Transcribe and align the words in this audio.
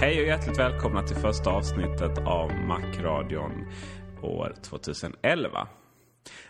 Hej 0.00 0.20
och 0.20 0.26
hjärtligt 0.26 0.58
välkomna 0.58 1.02
till 1.02 1.16
första 1.16 1.50
avsnittet 1.50 2.18
av 2.18 2.52
Macradion 2.52 3.66
år 4.22 4.54
2011. 4.62 5.68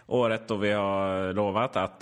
Året 0.07 0.49
då 0.49 0.57
vi 0.57 0.73
har 0.73 1.33
lovat 1.33 1.77
att 1.77 2.01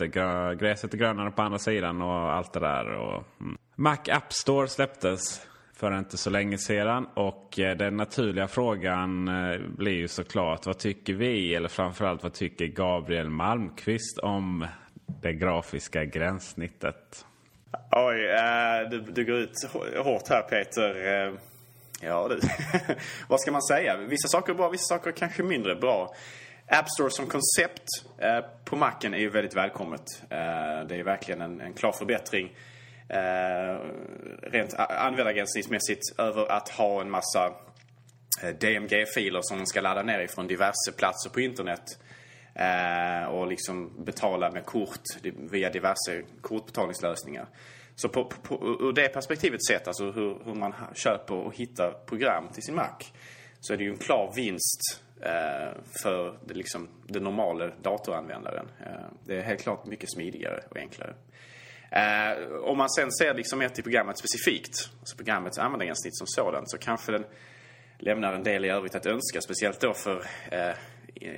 gräset 0.59 0.95
är 0.95 0.99
grönare 0.99 1.31
på 1.31 1.43
andra 1.43 1.59
sidan 1.59 2.03
och 2.03 2.33
allt 2.33 2.53
det 2.53 2.61
där. 2.61 2.93
Och. 2.95 3.25
Mm. 3.41 3.59
Mac 3.77 3.99
App 4.11 4.33
Store 4.33 4.69
släpptes 4.69 5.47
för 5.75 5.99
inte 5.99 6.17
så 6.17 6.31
länge 6.31 6.59
sedan 6.59 7.07
och 7.15 7.59
eh, 7.59 7.77
den 7.77 7.97
naturliga 7.97 8.49
frågan 8.49 9.29
eh, 9.29 9.61
blir 9.77 9.97
ju 9.97 10.09
såklart 10.09 10.67
vad 10.67 10.79
tycker 10.79 11.15
vi 11.15 11.55
eller 11.55 11.69
framförallt 11.69 12.23
vad 12.23 12.33
tycker 12.33 12.67
Gabriel 12.67 13.31
Malmqvist 13.31 14.19
om 14.19 14.67
det 15.23 15.33
grafiska 15.33 16.05
gränssnittet? 16.05 17.25
Oj, 17.91 18.27
eh, 18.27 18.91
du, 18.91 19.01
du 19.01 19.25
går 19.25 19.37
ut 19.37 19.53
hårt 20.05 20.29
här 20.29 20.43
Peter. 20.43 21.07
Eh, 21.27 21.33
ja 22.01 22.29
du, 22.29 22.41
vad 23.29 23.41
ska 23.41 23.53
man 23.53 23.63
säga? 23.63 23.97
Vissa 23.97 24.29
saker 24.29 24.53
är 24.53 24.57
bra, 24.57 24.69
vissa 24.69 24.85
saker 24.95 25.11
är 25.11 25.15
kanske 25.15 25.43
mindre 25.43 25.75
bra. 25.75 26.15
App 26.71 26.91
Store 26.91 27.11
som 27.11 27.27
koncept 27.27 27.89
eh, 28.19 28.41
på 28.65 28.77
Macen 28.77 29.15
är 29.15 29.19
ju 29.19 29.31
väldigt 29.31 29.57
välkommet. 29.57 30.03
Det 30.89 30.97
är 30.97 31.03
verkligen 31.05 31.41
en, 31.41 31.61
en 31.61 31.73
klar 31.73 31.93
förbättring. 31.93 32.57
Rent 34.43 34.75
a- 34.75 34.87
användargränssnittsmässigt 34.99 36.03
över 36.19 36.53
att 36.53 36.69
ha 36.69 37.01
en 37.01 37.11
massa 37.11 37.53
DMG-filer 38.61 39.41
som 39.43 39.57
man 39.57 39.67
ska 39.67 39.81
ladda 39.81 40.03
ner 40.03 40.21
ifrån 40.21 40.47
diverse 40.47 40.93
platser 40.97 41.31
på 41.31 41.41
internet. 41.41 41.99
Eh, 42.55 43.25
och 43.25 43.47
liksom 43.47 44.05
betala 44.05 44.51
med 44.51 44.65
kort 44.65 45.03
via 45.23 45.71
diverse 45.71 46.23
kortbetalningslösningar. 46.41 47.47
Så 47.95 48.09
på, 48.09 48.25
på, 48.25 48.41
på, 48.43 48.77
ur 48.81 48.93
det 48.93 49.09
perspektivet 49.09 49.65
sett, 49.65 49.89
alltså 49.89 50.11
hur, 50.11 50.39
hur 50.45 50.55
man 50.55 50.75
köper 50.95 51.35
och 51.35 51.57
hittar 51.57 51.93
program 52.07 52.49
till 52.49 52.63
sin 52.63 52.75
Mac, 52.75 52.99
så 53.61 53.73
är 53.73 53.77
det 53.77 53.85
ju 53.85 53.91
en 53.91 53.99
klar 53.99 54.33
vinst 54.37 55.03
eh, 55.21 55.83
för 56.03 56.39
det, 56.45 56.55
liksom, 56.55 56.89
den 57.07 57.25
normala 57.25 57.71
datoranvändaren. 57.83 58.69
Eh, 58.81 59.07
det 59.25 59.37
är 59.37 59.43
helt 59.43 59.63
klart 59.63 59.87
mycket 59.87 60.13
smidigare 60.13 60.61
och 60.71 60.77
enklare. 60.77 61.15
Eh, 61.91 62.49
om 62.63 62.79
man 62.79 62.91
sen 62.91 63.13
ser 63.13 63.35
liksom 63.35 63.59
mer 63.59 63.69
till 63.69 63.85
programmet 63.85 64.19
specifikt, 64.19 64.91
alltså 65.01 65.17
programmets 65.17 65.59
användargränssnitt 65.59 66.17
som 66.17 66.27
sådant, 66.27 66.71
så 66.71 66.79
kanske 66.79 67.13
den 67.13 67.25
lämnar 67.99 68.33
en 68.33 68.43
del 68.43 68.65
i 68.65 68.69
övrigt 68.69 68.95
att 68.95 69.07
önska. 69.07 69.41
Speciellt 69.41 69.81
då 69.81 69.95
för 69.95 70.25
eh, 70.51 70.75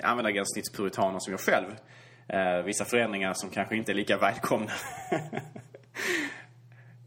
användargränssnittspuritaner 0.02 1.18
som 1.18 1.30
jag 1.32 1.40
själv. 1.40 1.66
Eh, 2.28 2.62
vissa 2.64 2.84
förändringar 2.84 3.32
som 3.34 3.50
kanske 3.50 3.76
inte 3.76 3.92
är 3.92 3.94
lika 3.94 4.18
välkomna. 4.18 4.70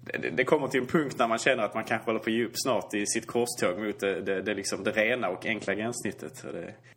det, 0.01 0.29
det- 0.29 0.43
kommer 0.43 0.67
till 0.67 0.79
en 0.81 0.87
punkt 0.87 1.15
när 1.19 1.27
man 1.27 1.37
känner 1.37 1.63
att 1.63 1.73
man 1.73 1.83
kanske 1.83 2.05
håller 2.09 2.19
på 2.19 2.29
att 2.29 2.33
ge 2.33 2.45
upp 2.45 2.51
snart 2.55 2.93
i 2.93 3.05
sitt 3.05 3.27
korståg 3.27 3.79
mot 3.79 3.99
det, 3.99 4.21
det, 4.21 4.41
det, 4.41 4.53
liksom 4.53 4.83
det 4.83 4.91
rena 4.91 5.29
och 5.29 5.45
enkla 5.45 5.73
gränssnittet. 5.75 6.45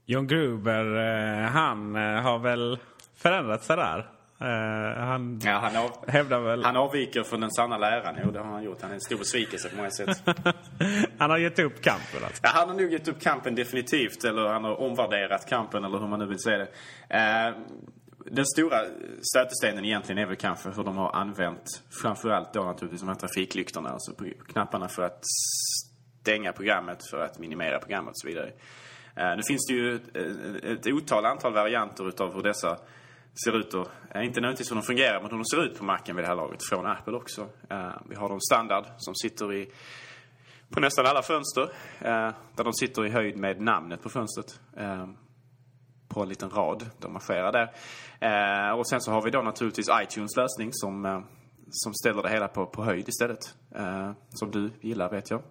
John 0.07 0.27
Gruber, 0.27 0.97
eh, 0.97 1.49
han 1.49 1.97
eh, 1.97 2.03
har 2.03 2.39
väl 2.39 2.79
förändrat 3.17 3.65
sig 3.65 3.77
där. 3.77 4.07
Eh, 4.39 5.03
han 5.05 5.41
ja, 5.45 5.59
han, 5.59 5.77
av, 5.77 6.11
hävdar 6.11 6.41
väl... 6.41 6.65
han 6.65 6.77
avviker 6.77 7.23
från 7.23 7.41
den 7.41 7.51
sanna 7.51 7.79
läran. 7.79 8.17
Jo, 8.25 8.31
det 8.31 8.39
har 8.39 8.47
han 8.47 8.65
gjort. 8.65 8.83
Han 8.83 8.91
är 8.91 8.95
en 8.95 9.01
stor 9.01 9.19
besvikelse 9.19 9.69
på 9.69 9.77
många 9.77 9.91
sätt. 9.91 10.23
han 11.19 11.31
har 11.31 11.39
gett 11.39 11.59
upp 11.59 11.83
kampen 11.83 12.25
alltså. 12.25 12.41
Ja, 12.43 12.51
han 12.55 12.69
har 12.69 12.77
nog 12.77 12.93
gett 12.93 13.09
upp 13.09 13.21
kampen 13.21 13.55
definitivt, 13.55 14.25
eller 14.25 14.49
han 14.49 14.65
har 14.65 14.81
omvärderat 14.81 15.49
kampen, 15.49 15.85
eller 15.85 15.99
hur 15.99 16.07
man 16.07 16.19
nu 16.19 16.27
vill 16.27 16.39
säga 16.39 16.59
det. 16.59 16.69
Eh, 17.09 17.55
den 18.31 18.47
stora 18.47 18.77
stötestenen 19.21 19.85
egentligen 19.85 20.19
är 20.19 20.27
väl 20.27 20.37
kanske 20.37 20.71
hur 20.71 20.85
de 20.85 20.97
har 20.97 21.13
använt, 21.13 21.83
framförallt 22.03 22.53
då 22.53 22.63
naturligtvis 22.63 23.01
de 23.01 23.09
här 23.09 23.17
trafiklyktorna, 23.17 23.89
alltså 23.89 24.13
knapparna 24.49 24.89
för 24.89 25.03
att 25.03 25.21
stänga 26.23 26.53
programmet, 26.53 26.99
för 27.11 27.19
att 27.19 27.39
minimera 27.39 27.79
programmet 27.79 28.11
och 28.11 28.19
så 28.19 28.29
vidare. 28.29 28.53
Eh, 29.17 29.37
nu 29.37 29.43
finns 29.49 29.67
det 29.67 29.75
ju 29.75 29.95
ett, 29.95 30.17
ett 30.65 30.87
otal 30.87 31.27
antal 31.27 31.53
varianter 31.53 32.09
utav 32.09 32.35
hur 32.35 32.43
dessa 32.43 32.79
ser 33.45 33.57
ut 33.57 33.75
och, 33.75 33.89
eh, 34.15 34.25
inte 34.25 34.41
nödvändigtvis 34.41 34.71
hur 34.71 34.77
de 34.77 34.83
fungerar, 34.83 35.21
men 35.21 35.31
hur 35.31 35.39
de 35.39 35.45
ser 35.45 35.65
ut 35.65 35.79
på 35.79 35.85
Macen 35.85 36.17
vid 36.17 36.25
det 36.25 36.29
här 36.29 36.37
laget, 36.37 36.65
från 36.69 36.87
Apple 36.87 37.17
också. 37.17 37.49
Eh, 37.71 37.91
vi 38.09 38.15
har 38.15 38.29
de 38.29 38.41
standard 38.41 38.85
som 38.97 39.15
sitter 39.15 39.53
i 39.53 39.73
på 40.71 40.81
nästan 40.81 41.07
alla 41.07 41.23
fönster. 41.23 41.63
Eh, 41.99 42.31
där 42.57 42.65
de 42.65 42.73
sitter 42.73 43.07
i 43.07 43.11
höjd 43.11 43.37
med 43.37 43.61
namnet 43.61 44.03
på 44.03 44.09
fönstret. 44.09 44.61
På 46.09 46.23
en 46.23 46.29
liten 46.29 46.51
rad. 46.51 46.91
De 46.99 47.13
marscherar 47.13 47.53
där. 47.53 48.73
Och 48.79 48.89
sen 48.89 49.01
så 49.01 49.11
har 49.11 49.23
vi 49.23 49.31
då 49.31 49.43
naturligtvis 49.43 49.89
iTunes 50.03 50.37
lösning 50.37 50.69
som, 50.73 51.25
som 51.71 51.95
ställer 51.95 52.23
det 52.23 52.29
hela 52.29 52.49
på, 52.49 52.67
på 52.67 52.85
höjd 52.85 53.09
istället. 53.09 53.55
Som 54.29 54.51
du 54.51 54.71
gillar 54.81 55.11
vet 55.11 55.31
jag. 55.31 55.43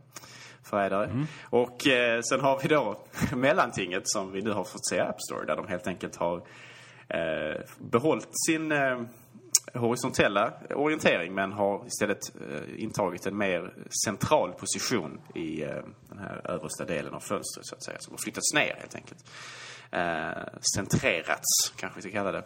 Förädare. 0.64 1.26
Och 1.44 1.88
eh, 1.88 2.22
sen 2.22 2.42
har 2.42 2.60
vi 2.62 2.68
då 2.68 3.06
mellantinget 3.36 4.04
som 4.06 4.32
vi 4.32 4.42
nu 4.42 4.52
har 4.52 4.64
fått 4.64 4.86
se 4.86 4.96
i 4.96 5.00
App 5.00 5.22
Store. 5.22 5.46
Där 5.46 5.56
de 5.56 5.68
helt 5.68 5.88
enkelt 5.88 6.16
har 6.16 6.48
eh, 7.10 7.62
behållit 7.80 8.30
sin 8.48 8.72
eh, 8.72 9.02
horisontella 9.74 10.54
orientering 10.70 11.34
men 11.34 11.52
har 11.52 11.88
istället 11.88 12.36
eh, 12.36 12.84
intagit 12.84 13.26
en 13.26 13.38
mer 13.38 13.74
central 14.06 14.54
position 14.54 15.22
i 15.36 15.64
eh, 15.64 15.84
den 16.10 16.20
här 16.20 16.42
översta 16.44 16.86
delen 16.86 17.14
av 17.14 17.20
fönstret 17.20 17.66
så 17.66 17.76
att 17.76 17.84
säga. 17.84 17.98
Som 18.00 18.14
har 18.14 18.18
flyttats 18.18 18.54
ner 18.54 18.76
helt 18.80 18.96
enkelt. 18.96 19.26
Eh, 19.92 20.60
centrerats 20.76 21.74
kanske 21.76 21.98
vi 21.98 22.02
ska 22.02 22.12
kalla 22.12 22.32
det. 22.32 22.44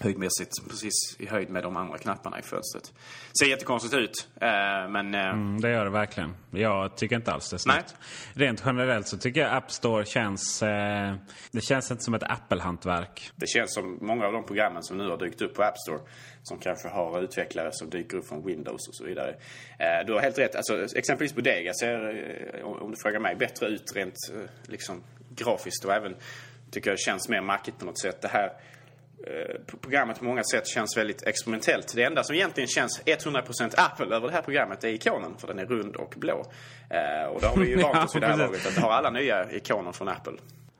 Höjdmässigt 0.00 0.52
precis 0.68 1.16
i 1.18 1.26
höjd 1.26 1.50
med 1.50 1.62
de 1.62 1.76
andra 1.76 1.98
knapparna 1.98 2.38
i 2.38 2.42
fönstret. 2.42 2.92
Ser 3.38 3.46
jättekonstigt 3.46 3.94
ut 3.94 4.28
eh, 4.40 4.48
men 4.88 5.14
eh, 5.14 5.20
Mm, 5.20 5.60
det 5.60 5.70
gör 5.70 5.84
det 5.84 5.90
verkligen. 5.90 6.34
Jag 6.50 6.96
tycker 6.96 7.16
inte 7.16 7.32
alls 7.32 7.50
det 7.50 7.56
är 7.56 7.58
snyggt. 7.58 7.94
Rent 8.32 8.62
generellt 8.66 9.08
så 9.08 9.18
tycker 9.18 9.40
jag 9.40 9.52
App 9.52 9.70
Store 9.70 10.04
känns... 10.04 10.62
Eh, 10.62 11.14
det 11.52 11.60
känns 11.60 11.90
inte 11.90 12.04
som 12.04 12.14
ett 12.14 12.22
Apple-hantverk. 12.22 13.30
Det 13.36 13.46
känns 13.46 13.74
som 13.74 13.98
många 14.00 14.26
av 14.26 14.32
de 14.32 14.46
programmen 14.46 14.82
som 14.82 14.98
nu 14.98 15.08
har 15.08 15.18
dykt 15.18 15.42
upp 15.42 15.54
på 15.54 15.62
App 15.62 15.78
Store 15.78 16.00
som 16.42 16.58
kanske 16.58 16.88
har 16.88 17.20
utvecklare 17.22 17.70
som 17.72 17.90
dyker 17.90 18.16
upp 18.16 18.28
från 18.28 18.46
Windows 18.46 18.88
och 18.88 18.94
så 18.94 19.04
vidare. 19.04 19.34
Du 20.06 20.12
har 20.12 20.20
helt 20.20 20.38
rätt. 20.38 20.54
Alltså, 20.54 20.96
exempelvis 20.96 21.34
Bodega 21.34 21.72
ser, 21.74 22.62
om 22.64 22.90
du 22.90 22.96
frågar 22.96 23.20
mig, 23.20 23.36
bättre 23.36 23.66
ut 23.66 23.92
rent 23.96 24.14
liksom, 24.66 25.02
grafiskt 25.28 25.84
och 25.84 25.92
även 25.92 26.16
tycker 26.70 26.90
jag 26.90 26.98
känns 26.98 27.28
mer 27.28 27.40
mackigt 27.40 27.78
på 27.78 27.84
något 27.84 28.00
sätt. 28.00 28.22
Det 28.22 28.28
här 28.28 28.52
programmet 29.80 30.18
på 30.18 30.24
många 30.24 30.42
sätt 30.44 30.66
känns 30.68 30.96
väldigt 30.96 31.22
experimentellt. 31.26 31.92
Det 31.94 32.02
enda 32.02 32.24
som 32.24 32.34
egentligen 32.34 32.68
känns 32.68 33.02
100% 33.04 33.74
Apple 33.76 34.16
över 34.16 34.28
det 34.28 34.34
här 34.34 34.42
programmet 34.42 34.84
är 34.84 34.88
ikonen, 34.88 35.36
för 35.38 35.46
den 35.46 35.58
är 35.58 35.66
rund 35.66 35.96
och 35.96 36.14
blå. 36.16 36.44
Eh, 36.90 37.28
och 37.28 37.40
det 37.40 37.46
har 37.46 37.56
vi 37.56 37.68
ju 37.68 37.76
vant 37.82 38.04
oss 38.04 38.14
vid 38.14 38.22
det 38.22 38.26
här 38.26 38.36
laget, 38.36 38.66
att 38.66 38.74
det 38.74 38.80
har 38.80 38.90
alla 38.90 39.10
nya 39.10 39.52
ikoner 39.52 39.92
från 39.92 40.08
Apple. 40.08 40.32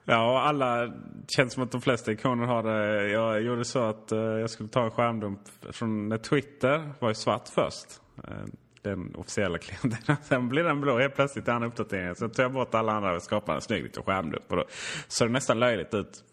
Ja, 0.04 0.30
och 0.32 0.46
alla 0.46 0.92
känns 1.36 1.52
som 1.52 1.62
att 1.62 1.72
de 1.72 1.80
flesta 1.80 2.12
ikoner 2.12 2.46
har 2.46 2.62
det. 2.62 3.10
Jag 3.10 3.42
gjorde 3.42 3.64
så 3.64 3.82
att 3.82 4.12
eh, 4.12 4.18
jag 4.18 4.50
skulle 4.50 4.68
ta 4.68 4.84
en 4.84 4.90
skärmdump 4.90 5.40
från 5.70 6.08
när 6.08 6.18
Twitter 6.18 6.92
var 6.98 7.08
ju 7.08 7.14
svart 7.14 7.48
först. 7.48 8.00
Eh, 8.28 8.44
den 8.82 9.14
officiella 9.14 9.58
klienten. 9.64 10.16
Sen 10.22 10.48
blir 10.48 10.64
den 10.64 10.80
blå 10.80 10.98
helt 10.98 11.14
plötsligt 11.14 11.48
i 11.48 11.50
andra 11.50 11.68
uppdateringen. 11.68 12.14
Så 12.14 12.28
tog 12.28 12.44
jag 12.44 12.52
bort 12.52 12.74
alla 12.74 12.92
andra 12.92 13.16
och 13.16 13.22
skapade 13.22 13.58
en 13.58 13.62
snygg 13.62 13.82
liten 13.82 14.02
skärmdump. 14.02 14.50
Och 14.50 14.56
då 14.56 14.64
såg 15.08 15.28
det 15.28 15.32
nästan 15.32 15.58
löjligt 15.58 15.94
ut 15.94 16.24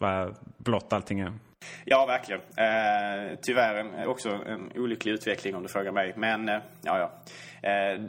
blått 0.57 0.94
allting 0.94 1.19
är. 1.19 1.33
Ja, 1.85 2.05
verkligen. 2.05 2.41
Eh, 2.41 3.37
tyvärr 3.41 3.75
en, 3.75 4.07
också 4.07 4.29
en 4.29 4.71
olycklig 4.75 5.11
utveckling 5.11 5.55
om 5.55 5.63
du 5.63 5.69
frågar 5.69 5.91
mig. 5.91 6.13
Men, 6.17 6.49
eh, 6.49 6.59
ja, 6.81 6.99
ja. 6.99 7.11
Eh, 7.69 8.01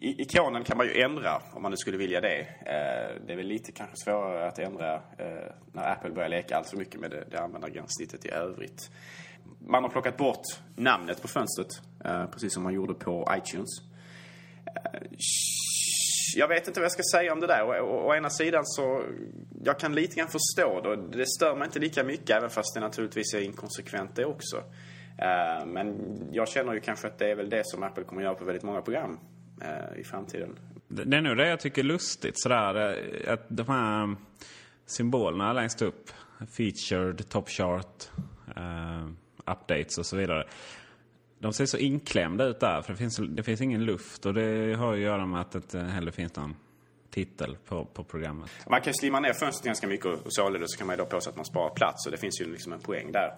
ikonen 0.00 0.64
kan 0.64 0.76
man 0.76 0.86
ju 0.86 1.00
ändra 1.00 1.42
om 1.52 1.62
man 1.62 1.70
nu 1.70 1.76
skulle 1.76 1.96
vilja 1.96 2.20
det. 2.20 2.38
Eh, 2.40 3.22
det 3.26 3.32
är 3.32 3.36
väl 3.36 3.46
lite 3.46 3.72
kanske 3.72 3.96
svårare 3.96 4.48
att 4.48 4.58
ändra 4.58 4.94
eh, 4.94 5.52
när 5.72 5.92
Apple 5.92 6.10
börjar 6.10 6.28
leka 6.28 6.56
allt 6.56 6.70
för 6.70 6.76
mycket 6.76 7.00
med 7.00 7.10
det, 7.10 7.24
det 7.30 7.40
användargränssnittet 7.40 8.24
i 8.24 8.30
övrigt. 8.30 8.90
Man 9.58 9.82
har 9.82 9.90
plockat 9.90 10.16
bort 10.16 10.46
namnet 10.76 11.22
på 11.22 11.28
fönstret, 11.28 11.68
eh, 12.04 12.26
precis 12.26 12.54
som 12.54 12.62
man 12.62 12.74
gjorde 12.74 12.94
på 12.94 13.34
iTunes. 13.36 13.70
Eh, 14.66 15.00
jag 16.36 16.48
vet 16.48 16.68
inte 16.68 16.80
vad 16.80 16.84
jag 16.84 16.92
ska 16.92 17.18
säga 17.18 17.32
om 17.32 17.40
det 17.40 17.46
där. 17.46 17.62
Å, 17.62 17.84
å, 17.84 18.08
å 18.08 18.14
ena 18.14 18.30
sidan 18.30 18.62
så, 18.66 19.02
jag 19.64 19.78
kan 19.78 19.94
lite 19.94 20.16
grann 20.16 20.28
förstå 20.28 20.80
det. 20.80 21.18
Det 21.18 21.26
stör 21.26 21.56
mig 21.56 21.66
inte 21.66 21.78
lika 21.78 22.04
mycket, 22.04 22.30
även 22.30 22.50
fast 22.50 22.74
det 22.74 22.80
naturligtvis 22.80 23.34
är 23.34 23.40
inkonsekvent 23.40 24.16
det 24.16 24.24
också. 24.24 24.56
Eh, 25.18 25.66
men 25.66 26.18
jag 26.32 26.48
känner 26.48 26.72
ju 26.72 26.80
kanske 26.80 27.06
att 27.06 27.18
det 27.18 27.30
är 27.30 27.36
väl 27.36 27.50
det 27.50 27.66
som 27.66 27.82
Apple 27.82 28.04
kommer 28.04 28.22
göra 28.22 28.34
på 28.34 28.44
väldigt 28.44 28.62
många 28.62 28.82
program 28.82 29.18
eh, 29.62 30.00
i 30.00 30.04
framtiden. 30.04 30.58
Det 30.88 31.16
är 31.16 31.20
nog 31.20 31.36
det 31.36 31.48
jag 31.48 31.60
tycker 31.60 31.82
är 31.82 31.86
lustigt 31.86 32.40
sådär. 32.40 32.96
Eh, 33.24 33.32
att 33.32 33.46
de 33.48 33.68
här 33.68 34.16
symbolerna 34.86 35.52
längst 35.52 35.82
upp. 35.82 36.10
Featured, 36.50 37.28
top 37.28 37.48
chart, 37.48 38.10
updates 39.46 39.98
och 39.98 40.06
så 40.06 40.16
vidare. 40.16 40.44
De 41.38 41.52
ser 41.52 41.66
så 41.66 41.76
inklämda 41.76 42.44
ut 42.44 42.60
där 42.60 42.82
för 42.82 42.92
det 42.92 42.98
finns, 42.98 43.16
det 43.16 43.42
finns 43.42 43.60
ingen 43.60 43.84
luft. 43.84 44.26
Och 44.26 44.34
det 44.34 44.74
har 44.74 44.94
ju 44.94 44.98
att 44.98 45.04
göra 45.04 45.26
med 45.26 45.40
att 45.40 45.50
det 45.50 45.58
inte 45.58 45.78
heller 45.78 46.10
finns 46.10 46.36
någon 46.36 46.56
titel 47.12 47.56
på, 47.68 47.84
på 47.84 48.04
programmet. 48.04 48.50
Man 48.68 48.80
kan 48.80 48.90
ju 48.90 48.94
slimma 48.94 49.20
ner 49.20 49.32
fönstret 49.32 49.66
ganska 49.66 49.86
mycket 49.86 50.06
och 50.06 50.32
således 50.32 50.72
så 50.72 50.78
kan 50.78 50.86
man 50.86 50.96
ju 50.96 51.04
då 51.04 51.06
påstå 51.06 51.30
att 51.30 51.36
man 51.36 51.44
sparar 51.44 51.70
plats. 51.70 52.06
Och 52.06 52.12
det 52.12 52.18
finns 52.18 52.40
ju 52.40 52.52
liksom 52.52 52.72
en 52.72 52.80
poäng 52.80 53.12
där. 53.12 53.28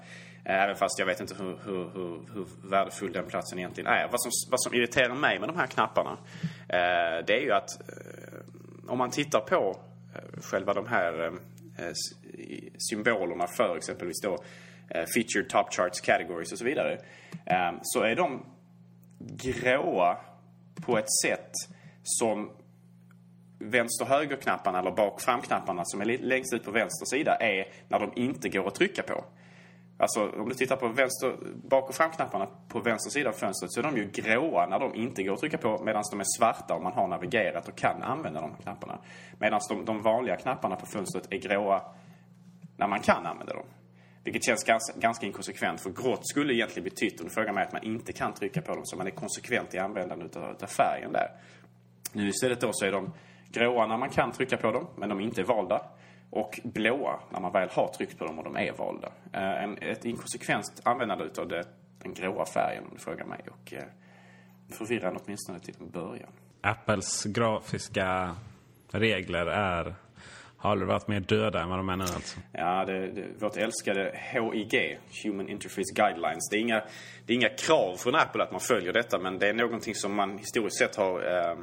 Eh, 0.44 0.62
även 0.62 0.76
fast 0.76 0.98
jag 0.98 1.06
vet 1.06 1.20
inte 1.20 1.34
hur, 1.34 1.58
hur, 1.64 1.90
hur, 1.94 2.34
hur 2.34 2.70
värdefull 2.70 3.12
den 3.12 3.26
platsen 3.26 3.58
egentligen 3.58 3.90
är. 3.90 4.08
Vad 4.10 4.20
som, 4.22 4.30
vad 4.50 4.62
som 4.62 4.74
irriterar 4.74 5.14
mig 5.14 5.38
med 5.38 5.48
de 5.48 5.56
här 5.56 5.66
knapparna, 5.66 6.18
eh, 6.68 7.24
det 7.26 7.32
är 7.32 7.42
ju 7.42 7.52
att 7.52 7.80
eh, 7.80 8.88
om 8.88 8.98
man 8.98 9.10
tittar 9.10 9.40
på 9.40 9.80
eh, 10.14 10.40
själva 10.42 10.74
de 10.74 10.86
här 10.86 11.20
eh, 11.20 11.86
eh 11.86 11.92
symbolerna 12.90 13.46
för 13.46 13.76
exempelvis 13.76 14.20
då 14.22 14.32
eh, 14.88 15.04
featured 15.14 15.48
top 15.48 15.74
charts 15.74 16.00
categories 16.00 16.52
och 16.52 16.58
så 16.58 16.64
vidare. 16.64 16.92
eh, 17.46 17.72
Så 17.82 18.02
är 18.02 18.16
de 18.16 18.46
gråa 19.18 20.18
på 20.86 20.98
ett 20.98 21.12
sätt 21.22 21.50
som 22.02 22.50
vänster-höger-knapparna 23.70 24.78
eller 24.78 24.90
bak-fram-knapparna 24.90 25.82
som 25.84 26.00
är 26.00 26.04
längst 26.04 26.54
ut 26.54 26.64
på 26.64 26.70
vänster 26.70 27.06
sida 27.06 27.36
är 27.36 27.68
när 27.88 27.98
de 27.98 28.12
inte 28.16 28.48
går 28.48 28.66
att 28.66 28.74
trycka 28.74 29.02
på. 29.02 29.24
Alltså 29.98 30.30
om 30.30 30.48
du 30.48 30.54
tittar 30.54 30.76
på 30.76 30.88
vänster, 30.88 31.36
bak 31.68 31.88
och 31.88 31.94
fram-knapparna 31.94 32.46
på 32.68 32.80
vänster 32.80 33.10
sida 33.10 33.28
av 33.28 33.32
fönstret 33.32 33.72
så 33.72 33.80
är 33.80 33.84
de 33.84 33.96
ju 33.96 34.10
gråa 34.10 34.66
när 34.66 34.78
de 34.78 34.94
inte 34.94 35.22
går 35.22 35.32
att 35.32 35.40
trycka 35.40 35.58
på 35.58 35.82
medan 35.84 36.02
de 36.10 36.20
är 36.20 36.38
svarta 36.38 36.74
om 36.74 36.82
man 36.82 36.92
har 36.92 37.08
navigerat 37.08 37.68
och 37.68 37.76
kan 37.76 38.02
använda 38.02 38.40
de 38.40 38.50
här 38.50 38.58
knapparna. 38.62 38.98
Medan 39.38 39.60
de, 39.68 39.84
de 39.84 40.02
vanliga 40.02 40.36
knapparna 40.36 40.76
på 40.76 40.86
fönstret 40.86 41.26
är 41.30 41.38
gråa 41.38 41.82
när 42.76 42.88
man 42.88 43.00
kan 43.00 43.26
använda 43.26 43.52
dem. 43.52 43.66
Vilket 44.24 44.44
känns 44.44 44.64
ganska, 44.64 44.98
ganska 44.98 45.26
inkonsekvent 45.26 45.80
för 45.80 45.90
grått 45.90 46.28
skulle 46.28 46.54
egentligen 46.54 46.84
betytt, 46.84 47.20
om 47.20 47.26
du 47.26 47.34
frågar 47.34 47.52
mig, 47.52 47.64
att 47.64 47.72
man 47.72 47.82
inte 47.82 48.12
kan 48.12 48.34
trycka 48.34 48.62
på 48.62 48.74
dem 48.74 48.84
så 48.84 48.96
man 48.96 49.06
är 49.06 49.10
konsekvent 49.10 49.74
i 49.74 49.78
användandet 49.78 50.36
av, 50.36 50.44
av 50.44 50.66
färgen 50.66 51.12
där. 51.12 51.30
Nu 52.12 52.28
istället 52.28 52.60
då 52.60 52.70
så 52.72 52.84
är 52.84 52.92
de 52.92 53.12
gråa 53.54 53.86
när 53.86 53.96
man 53.96 54.10
kan 54.10 54.32
trycka 54.32 54.56
på 54.56 54.72
dem, 54.72 54.86
men 54.96 55.08
de 55.08 55.18
är 55.18 55.24
inte 55.24 55.42
valda. 55.42 55.82
Och 56.30 56.60
blåa 56.64 57.20
när 57.30 57.40
man 57.40 57.52
väl 57.52 57.68
har 57.68 57.88
tryckt 57.88 58.18
på 58.18 58.24
dem 58.24 58.38
och 58.38 58.44
de 58.44 58.56
är 58.56 58.72
valda. 58.72 59.08
Eh, 59.32 59.62
en, 59.62 59.78
ett 59.78 60.04
inkonsekvent 60.04 60.80
användande 60.82 61.24
utav 61.24 61.48
det, 61.48 61.64
den 62.02 62.14
gråa 62.14 62.46
färgen 62.46 62.84
om 62.84 62.90
du 62.94 62.98
frågar 62.98 63.24
mig. 63.24 63.40
Och 63.50 63.72
eh, 63.72 63.84
förvirrande 64.70 65.20
åtminstone 65.24 65.58
till 65.58 65.74
en 65.80 65.90
början. 65.90 66.30
Apples 66.60 67.24
grafiska 67.24 68.36
regler 68.90 69.46
är, 69.46 69.94
har 70.56 70.70
aldrig 70.70 70.88
varit 70.88 71.08
mer 71.08 71.20
döda 71.20 71.62
än 71.62 71.68
vad 71.68 71.78
de 71.78 71.88
är 71.88 71.96
nu 71.96 72.02
alltså. 72.02 72.40
Ja, 72.52 72.84
det, 72.84 73.06
det, 73.06 73.24
vårt 73.38 73.56
älskade 73.56 74.20
HIG, 74.32 74.98
Human 75.24 75.48
Interface 75.48 75.94
Guidelines. 75.94 76.48
Det 76.50 76.56
är, 76.56 76.60
inga, 76.60 76.82
det 77.26 77.32
är 77.32 77.36
inga 77.36 77.48
krav 77.48 77.96
från 77.96 78.14
Apple 78.14 78.42
att 78.42 78.52
man 78.52 78.60
följer 78.60 78.92
detta, 78.92 79.18
men 79.18 79.38
det 79.38 79.48
är 79.48 79.54
någonting 79.54 79.94
som 79.94 80.14
man 80.14 80.38
historiskt 80.38 80.78
sett 80.78 80.96
har 80.96 81.36
eh, 81.36 81.56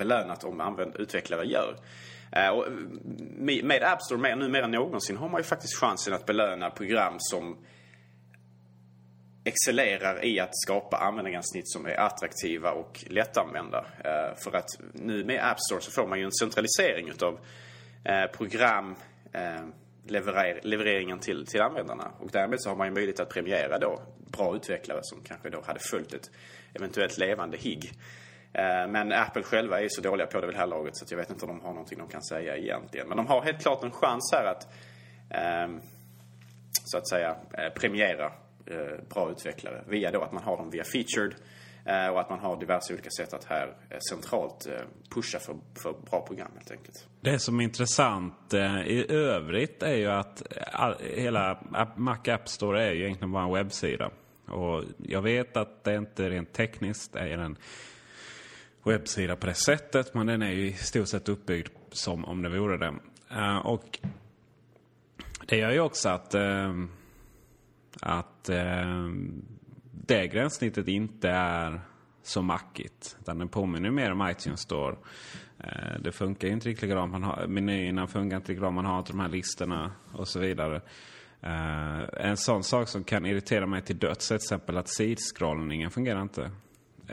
belönat 0.00 0.44
om 0.44 0.60
använd, 0.60 0.96
utvecklare 0.96 1.44
gör. 1.44 1.76
Eh, 2.32 2.48
och 2.48 2.66
med, 3.62 3.82
App 3.82 4.02
Store 4.02 4.20
mer, 4.20 4.36
nu 4.36 4.48
mer 4.48 4.62
än 4.62 4.70
någonsin 4.70 5.16
har 5.16 5.28
man 5.28 5.40
ju 5.40 5.44
faktiskt 5.44 5.76
chansen 5.76 6.14
att 6.14 6.26
belöna 6.26 6.70
program 6.70 7.14
som 7.18 7.56
excellerar 9.44 10.24
i 10.24 10.40
att 10.40 10.50
skapa 10.52 10.96
användargränssnitt 10.96 11.68
som 11.68 11.86
är 11.86 12.00
attraktiva 12.00 12.70
och 12.70 13.04
lättanvända. 13.08 13.78
Eh, 13.78 14.36
för 14.44 14.56
att 14.56 14.68
nu 14.92 15.24
med 15.24 15.50
App 15.50 15.60
Store 15.60 15.80
så 15.80 15.90
får 15.90 16.06
man 16.06 16.18
ju 16.18 16.24
en 16.24 16.32
centralisering 16.32 17.08
utav 17.08 17.38
programlevereringen 18.32 18.32
program 18.32 18.96
levereringen 20.62 21.18
till, 21.18 21.46
till 21.46 21.60
användarna. 21.60 22.12
Och 22.18 22.30
därmed 22.30 22.60
så 22.60 22.68
har 22.68 22.76
man 22.76 22.86
ju 22.86 22.94
möjlighet 22.94 23.20
att 23.20 23.28
premiera 23.28 23.78
då 23.78 24.02
bra 24.32 24.56
utvecklare 24.56 25.00
som 25.02 25.22
kanske 25.22 25.50
då 25.50 25.62
hade 25.66 25.80
följt 25.90 26.12
ett 26.12 26.30
eventuellt 26.74 27.18
levande 27.18 27.56
HIG. 27.56 27.92
Eh, 28.52 28.88
men 28.88 29.12
Apple 29.12 29.42
själva 29.42 29.78
är 29.78 29.82
ju 29.82 29.88
så 29.88 30.00
dåliga 30.00 30.26
på 30.26 30.40
det 30.40 30.46
vid 30.46 30.54
det 30.54 30.58
här 30.58 30.66
laget 30.66 30.96
så 30.96 31.04
att 31.04 31.10
jag 31.10 31.18
vet 31.18 31.30
inte 31.30 31.44
om 31.44 31.58
de 31.58 31.64
har 31.64 31.72
någonting 31.72 31.98
de 31.98 32.08
kan 32.08 32.22
säga 32.22 32.56
egentligen. 32.56 33.08
Men 33.08 33.16
de 33.16 33.26
har 33.26 33.42
helt 33.42 33.62
klart 33.62 33.84
en 33.84 33.90
chans 33.90 34.30
här 34.34 34.44
att 34.44 34.68
ehm, 35.30 35.80
så 36.84 36.98
att 36.98 37.08
säga 37.08 37.36
eh, 37.58 37.72
premiera 37.74 38.26
eh, 38.66 39.04
bra 39.14 39.30
utvecklare 39.30 39.82
via 39.88 40.10
då 40.10 40.22
att 40.22 40.32
man 40.32 40.42
har 40.42 40.56
dem 40.56 40.70
via 40.70 40.84
featured 40.84 41.34
och 42.12 42.20
att 42.20 42.30
man 42.30 42.38
har 42.38 42.60
diverse 42.60 42.92
olika 42.92 43.10
sätt 43.10 43.32
att 43.32 43.44
här 43.44 43.74
centralt 44.10 44.68
pusha 45.14 45.38
för, 45.38 45.56
för 45.82 45.94
bra 46.10 46.26
program 46.26 46.48
helt 46.56 46.70
enkelt. 46.70 47.06
Det 47.20 47.38
som 47.38 47.60
är 47.60 47.64
intressant 47.64 48.54
i 48.86 49.12
övrigt 49.12 49.82
är 49.82 49.94
ju 49.94 50.06
att 50.06 50.42
all, 50.72 50.94
hela 51.00 51.58
Mac 51.96 52.18
App 52.28 52.48
Store 52.48 52.84
är 52.84 52.92
ju 52.92 53.04
egentligen 53.04 53.32
bara 53.32 53.44
en 53.44 53.52
webbsida. 53.52 54.10
Och 54.48 54.84
jag 54.98 55.22
vet 55.22 55.56
att 55.56 55.84
det 55.84 55.94
inte 55.94 56.30
rent 56.30 56.52
tekniskt 56.52 57.16
är 57.16 57.38
en 57.38 57.56
webbsida 58.84 59.36
på 59.36 59.46
det 59.46 59.54
sättet. 59.54 60.14
Men 60.14 60.26
den 60.26 60.42
är 60.42 60.50
ju 60.50 60.66
i 60.66 60.72
stort 60.72 61.08
sett 61.08 61.28
uppbyggd 61.28 61.68
som 61.92 62.24
om 62.24 62.42
det 62.42 62.48
vore 62.48 62.76
det. 62.76 62.94
Uh, 63.36 63.58
och 63.58 63.98
det 65.46 65.56
gör 65.56 65.70
ju 65.70 65.80
också 65.80 66.08
att, 66.08 66.34
uh, 66.34 66.84
att 68.00 68.50
uh, 68.52 69.10
det 69.92 70.26
gränssnittet 70.26 70.88
inte 70.88 71.28
är 71.30 71.80
så 72.22 72.42
mackigt. 72.42 73.16
Utan 73.20 73.38
den 73.38 73.48
påminner 73.48 73.90
mer 73.90 74.12
om 74.12 74.28
iTunes 74.30 74.60
Store. 74.60 74.96
Det 76.00 76.12
funkar 76.12 76.48
ju 76.48 76.54
inte 76.54 76.68
riktigt 76.68 76.82
likadant. 76.82 77.12
Man 77.12 77.22
har, 77.22 77.46
menyerna 77.46 78.06
funkar 78.06 78.36
inte 78.36 78.52
likadant. 78.52 78.74
Man 78.74 78.84
har 78.84 78.98
inte 78.98 79.12
de 79.12 79.20
här 79.20 79.28
listorna 79.28 79.92
och 80.12 80.28
så 80.28 80.38
vidare. 80.38 80.80
En 82.20 82.36
sån 82.36 82.64
sak 82.64 82.88
som 82.88 83.04
kan 83.04 83.26
irritera 83.26 83.66
mig 83.66 83.82
till 83.82 83.98
döds 83.98 84.30
är 84.30 84.38
till 84.38 84.44
exempel 84.44 84.76
att 84.76 84.88
sidskrollningen 84.88 85.90
fungerar 85.90 86.22
inte. 86.22 86.50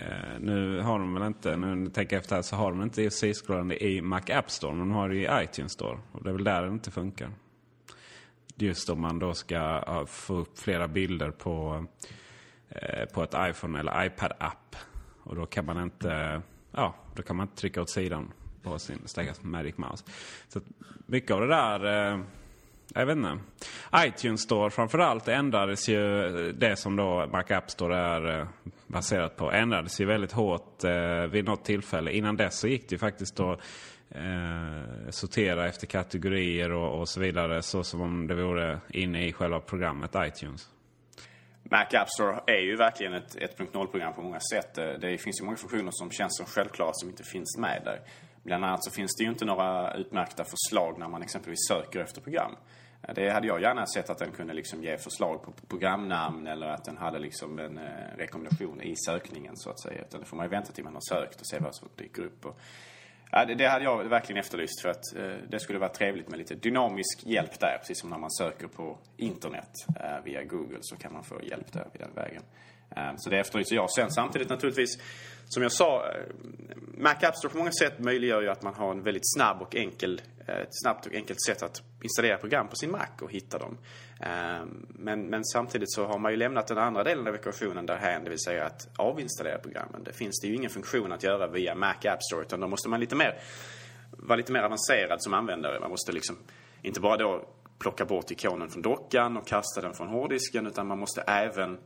Eh, 0.01 0.39
nu 0.39 0.82
har 0.82 1.00
de 1.00 1.13
väl 1.13 1.24
inte, 1.24 1.58
nu 1.58 1.75
när 1.75 1.84
jag 1.84 1.94
tänker 1.94 2.18
efter 2.18 2.36
här, 2.36 2.42
så 2.42 2.56
har 2.56 2.72
de 2.72 2.82
inte 2.82 3.12
sidskrollande 3.12 3.84
i 3.84 4.01
Mac 4.01 4.22
App 4.30 4.51
Store. 4.51 4.75
Men 4.75 4.88
de 4.88 4.96
har 4.96 5.10
det 5.10 5.16
i 5.16 5.44
iTunes 5.44 5.72
Store. 5.72 5.98
Och 6.12 6.24
det 6.24 6.30
är 6.30 6.34
väl 6.34 6.44
där 6.44 6.62
det 6.62 6.68
inte 6.68 6.92
funkar. 6.92 7.30
Just 8.56 8.89
om 8.89 9.01
man 9.01 9.20
då 9.20 9.34
ska 9.34 10.06
få 10.08 10.34
upp 10.34 10.60
flera 10.60 10.88
bilder 10.88 11.32
på, 11.32 11.86
eh, 12.70 13.06
på 13.06 13.24
ett 13.24 13.34
iPhone 13.38 13.80
eller 13.80 14.06
iPad-app. 14.06 14.75
Och 15.24 15.36
då 15.36 15.46
kan 15.46 15.66
man 15.66 15.84
inte, 15.84 16.42
ja, 16.72 16.96
då 17.16 17.24
kan 17.24 17.36
man 17.36 17.44
inte 17.48 17.58
trycka 17.62 17.82
åt 17.82 17.89
sidan 17.89 18.32
på 18.63 18.80
sin 18.80 19.00
stackars 19.06 19.42
Magic 19.42 19.77
Mouse. 19.77 20.04
Så 20.50 20.60
att 20.60 20.66
mycket 21.06 21.32
av 21.32 21.42
det 21.42 21.48
där, 21.48 22.12
eh, 22.13 22.20
jag 22.94 23.06
vet 23.06 23.18
inte. 23.18 23.38
iTunes 23.96 24.42
Store 24.42 24.70
framförallt 24.70 25.27
ändrades 25.27 25.89
ju, 25.89 26.51
det 26.51 26.75
som 26.75 26.96
då 26.96 27.27
Mac 27.32 27.44
App 27.50 27.72
Store 27.72 27.98
är 27.98 28.39
eh, 28.39 28.48
baserat 28.88 29.36
på, 29.36 29.51
ändrades 29.51 30.01
ju 30.01 30.06
väldigt 30.06 30.32
hårt 30.32 30.84
eh, 30.84 31.25
vid 31.32 31.46
något 31.46 31.65
tillfälle. 31.65 32.12
Innan 32.12 32.38
dess 32.38 32.60
så 32.60 32.67
gick 32.67 32.89
det 32.89 32.96
ju 32.96 33.00
faktiskt 33.00 33.39
att 33.39 33.60
eh, 34.10 35.10
sortera 35.10 35.67
efter 35.67 35.88
kategorier 35.88 36.72
och, 36.72 37.00
och 37.00 37.10
så 37.10 37.20
vidare. 37.20 37.62
Så 37.62 37.84
som 37.84 38.01
om 38.01 38.27
det 38.27 38.36
vore 38.36 38.79
inne 38.89 39.27
i 39.27 39.34
själva 39.34 39.60
programmet 39.60 40.12
iTunes. 40.15 40.70
Mac 41.72 41.86
App 41.94 42.10
Store 42.10 42.39
är 42.48 42.62
ju 42.62 42.75
verkligen 42.75 43.13
ett 43.13 43.36
1.0-program 43.36 44.13
på 44.13 44.22
många 44.22 44.39
sätt. 44.39 44.77
Eh, 44.77 44.86
det 44.86 45.17
finns 45.17 45.41
ju 45.41 45.46
många 45.46 45.58
funktioner 45.58 45.91
som 45.91 46.12
känns 46.12 46.38
som 46.38 46.46
självklara 46.46 46.91
som 46.94 47.10
inte 47.10 47.24
finns 47.24 47.58
med 47.58 47.82
där. 47.86 48.01
Bland 48.44 48.65
annat 48.65 48.84
så 48.84 48.91
finns 48.91 49.15
det 49.15 49.24
ju 49.24 49.29
inte 49.29 49.46
några 49.46 49.94
utmärkta 49.94 50.44
förslag 50.44 51.00
när 51.00 51.08
man 51.08 51.22
exempelvis 51.22 51.67
söker 51.67 52.00
efter 52.00 52.22
program. 52.22 52.56
Det 53.16 53.30
hade 53.30 53.48
jag 53.48 53.62
gärna 53.62 53.86
sett 53.86 54.10
att 54.10 54.18
den 54.18 54.32
kunde 54.32 54.54
liksom 54.54 54.84
ge 54.84 54.98
förslag 54.98 55.44
på 55.44 55.52
programnamn 55.52 56.48
eller 56.48 56.68
att 56.68 56.86
den 56.86 56.98
hade 56.98 57.20
liksom 57.20 57.60
en 57.60 57.78
eh, 57.78 58.18
rekommendation 58.18 58.82
i 58.82 58.96
sökningen 58.96 59.58
så 59.58 59.70
att 59.70 59.80
säga. 59.80 60.02
Utan 60.02 60.20
det 60.20 60.26
får 60.26 60.38
man 60.38 60.46
ju 60.46 60.50
vänta 60.50 60.72
till 60.72 60.84
man 60.84 60.94
har 60.94 61.16
sökt 61.16 61.42
och 61.42 61.48
se 61.48 61.60
vad 61.60 61.76
som 61.76 61.90
dyker 61.96 62.22
upp. 62.22 62.46
Och, 62.46 62.60
ja, 63.32 63.46
det, 63.46 63.56
det, 63.56 63.68
hade 63.68 63.84
jag 63.84 64.04
verkligen 64.04 64.40
efterlyst 64.40 64.82
för 64.82 64.90
att 64.90 65.16
eh, 65.16 65.50
det 65.50 65.60
skulle 65.60 65.80
vara 65.80 65.90
trevligt 65.90 66.30
med 66.30 66.40
lite 66.40 66.56
dynamisk 66.56 67.24
hjälp 67.26 67.60
där. 67.60 67.78
Precis 67.78 68.00
som 68.00 68.10
när 68.10 68.18
man 68.18 68.32
söker 68.32 68.68
på 68.68 68.98
internet 69.18 69.72
eh, 70.00 70.24
via 70.24 70.44
Google 70.44 70.80
så 70.82 70.96
kan 70.96 71.14
man 71.14 71.24
få 71.24 71.44
hjälp 71.44 71.74
där 71.74 71.88
vid 71.94 72.02
den 72.02 72.14
vägen. 72.14 72.44
Eh, 72.96 73.14
så 73.18 73.30
det 73.30 73.40
efterlyser 73.40 73.76
jag. 73.76 73.92
Sen 73.92 74.12
samtidigt 74.12 74.50
naturligtvis, 74.50 74.98
som 75.48 75.64
jag 75.64 75.72
sa, 75.72 76.12
eh, 76.12 76.22
Mac 76.98 77.16
App 77.22 77.36
Store 77.36 77.52
på 77.52 77.58
många 77.58 77.72
sätt 77.72 78.00
möjliggör 78.00 78.42
ju 78.42 78.50
att 78.50 78.62
man 78.62 78.74
har 78.74 78.92
en 78.92 79.04
väldigt 79.04 79.34
snabb 79.36 79.62
och 79.62 79.76
enkel, 79.76 80.22
eh, 80.48 80.56
ett 80.56 80.70
snabbt 80.72 81.06
och 81.06 81.14
enkelt 81.14 81.42
sätt 81.46 81.64
att 81.64 81.82
installera 82.01 82.38
program 82.38 82.68
på 82.68 82.75
sin 82.75 82.92
Mac 82.92 83.08
och 83.22 83.32
hitta 83.32 83.58
dem. 83.58 83.77
Ehm, 84.20 84.86
men, 84.89 85.25
men 85.25 85.46
samtidigt 85.46 85.92
så 85.92 86.06
har 86.06 86.20
man 86.20 86.32
ju 86.32 86.38
lämnat 86.38 86.68
den 86.68 86.77
andra 86.77 87.04
delen 87.04 87.27
av 87.27 87.36
ekvationen 87.36 87.86
därhän, 87.86 88.24
det 88.24 88.30
vill 88.30 88.39
säga 88.39 88.66
att 88.66 88.89
avinstallera 88.96 89.58
programmen. 89.58 90.04
Det 90.04 90.13
finns 90.13 90.39
det 90.42 90.48
ju 90.48 90.56
ingen 90.56 90.70
funktion 90.70 91.12
att 91.12 91.24
göra 91.24 91.48
via 91.48 91.75
Mac 91.75 91.96
App 92.06 92.24
Store 92.24 92.42
utan 92.42 92.60
då 92.60 92.68
måste 92.68 92.89
man 92.89 93.00
lite 93.00 93.16
mer, 93.16 93.39
vara 94.12 94.36
lite 94.36 94.51
mer 94.51 94.62
avancerad 94.63 95.24
som 95.24 95.34
användare. 95.34 95.80
Man 95.80 95.89
måste 95.89 96.12
liksom 96.12 96.38
inte 96.82 97.00
bara 97.00 97.18
då 97.18 97.48
plocka 97.80 98.06
bort 98.06 98.32
ikonen 98.32 98.70
från 98.70 98.82
dockan 98.82 99.38
och 99.38 99.48
kasta 99.48 99.82
den 99.82 99.94
från 99.94 100.08
hårddisken 100.08 100.68
utan 100.68 100.88
man 100.88 101.00
måste 101.00 101.22
även 101.22 101.77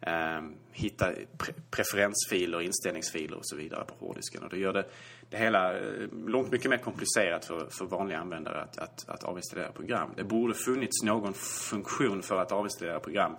eh, 0.00 0.40
hitta 0.72 1.12
pre 1.38 1.52
preferensfiler, 1.70 2.60
inställningsfiler 2.60 3.36
och 3.36 3.46
så 3.46 3.56
vidare 3.56 3.84
på 3.84 4.06
hårddisken. 4.06 4.42
Och 4.42 4.50
det 4.50 4.58
gör 4.58 4.72
det, 4.72 4.84
det 5.30 5.36
hela 5.36 5.78
eh, 5.78 6.08
långt 6.26 6.52
mycket 6.52 6.70
mer 6.70 6.78
komplicerat 6.78 7.44
för, 7.44 7.66
för 7.70 7.84
vanliga 7.84 8.18
användare 8.18 8.62
att, 8.62 8.78
att, 8.78 9.08
att 9.08 9.24
avinstallera 9.24 9.72
program. 9.72 10.10
Det 10.16 10.24
borde 10.24 10.54
funnits 10.54 11.02
någon 11.02 11.34
funktion 11.34 12.22
för 12.22 12.40
att 12.40 12.52
avinstallera 12.52 13.00
program 13.00 13.36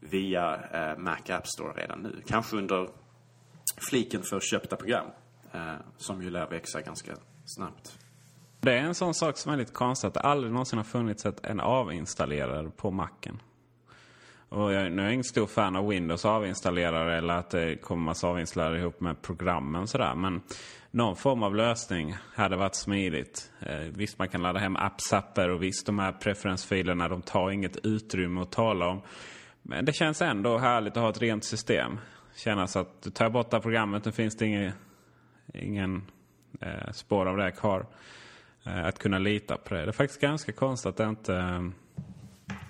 via 0.00 0.60
eh, 0.72 0.98
Mac 0.98 1.18
App 1.28 1.46
Store 1.46 1.82
redan 1.82 1.98
nu. 2.02 2.22
Kanske 2.26 2.56
under 2.56 2.88
fliken 3.88 4.22
för 4.22 4.40
köpta 4.40 4.76
program. 4.76 5.06
Eh, 5.52 5.74
som 5.96 6.22
ju 6.22 6.30
lär 6.30 6.46
växa 6.46 6.80
ganska 6.80 7.12
snabbt. 7.44 7.98
Det 8.60 8.72
är 8.72 8.82
en 8.82 8.94
sån 8.94 9.14
sak 9.14 9.36
som 9.36 9.52
är 9.52 9.56
lite 9.56 9.72
konstigt. 9.72 10.08
Att 10.08 10.14
det 10.14 10.20
aldrig 10.20 10.52
någonsin 10.52 10.78
har 10.78 10.84
funnits 10.84 11.26
ett, 11.26 11.44
en 11.44 11.60
avinstallerare 11.60 12.70
på 12.70 12.90
Macen. 12.90 13.42
Och 14.50 14.72
jag, 14.72 14.92
nu 14.92 15.02
är 15.02 15.06
jag 15.06 15.14
ingen 15.14 15.24
stor 15.24 15.46
fan 15.46 15.76
av 15.76 15.88
Windows 15.88 16.24
avinstallerare 16.24 17.18
eller 17.18 17.34
att 17.34 17.50
det 17.50 17.76
kommer 17.76 18.04
massa 18.04 18.28
avinstallerare 18.28 18.78
ihop 18.78 19.00
med 19.00 19.22
programmen 19.22 19.86
sådär. 19.86 20.14
Men 20.14 20.42
någon 20.90 21.16
form 21.16 21.42
av 21.42 21.54
lösning 21.54 22.16
hade 22.34 22.56
varit 22.56 22.74
smidigt. 22.74 23.52
Eh, 23.60 23.78
visst, 23.78 24.18
man 24.18 24.28
kan 24.28 24.42
ladda 24.42 24.58
hem 24.58 24.76
appsapper 24.76 25.48
och 25.48 25.62
visst, 25.62 25.86
de 25.86 25.98
här 25.98 26.12
preferensfilerna 26.12 27.08
de 27.08 27.22
tar 27.22 27.50
inget 27.50 27.76
utrymme 27.76 28.40
att 28.40 28.52
tala 28.52 28.88
om. 28.88 29.00
Men 29.62 29.84
det 29.84 29.92
känns 29.92 30.22
ändå 30.22 30.58
härligt 30.58 30.96
att 30.96 31.02
ha 31.02 31.10
ett 31.10 31.22
rent 31.22 31.44
system. 31.44 31.98
Kännas 32.36 32.76
att 32.76 33.02
du 33.02 33.10
tar 33.10 33.30
bort 33.30 33.50
det 33.50 33.56
här 33.56 33.62
programmet, 33.62 34.04
nu 34.04 34.12
finns 34.12 34.36
det 34.36 34.46
ingen, 34.46 34.72
ingen 35.54 36.02
eh, 36.60 36.92
spår 36.92 37.26
av 37.26 37.36
det 37.36 37.50
kvar. 37.50 37.86
Eh, 38.64 38.84
att 38.84 38.98
kunna 38.98 39.18
lita 39.18 39.56
på 39.56 39.74
det. 39.74 39.80
Det 39.80 39.88
är 39.88 39.92
faktiskt 39.92 40.20
ganska 40.20 40.52
konstigt 40.52 40.88
att 40.88 40.96
det 40.96 41.04
inte 41.04 41.34
eh, 41.34 41.62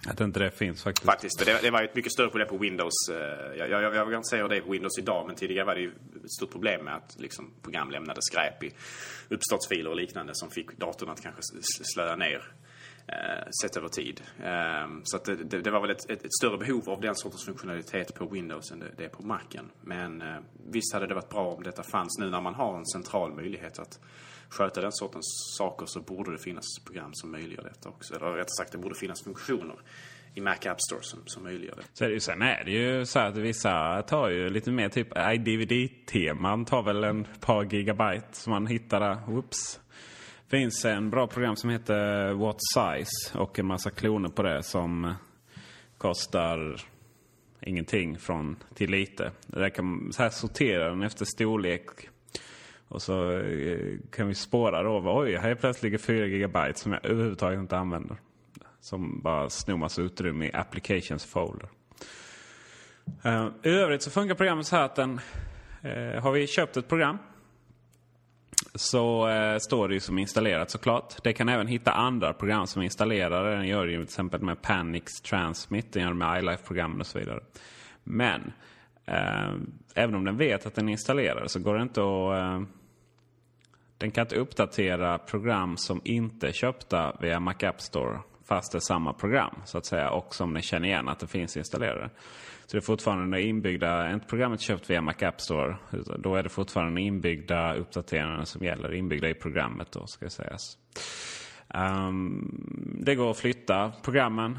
att 0.07 0.21
inte 0.21 0.41
det 0.41 0.51
finns 0.51 0.83
faktiskt. 0.83 1.07
Faktiskt. 1.07 1.47
Det, 1.47 1.59
det 1.63 1.71
var 1.71 1.83
ett 1.83 1.95
mycket 1.95 2.13
större 2.13 2.29
problem 2.29 2.49
på 2.49 2.59
Windows. 2.59 3.09
Eh, 3.11 3.17
jag, 3.59 3.71
jag, 3.71 3.95
jag 3.95 4.07
vill 4.07 4.17
inte 4.17 4.29
säga 4.29 4.43
hur 4.43 4.49
det 4.49 4.57
är 4.57 4.61
på 4.61 4.71
Windows 4.71 4.99
idag, 4.99 5.27
men 5.27 5.37
tidigare 5.37 5.67
var 5.67 5.75
det 5.75 5.81
ju 5.81 5.89
ett 6.25 6.33
stort 6.33 6.53
problem 6.53 6.85
med 6.85 6.97
att 6.97 7.17
liksom, 7.19 7.51
program 7.63 7.91
lämnade 7.91 8.23
skräp 8.23 8.63
i 8.63 8.73
uppstartsfiler 9.29 9.91
och 9.91 9.97
liknande 9.97 10.33
som 10.35 10.51
fick 10.51 10.79
datorn 10.79 11.11
att 11.11 11.23
kanske 11.23 11.43
slöa 11.95 12.17
ner 12.17 12.43
eh, 13.07 13.49
sett 13.63 13.77
över 13.77 13.89
tid. 13.89 14.23
Ehm, 14.45 15.01
så 15.05 15.17
att 15.17 15.25
det, 15.25 15.37
det, 15.37 15.61
det, 15.61 15.71
var 15.71 15.81
väl 15.81 15.91
ett, 15.91 16.11
ett, 16.11 16.25
ett, 16.25 16.35
större 16.41 16.59
behov 16.59 16.91
av 16.91 17.01
den 17.01 17.17
sortens 17.17 17.45
funktionalitet 17.45 18.15
på 18.15 18.27
Windows 18.27 18.71
än 18.71 18.79
det, 18.79 18.91
det 18.97 19.05
är 19.05 19.09
på 19.09 19.23
Macen. 19.23 19.71
Men 19.81 20.23
eh, 20.23 20.37
visst 20.71 20.95
hade 20.95 21.07
det 21.07 21.15
varit 21.15 21.31
bra 21.31 21.55
om 21.55 21.63
detta 21.63 21.83
fanns 21.83 22.19
nu 22.19 22.31
när 22.31 22.41
man 22.41 22.55
har 22.55 22.79
en 22.79 22.87
central 22.87 23.35
möjlighet 23.35 23.79
att 23.79 24.01
sköta 24.51 24.81
den 24.81 24.93
sortens 24.93 25.55
saker 25.59 25.87
så 25.87 26.01
borde 26.01 26.33
det 26.33 26.39
finnas 26.39 26.65
program 26.85 27.11
som 27.15 27.33
möjliggör 27.33 27.63
detta 27.63 27.89
också. 27.89 28.15
Eller 28.15 28.27
rättare 28.27 28.49
sagt, 28.59 28.73
det 28.73 28.79
borde 28.79 28.95
finnas 28.95 29.23
funktioner 29.23 29.77
i 30.35 30.41
Mac 30.41 30.57
App 30.67 30.81
Store 30.81 31.03
som, 31.03 31.21
som 31.27 31.43
möjliggör 31.43 31.77
det. 31.77 31.83
Så 31.93 32.05
är 32.05 32.09
det 32.09 32.15
ju, 32.15 32.21
sen 32.21 32.43
är 32.43 32.65
det 32.65 32.71
ju 32.71 33.07
så 33.07 33.19
att 33.19 33.37
vissa 33.37 34.03
tar 34.03 34.29
ju 34.29 34.51
lite 34.51 34.71
mer 34.71 34.89
typ 34.89 35.09
iDVD-teman. 35.19 36.65
Tar 36.65 36.83
väl 36.83 37.05
en 37.05 37.27
par 37.41 37.65
gigabyte 37.65 38.27
som 38.33 38.51
man 38.51 38.67
hittar 38.67 39.01
där. 39.01 39.19
Whoops. 39.27 39.81
finns 40.49 40.85
en 40.85 41.11
bra 41.11 41.27
program 41.27 41.57
som 41.57 41.71
heter 41.71 42.33
What 42.33 42.59
Size 42.75 43.39
och 43.39 43.59
en 43.59 43.67
massa 43.67 43.91
kloner 43.91 44.29
på 44.29 44.43
det 44.43 44.63
som 44.63 45.15
kostar 45.99 46.81
ingenting 47.63 48.19
från 48.19 48.57
till 48.75 48.91
lite. 48.91 49.33
Där 49.47 49.69
kan 49.69 50.13
så 50.13 50.23
här 50.23 50.31
sortera 50.31 50.89
den 50.89 51.03
efter 51.03 51.25
storlek 51.25 52.09
och 52.91 53.03
så 53.03 53.33
eh, 53.33 53.99
kan 54.13 54.29
vi 54.29 54.35
spåra 54.35 54.83
då. 54.83 55.21
Oj, 55.21 55.37
här 55.37 55.55
plötsligt 55.55 55.83
ligger 55.83 55.99
4 55.99 56.27
GB 56.27 56.75
som 56.75 56.93
jag 56.93 57.05
överhuvudtaget 57.05 57.59
inte 57.59 57.79
använder. 57.79 58.17
Som 58.81 59.21
bara 59.21 59.51
snor 59.51 59.77
massa 59.77 60.03
utrymme 60.03 60.47
i 60.47 60.53
Applications 60.53 61.25
folder. 61.25 61.69
Uh, 63.27 63.49
I 63.63 63.69
övrigt 63.69 64.03
så 64.03 64.11
funkar 64.11 64.35
programmet 64.35 64.67
så 64.67 64.77
här 64.77 64.85
att 64.85 64.97
den, 64.97 65.21
uh, 65.85 66.23
har 66.23 66.33
vi 66.33 66.47
köpt 66.47 66.77
ett 66.77 66.89
program 66.89 67.19
så 68.75 69.29
uh, 69.29 69.59
står 69.59 69.89
det 69.89 69.95
ju 69.95 70.01
som 70.01 70.19
installerat 70.19 70.71
såklart. 70.71 71.23
Det 71.23 71.33
kan 71.33 71.49
även 71.49 71.67
hitta 71.67 71.93
andra 71.93 72.33
program 72.33 72.67
som 72.67 72.81
är 72.81 72.85
installerade. 72.85 73.57
Den 73.57 73.69
gör 73.69 73.87
det 73.87 73.93
ju 73.93 73.99
till 73.99 74.05
exempel 74.05 74.41
med 74.41 74.63
Panix 74.63 75.21
Transmit, 75.21 75.93
den 75.93 76.03
gör 76.03 76.11
det 76.11 76.17
med 76.17 76.39
iLife-programmen 76.39 77.01
och 77.01 77.07
så 77.07 77.19
vidare. 77.19 77.41
Men 78.05 78.53
även 79.95 80.15
om 80.15 80.25
den 80.25 80.37
vet 80.37 80.67
att 80.67 80.75
den 80.75 80.89
är 80.89 80.93
installerad 80.93 81.51
så 81.51 81.61
går 81.61 81.75
det 81.75 81.83
inte 81.83 82.01
att 82.01 82.80
den 84.01 84.11
kan 84.11 84.23
inte 84.23 84.37
uppdatera 84.37 85.19
program 85.19 85.77
som 85.77 86.01
inte 86.05 86.49
är 86.49 86.53
köpta 86.53 87.17
via 87.21 87.41
Mac 87.41 87.55
App 87.63 87.81
Store 87.81 88.21
fast 88.45 88.73
det 88.73 88.79
är 88.79 88.81
samma 88.81 89.13
program 89.13 89.55
så 89.65 89.79
att 89.79 89.87
säga 89.87 90.11
och 90.11 90.35
som 90.35 90.55
den 90.55 90.63
känner 90.63 90.89
igen 90.89 91.09
att 91.09 91.19
det 91.19 91.27
finns 91.27 91.57
installerade. 91.57 92.11
Så 92.67 92.77
det 92.77 92.79
är 92.79 92.81
fortfarande 92.81 93.37
den 93.37 93.47
inbyggda, 93.47 94.13
inte 94.13 94.27
programmet 94.27 94.61
köpt 94.61 94.91
via 94.91 95.01
Mac 95.01 95.15
App 95.21 95.41
Store, 95.41 95.77
då 96.19 96.35
är 96.35 96.43
det 96.43 96.49
fortfarande 96.49 96.91
den 96.91 97.07
inbyggda 97.07 97.75
uppdateringarna 97.75 98.45
som 98.45 98.65
gäller, 98.65 98.95
inbyggda 98.95 99.29
i 99.29 99.35
programmet 99.35 99.93
då 99.93 100.07
ska 100.07 100.31
sägas. 100.31 100.79
Um, 101.75 102.99
det 103.05 103.15
går 103.15 103.31
att 103.31 103.37
flytta 103.37 103.93
programmen 104.03 104.59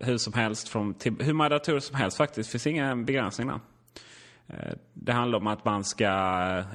hur 0.00 0.18
som 0.18 0.32
helst 0.32 0.68
från 0.68 0.94
till 0.94 1.16
hur 1.20 1.32
många 1.32 1.48
datorer 1.48 1.80
som 1.80 1.96
helst 1.96 2.16
faktiskt. 2.16 2.48
Det 2.48 2.52
finns 2.52 2.66
inga 2.66 2.96
begränsningar. 2.96 3.54
Uh, 3.54 4.56
ehm, 4.56 4.78
det 4.92 5.12
handlar 5.12 5.38
om 5.38 5.46
att 5.46 5.64
man 5.64 5.84
ska 5.84 6.06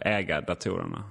äga 0.02 0.42
datorerna. 0.42 1.04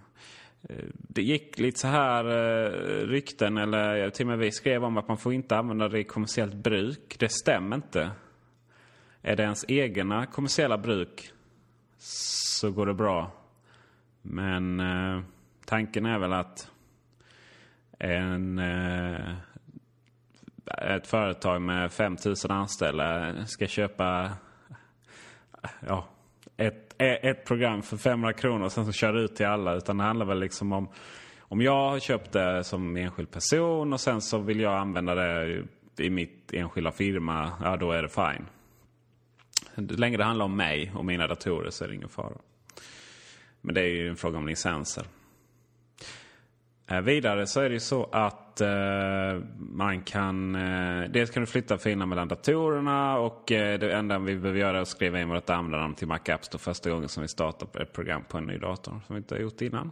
Eh, 0.69 0.85
det 0.93 1.23
gick 1.23 1.59
lite 1.59 1.79
så 1.79 1.89
här 1.89 2.25
eh, 2.25 3.07
rykten, 3.07 3.59
eller 3.59 4.11
till 4.11 4.27
och 4.27 4.29
med 4.31 4.39
vi 4.39 4.53
skrev 4.53 4.85
om 4.85 4.97
att 4.97 5.09
man 5.09 5.19
får 5.19 5.33
inte 5.33 5.57
använda 5.57 5.89
det 5.89 5.99
i 5.99 6.05
kommersiellt 6.05 6.55
bruk. 6.55 7.17
Det 7.19 7.29
stämmer 7.29 7.77
inte. 7.77 8.11
Är 9.23 9.37
det 9.37 9.43
ens 9.43 9.65
egna 9.69 10.27
kommersiella 10.27 10.79
bruk 10.79 11.31
så 11.99 12.71
går 12.71 12.87
det 12.87 12.95
bra. 12.95 13.31
Men 14.23 14.81
eh, 14.81 15.23
tanken 15.65 16.07
är 16.07 16.19
väl 16.19 16.33
att 16.33 16.71
en, 17.99 18.59
eh, 18.59 19.35
ett 20.67 21.07
företag 21.07 21.63
med 21.63 21.93
5000 21.93 22.51
anställda 22.51 23.35
ska 23.47 23.67
köpa 23.67 24.33
ja, 25.87 26.09
ett, 27.05 27.45
program 27.45 27.83
för 27.83 27.97
500 27.97 28.33
kronor 28.33 28.65
och 28.65 28.73
sen 28.73 28.87
så 28.87 28.93
kör 28.93 29.13
det 29.13 29.21
ut 29.21 29.37
till 29.37 29.47
alla. 29.47 29.75
Utan 29.75 29.97
det 29.97 30.05
handlar 30.05 30.27
väl 30.27 30.41
liksom 30.41 30.73
om 30.73 30.89
om 31.55 31.61
jag 31.61 31.91
har 31.91 31.99
köpt 31.99 32.33
det 32.33 32.65
som 32.65 32.97
enskild 32.97 33.31
person 33.31 33.93
och 33.93 34.01
sen 34.01 34.21
så 34.21 34.39
vill 34.39 34.61
jag 34.61 34.75
använda 34.75 35.15
det 35.15 35.63
i 35.99 36.11
mitt 36.11 36.53
enskilda 36.53 36.93
firma, 36.93 37.53
ja 37.63 37.77
då 37.77 37.93
är 37.93 38.03
det 38.03 38.09
fine. 38.09 38.47
Länge 39.99 40.17
det 40.17 40.25
handlar 40.25 40.45
om 40.45 40.57
mig 40.57 40.93
och 40.95 41.05
mina 41.05 41.27
datorer 41.27 41.71
så 41.71 41.85
är 41.85 41.89
det 41.89 41.95
ingen 41.95 42.09
fara. 42.09 42.39
Men 43.61 43.75
det 43.75 43.81
är 43.81 43.89
ju 43.89 44.09
en 44.09 44.17
fråga 44.17 44.39
om 44.39 44.47
licenser. 44.47 45.05
Eh, 46.87 47.01
vidare 47.01 47.47
så 47.47 47.61
är 47.61 47.69
det 47.69 47.75
ju 47.75 47.81
så 47.81 48.09
att 48.13 48.61
eh, 48.61 49.43
man 49.59 50.01
kan... 50.01 50.55
Eh, 50.55 51.11
dels 51.11 51.31
kan 51.31 51.43
du 51.43 51.47
flytta 51.47 51.79
filerna 51.79 52.07
mellan 52.07 52.29
datorerna 52.29 53.19
och 53.19 53.53
eh, 53.53 53.79
det 53.79 53.93
enda 53.93 54.19
vi 54.19 54.37
behöver 54.37 54.61
göra 54.61 54.77
är 54.77 54.83
att 54.83 54.89
skriva 54.89 55.21
in 55.21 55.29
vårt 55.29 55.51
användarnamn 55.51 55.95
till 55.95 56.09
Mac 56.09 56.21
App 56.29 56.45
Store 56.45 56.61
första 56.61 56.91
gången 56.91 57.09
som 57.09 57.23
vi 57.23 57.29
startar 57.29 57.83
ett 57.83 57.93
program 57.93 58.25
på 58.29 58.39
en 58.39 58.45
ny 58.45 58.59
dator 58.59 59.01
som 59.07 59.15
vi 59.15 59.17
inte 59.17 59.35
har 59.35 59.41
gjort 59.41 59.61
innan. 59.61 59.91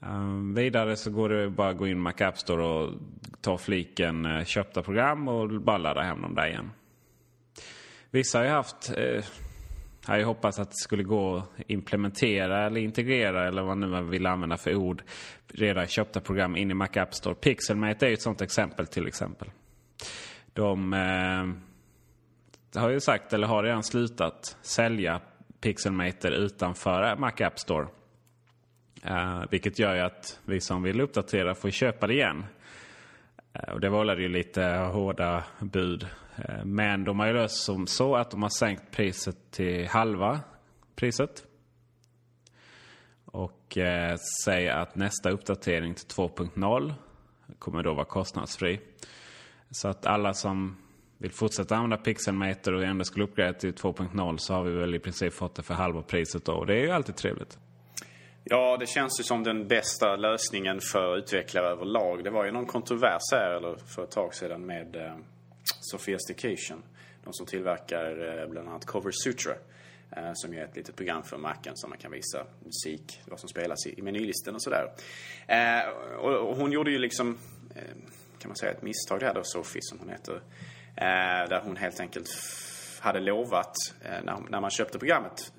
Um, 0.00 0.54
vidare 0.54 0.96
så 0.96 1.10
går 1.10 1.28
det 1.28 1.50
bara 1.50 1.68
att 1.70 1.76
gå 1.76 1.86
in 1.86 1.92
i 1.92 2.00
Mac 2.00 2.14
App 2.20 2.38
Store 2.38 2.64
och 2.64 2.92
ta 3.40 3.58
fliken 3.58 4.26
uh, 4.26 4.44
köpta 4.44 4.82
program 4.82 5.28
och 5.28 5.60
bara 5.60 5.78
ladda 5.78 6.00
hem 6.00 6.22
dem 6.22 6.34
där 6.34 6.46
igen. 6.46 6.70
Vissa 8.10 8.38
har 8.38 8.44
ju 8.44 8.50
haft, 8.50 8.92
uh, 8.98 9.24
jag 10.10 10.14
hade 10.14 10.24
hoppats 10.24 10.58
att 10.58 10.70
det 10.70 10.76
skulle 10.76 11.02
gå 11.02 11.36
att 11.36 11.44
implementera 11.66 12.66
eller 12.66 12.80
integrera 12.80 13.48
eller 13.48 13.62
vad 13.62 13.78
nu 13.78 13.86
man 13.86 14.10
vill 14.10 14.26
använda 14.26 14.56
för 14.56 14.74
ord 14.74 15.02
redan 15.48 15.86
köpta 15.86 16.20
program 16.20 16.56
in 16.56 16.70
i 16.70 16.74
Mac 16.74 16.88
App 16.96 17.14
Store. 17.14 17.34
Pixelmate 17.34 18.06
är 18.06 18.08
ju 18.08 18.14
ett 18.14 18.22
sånt 18.22 18.40
exempel 18.40 18.86
till 18.86 19.06
exempel. 19.06 19.50
De 20.52 20.92
eh, 20.92 22.80
har 22.80 22.90
ju 22.90 23.00
sagt, 23.00 23.32
eller 23.32 23.46
har 23.46 23.62
redan 23.62 23.82
slutat, 23.82 24.56
sälja 24.62 25.20
PixelMater 25.60 26.30
utanför 26.30 27.16
Mac 27.16 27.32
App 27.40 27.58
Store. 27.58 27.86
Eh, 29.02 29.42
vilket 29.50 29.78
gör 29.78 29.94
ju 29.94 30.00
att 30.00 30.40
vi 30.44 30.60
som 30.60 30.82
vill 30.82 31.00
uppdatera 31.00 31.54
får 31.54 31.70
köpa 31.70 32.06
det 32.06 32.14
igen. 32.14 32.44
Eh, 33.52 33.72
och 33.72 33.80
det 33.80 33.88
vållade 33.88 34.22
ju 34.22 34.28
lite 34.28 34.64
hårda 34.64 35.44
bud. 35.60 36.06
Eh, 36.48 36.64
men 36.64 37.04
de 37.04 37.18
har 37.18 37.26
ju 37.26 37.32
löst 37.32 37.62
som 37.62 37.86
så 37.86 38.16
att 38.16 38.30
de 38.30 38.42
har 38.42 38.58
sänkt 38.58 38.90
priset 38.90 39.36
till 39.50 39.88
halva 39.88 40.40
priset. 40.96 41.46
Och 43.24 43.78
eh, 43.78 44.16
säger 44.44 44.72
att 44.72 44.96
nästa 44.96 45.30
uppdatering 45.30 45.94
till 45.94 46.06
2.0 46.06 46.94
kommer 47.58 47.82
då 47.82 47.94
vara 47.94 48.04
kostnadsfri. 48.04 48.80
Så 49.70 49.88
att 49.88 50.06
alla 50.06 50.34
som 50.34 50.76
vill 51.18 51.32
fortsätta 51.32 51.76
använda 51.76 51.96
Pixelmeter 51.96 52.74
och 52.74 52.84
ändå 52.84 53.04
skulle 53.04 53.24
uppgradera 53.24 53.54
till 53.54 53.74
2.0 53.74 54.36
så 54.36 54.54
har 54.54 54.64
vi 54.64 54.70
väl 54.70 54.94
i 54.94 54.98
princip 54.98 55.34
fått 55.34 55.54
det 55.54 55.62
för 55.62 55.74
halva 55.74 56.02
priset 56.02 56.44
då. 56.44 56.52
Och 56.52 56.66
det 56.66 56.74
är 56.74 56.82
ju 56.82 56.90
alltid 56.90 57.16
trevligt. 57.16 57.58
Ja, 58.44 58.76
det 58.76 58.86
känns 58.86 59.20
ju 59.20 59.24
som 59.24 59.44
den 59.44 59.68
bästa 59.68 60.16
lösningen 60.16 60.78
för 60.92 61.16
utvecklare 61.16 61.66
överlag. 61.66 62.24
Det 62.24 62.30
var 62.30 62.44
ju 62.44 62.52
någon 62.52 62.66
kontrovers 62.66 63.32
här 63.32 63.50
eller 63.50 63.76
för 63.76 64.04
ett 64.04 64.10
tag 64.10 64.34
sedan 64.34 64.66
med 64.66 64.96
eh, 64.96 65.16
Sophistication. 65.80 66.82
De 67.24 67.32
som 67.32 67.46
tillverkar 67.46 68.38
eh, 68.38 68.48
bland 68.48 68.68
annat 68.68 68.86
Cover 68.86 69.10
Sutra. 69.12 69.54
Eh, 70.16 70.30
som 70.34 70.54
är 70.54 70.64
ett 70.64 70.76
litet 70.76 70.96
program 70.96 71.22
för 71.22 71.38
Macen 71.38 71.76
som 71.76 71.90
man 71.90 71.98
kan 71.98 72.10
visa 72.10 72.46
musik, 72.64 73.20
vad 73.24 73.40
som 73.40 73.48
spelas 73.48 73.86
i, 73.86 74.02
menylisten 74.02 74.54
och 74.54 74.62
sådär. 74.62 74.92
Eh, 75.46 75.88
och, 76.18 76.56
hon 76.56 76.72
gjorde 76.72 76.90
ju 76.90 76.98
liksom, 76.98 77.38
kan 78.38 78.48
man 78.48 78.56
säga, 78.56 78.72
ett 78.72 78.82
misstag 78.82 79.20
där 79.20 79.34
då, 79.34 79.40
Sophie 79.44 79.82
som 79.82 79.98
hon 79.98 80.08
heter. 80.08 80.40
Där 81.48 81.60
hon 81.64 81.76
helt 81.76 82.00
enkelt 82.00 82.28
hade 83.00 83.20
lovat, 83.20 83.74
när, 84.02 84.50
när 84.50 84.60
man 84.60 84.70
köpte 84.70 84.98
programmet 84.98 85.52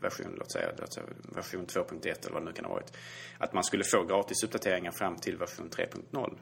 version, 0.00 0.34
låt 0.38 0.52
säga, 0.52 0.70
låt 0.78 0.94
säga 0.94 1.06
version 1.22 1.66
2.1 1.66 2.04
eller 2.04 2.32
vad 2.32 2.42
det 2.42 2.46
nu 2.46 2.52
kan 2.52 2.64
ha 2.64 2.72
varit. 2.72 2.96
Att 3.38 3.52
man 3.52 3.64
skulle 3.64 3.84
få 3.84 4.04
gratis 4.04 4.44
uppdateringar 4.44 4.90
fram 4.90 5.16
till 5.16 5.36
version 5.36 5.70
3.0. 5.70 6.38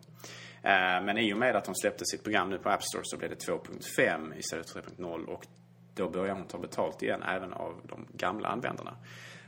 Eh, 0.67 1.03
men 1.03 1.19
i 1.19 1.33
och 1.33 1.39
med 1.39 1.57
att 1.57 1.65
de 1.65 1.75
släppte 1.75 2.05
sitt 2.05 2.23
program 2.23 2.51
nu 2.51 2.59
på 2.59 2.69
App 2.69 2.83
Store 2.83 3.03
så 3.05 3.17
blev 3.17 3.31
det 3.31 3.37
2.5 3.37 4.39
istället 4.39 4.71
för 4.71 4.81
3.0 4.81 5.25
och 5.25 5.47
då 5.95 6.11
börjar 6.11 6.35
hon 6.35 6.47
ta 6.47 6.59
betalt 6.59 7.03
igen 7.03 7.23
även 7.23 7.53
av 7.53 7.75
de 7.83 8.07
gamla 8.13 8.49
användarna. 8.49 8.97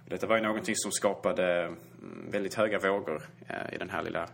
Detta 0.06 0.26
var 0.26 0.36
ju 0.36 0.42
någonting 0.42 0.74
som 0.76 0.92
skapade 0.92 1.64
mm, 1.64 2.30
väldigt 2.30 2.54
höga 2.54 2.78
vågor 2.78 3.22
eh, 3.48 3.74
i 3.74 3.78
den 3.78 3.90
här 3.90 4.02
lilla 4.02 4.28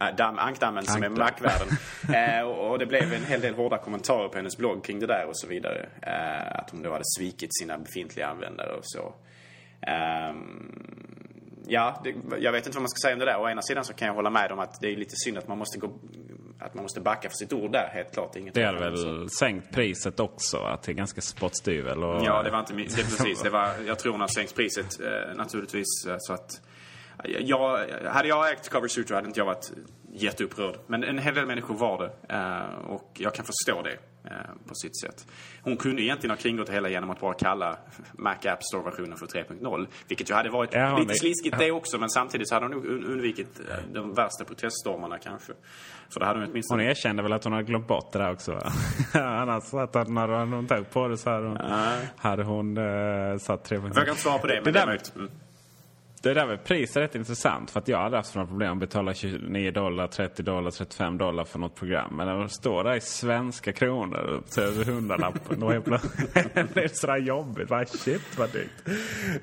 äh, 0.00 0.16
damm, 0.16 0.38
ankdammen 0.38 0.84
som 0.84 1.02
är 1.02 1.08
Mac-världen. 1.08 1.68
eh, 2.38 2.48
och, 2.48 2.70
och, 2.70 2.78
det 2.78 2.86
blev 2.86 3.12
en 3.12 3.24
hel 3.24 3.40
del 3.40 3.54
hårda 3.54 3.78
kommentarer 3.78 4.28
på 4.28 4.36
hennes 4.36 4.56
blogg 4.56 4.84
kring 4.84 5.00
det 5.00 5.06
där 5.06 5.26
och 5.26 5.38
så 5.38 5.46
vidare. 5.46 5.88
Eh, 6.02 6.58
att 6.58 6.70
hon 6.70 6.82
då 6.82 6.92
hade 6.92 7.04
svikit 7.18 7.50
sina 7.60 7.78
befintliga 7.78 8.26
användare 8.26 8.72
och 8.72 8.84
så. 8.84 9.14
Eh, 9.80 10.34
ja, 11.68 12.00
det, 12.04 12.14
jag 12.38 12.52
vet 12.52 12.66
inte 12.66 12.76
vad 12.76 12.82
man 12.82 12.88
ska 12.88 13.08
säga 13.08 13.12
om 13.12 13.18
det 13.18 13.24
där. 13.24 13.40
Å 13.40 13.48
ena 13.48 13.62
sidan 13.62 13.84
så 13.84 13.92
kan 13.92 14.08
jag 14.08 14.14
hålla 14.14 14.30
med 14.30 14.52
om 14.52 14.58
att 14.58 14.80
det 14.80 14.92
är 14.92 14.96
lite 14.96 15.14
synd 15.16 15.38
att 15.38 15.48
man 15.48 15.58
måste 15.58 15.78
gå 15.78 15.90
att 16.60 16.74
man 16.74 16.82
måste 16.82 17.00
backa 17.00 17.28
för 17.28 17.36
sitt 17.36 17.52
ord 17.52 17.72
där, 17.72 17.90
helt 17.92 18.12
klart. 18.12 18.36
Inget 18.36 18.54
det 18.54 18.64
hade 18.64 18.78
väl 18.78 18.96
så. 18.96 19.28
sänkt 19.28 19.74
priset 19.74 20.20
också? 20.20 20.56
Att 20.56 20.82
det 20.82 20.92
är 20.92 20.94
ganska 20.94 21.20
spottstyvel? 21.20 22.04
Och... 22.04 22.24
Ja, 22.24 22.42
det 22.42 22.50
var 22.50 22.58
inte... 22.58 22.72
Det, 22.72 22.86
precis. 22.86 23.42
Det 23.42 23.50
var, 23.50 23.70
jag 23.86 23.98
tror 23.98 24.12
hon 24.12 24.20
har 24.20 24.28
sänkt 24.28 24.54
priset 24.54 25.00
eh, 25.00 25.36
naturligtvis 25.36 26.06
så 26.18 26.32
att 26.32 26.60
jag, 27.24 27.88
hade 28.04 28.28
jag 28.28 28.52
ägt 28.52 28.68
Cover 28.68 28.88
Sutra 28.88 29.16
hade 29.16 29.26
inte 29.26 29.40
jag 29.40 29.44
varit 29.46 29.72
jätteupprörd. 30.12 30.74
Men 30.86 31.04
en 31.04 31.18
hel 31.18 31.34
del 31.34 31.46
människor 31.46 31.74
var 31.74 31.98
det. 31.98 32.34
Uh, 32.34 32.90
och 32.90 33.10
jag 33.14 33.34
kan 33.34 33.44
förstå 33.44 33.82
det 33.82 33.98
på 34.66 34.74
sitt 34.74 35.00
sätt. 35.00 35.26
Hon 35.62 35.76
kunde 35.76 36.02
egentligen 36.02 36.30
ha 36.30 36.36
kringgått 36.36 36.66
det 36.66 36.72
hela 36.72 36.88
genom 36.88 37.10
att 37.10 37.20
bara 37.20 37.34
kalla 37.34 37.76
Mac 38.12 38.36
App 38.44 38.64
Store-versionen 38.64 39.18
för 39.18 39.26
3.0. 39.26 39.86
Vilket 40.08 40.30
ju 40.30 40.34
hade 40.34 40.50
varit 40.50 40.74
ja, 40.74 40.98
lite 40.98 41.14
sliskigt 41.14 41.56
ja. 41.58 41.64
det 41.64 41.70
också. 41.70 41.98
Men 41.98 42.10
samtidigt 42.10 42.48
så 42.48 42.54
hade 42.54 42.66
hon 42.66 42.72
nog 42.72 42.86
undvikit 42.86 43.60
uh, 43.60 43.92
de 43.92 44.14
värsta 44.14 44.44
proteststormarna 44.44 45.18
kanske. 45.18 45.52
För 46.10 46.20
det 46.20 46.26
hade 46.26 46.40
hon 46.40 46.48
åtminstone... 46.50 46.82
Hon 46.82 46.90
erkände 46.90 47.22
väl 47.22 47.32
att 47.32 47.44
hon 47.44 47.52
hade 47.52 47.64
glömt 47.64 47.86
bort 47.86 48.12
det 48.12 48.18
där 48.18 48.32
också? 48.32 48.52
Annars 49.14 49.74
att 49.74 50.08
när 50.08 50.28
hon 50.28 50.66
tog 50.66 50.90
på 50.90 51.08
det 51.08 51.16
så 51.16 51.30
hade 51.30 51.48
hon, 51.48 51.58
hade 52.16 52.44
hon 52.44 52.78
uh, 52.78 53.38
satt 53.38 53.70
3.0. 53.70 53.82
Jag 53.84 53.94
kan 53.94 54.08
inte 54.08 54.22
svara 54.22 54.38
på 54.38 54.46
det, 54.46 54.54
men 54.54 54.64
det, 54.64 54.70
det 54.72 54.78
är 54.80 54.86
möjligt. 54.86 55.12
Mm. 55.16 55.30
Det 56.22 56.34
där 56.34 56.46
med 56.46 56.64
pris 56.64 56.96
är 56.96 57.00
rätt 57.00 57.14
intressant. 57.14 57.70
För 57.70 57.80
att 57.80 57.88
jag 57.88 57.98
hade 57.98 58.16
haft 58.16 58.34
några 58.34 58.48
problem 58.48 58.72
att 58.72 58.78
betala 58.78 59.14
29 59.14 59.70
dollar, 59.70 60.06
30 60.06 60.42
dollar, 60.42 60.70
35 60.70 61.18
dollar 61.18 61.44
för 61.44 61.58
något 61.58 61.74
program. 61.74 62.16
Men 62.16 62.26
när 62.26 62.42
det 62.42 62.48
står 62.48 62.84
där 62.84 62.94
i 62.94 63.00
svenska 63.00 63.72
kronor 63.72 64.42
så 64.46 64.60
över 64.60 64.84
hundralappen. 64.84 65.60
Då 65.60 65.66
blir 65.68 66.82
det 66.82 66.96
sådär 66.96 67.16
jobbigt. 67.16 67.68
Bara, 67.68 67.86
shit 67.86 68.38
vad 68.38 68.52
dyrt. 68.52 68.70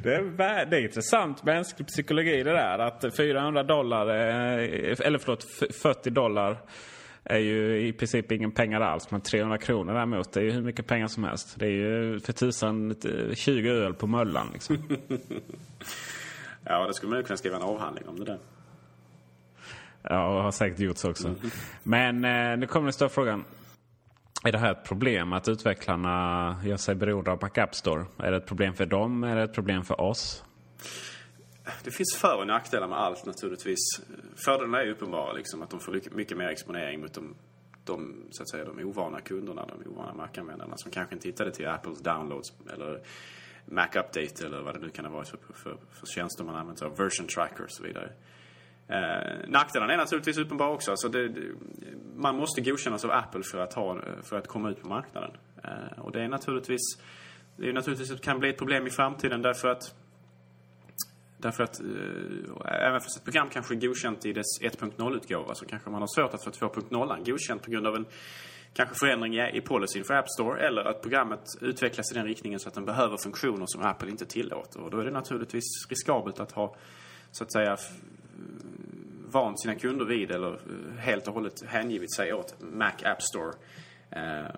Det 0.03 0.15
är, 0.15 0.65
det 0.65 0.77
är 0.77 0.83
intressant 0.83 1.43
mänsklig 1.43 1.87
psykologi 1.87 2.43
det 2.43 2.51
där. 2.51 2.79
Att 2.79 3.15
400 3.17 3.63
dollar, 3.63 4.07
eh, 4.07 4.95
eller 4.99 5.17
förlåt 5.17 5.43
40 5.81 6.09
dollar 6.09 6.57
är 7.23 7.39
ju 7.39 7.87
i 7.87 7.93
princip 7.93 8.31
ingen 8.31 8.51
pengar 8.51 8.81
alls. 8.81 9.11
Men 9.11 9.21
300 9.21 9.57
kronor 9.57 9.93
däremot, 9.93 10.33
det 10.33 10.39
är 10.39 10.43
ju 10.43 10.51
hur 10.51 10.61
mycket 10.61 10.87
pengar 10.87 11.07
som 11.07 11.23
helst. 11.23 11.55
Det 11.59 11.65
är 11.65 11.69
ju 11.69 12.19
för 12.19 12.33
tusan 12.33 12.91
eh, 12.91 13.35
20 13.35 13.69
öl 13.69 13.93
på 13.93 14.07
Möllan 14.07 14.47
liksom. 14.53 14.77
Ja, 16.65 16.87
det 16.87 16.93
skulle 16.93 17.09
man 17.09 17.19
ju 17.19 17.23
kunna 17.23 17.37
skriva 17.37 17.55
en 17.55 17.61
avhandling 17.61 18.07
om 18.07 18.19
det 18.19 18.25
där. 18.25 18.39
Ja, 20.01 20.35
och 20.37 20.43
har 20.43 20.51
säkert 20.51 20.79
gjorts 20.79 21.05
också. 21.05 21.27
Mm. 21.27 21.39
Men 21.83 22.25
eh, 22.25 22.57
nu 22.57 22.67
kommer 22.67 22.85
den 22.85 22.93
stora 22.93 23.09
frågan. 23.09 23.45
Är 24.43 24.51
det 24.51 24.57
här 24.57 24.71
ett 24.71 24.83
problem 24.83 25.33
att 25.33 25.47
utvecklarna 25.47 26.57
gör 26.65 26.77
sig 26.77 26.95
beroende 26.95 27.31
av 27.31 27.39
Backup 27.39 27.75
Store? 27.75 28.05
Är 28.17 28.31
det 28.31 28.37
ett 28.37 28.45
problem 28.45 28.73
för 28.73 28.85
dem? 28.85 29.23
Är 29.23 29.35
det 29.35 29.43
ett 29.43 29.53
problem 29.53 29.83
för 29.83 30.01
oss? 30.01 30.43
Det 31.83 31.91
finns 31.91 32.15
för 32.15 32.37
och 32.37 32.47
nackdelar 32.47 32.87
med 32.87 32.97
allt 32.97 33.25
naturligtvis. 33.25 33.79
Fördelarna 34.45 34.81
är 34.81 34.87
uppenbara, 34.89 35.33
liksom, 35.33 35.61
att 35.61 35.69
de 35.69 35.79
får 35.79 36.01
mycket 36.11 36.37
mer 36.37 36.47
exponering 36.47 37.01
mot 37.01 37.13
de, 37.13 37.35
de, 37.83 38.23
så 38.31 38.43
att 38.43 38.49
säga, 38.49 38.65
de 38.65 38.83
ovana 38.83 39.21
kunderna, 39.21 39.65
de 39.65 39.89
ovana 39.89 40.13
Mac-användarna 40.13 40.77
som 40.77 40.91
kanske 40.91 41.15
inte 41.15 41.27
hittade 41.27 41.51
till 41.51 41.67
Apples 41.67 41.99
downloads 41.99 42.53
eller 42.73 43.01
Mac 43.65 43.87
Update 43.87 44.45
eller 44.45 44.61
vad 44.61 44.73
det 44.73 44.79
nu 44.79 44.89
kan 44.89 45.05
ha 45.05 45.11
varit 45.11 45.27
för, 45.27 45.37
för, 45.37 45.77
för 45.91 46.05
tjänster 46.15 46.43
man 46.43 46.55
använt 46.55 46.79
sig 46.79 46.85
av. 46.85 46.97
Version 46.97 47.27
Tracker 47.27 47.63
och 47.63 47.71
så 47.71 47.83
vidare. 47.83 48.11
Eh, 48.87 49.49
nackdelarna 49.49 49.93
är 49.93 49.97
naturligtvis 49.97 50.37
uppenbara 50.37 50.69
också. 50.69 50.91
Alltså 50.91 51.09
det, 51.09 51.27
det, 51.27 51.41
man 52.15 52.35
måste 52.35 52.61
godkännas 52.61 53.05
av 53.05 53.11
Apple 53.11 53.43
för 53.43 53.59
att, 53.59 53.73
ha, 53.73 54.01
för 54.23 54.37
att 54.37 54.47
komma 54.47 54.69
ut 54.69 54.81
på 54.81 54.87
marknaden. 54.87 55.31
Eh, 55.63 55.99
och 55.99 56.11
det 56.11 56.23
är 56.23 56.27
naturligtvis, 56.27 56.81
det 57.57 57.69
är 57.69 57.73
naturligtvis 57.73 58.19
kan 58.19 58.39
bli 58.39 58.49
ett 58.49 58.57
problem 58.57 58.87
i 58.87 58.89
framtiden 58.89 59.41
därför 59.41 59.67
att 59.67 59.95
Därför 61.37 61.63
att 61.63 61.79
eh, 61.79 62.85
även 62.87 63.01
fast 63.01 63.17
ett 63.17 63.23
program 63.23 63.49
kanske 63.49 63.73
är 63.73 63.79
godkänt 63.79 64.25
i 64.25 64.33
dess 64.33 64.61
1.0-utgåva 64.61 65.55
så 65.55 65.65
kanske 65.65 65.89
man 65.89 66.01
har 66.01 66.07
svårt 66.07 66.33
att 66.33 66.43
få 66.43 66.49
2.0 66.49 67.25
godkänt 67.25 67.63
på 67.63 67.71
grund 67.71 67.87
av 67.87 67.95
en 67.95 68.05
kanske 68.75 68.95
förändring 68.95 69.35
i 69.35 69.61
policyn 69.61 70.03
för 70.03 70.13
App 70.13 70.29
Store 70.29 70.67
eller 70.67 70.81
att 70.81 71.01
programmet 71.01 71.39
utvecklas 71.61 72.11
i 72.11 72.15
den 72.15 72.25
riktningen 72.25 72.59
så 72.59 72.67
att 72.67 72.75
den 72.75 72.85
behöver 72.85 73.17
funktioner 73.17 73.65
som 73.67 73.81
Apple 73.81 74.09
inte 74.09 74.25
tillåter. 74.25 74.79
Och 74.81 74.91
då 74.91 74.99
är 74.99 75.05
det 75.05 75.11
naturligtvis 75.11 75.63
riskabelt 75.89 76.39
att 76.39 76.51
ha, 76.51 76.75
så 77.31 77.43
att 77.43 77.53
säga, 77.53 77.77
vant 79.27 79.61
sina 79.61 79.75
kunder 79.75 80.05
vid 80.05 80.31
eller 80.31 80.53
eh, 80.53 80.97
helt 80.97 81.27
och 81.27 81.33
hållet 81.33 81.63
hängivit 81.65 82.15
sig 82.15 82.33
åt 82.33 82.55
Mac 82.59 82.93
App 83.03 83.21
Store 83.21 83.53
eh, 84.09 84.55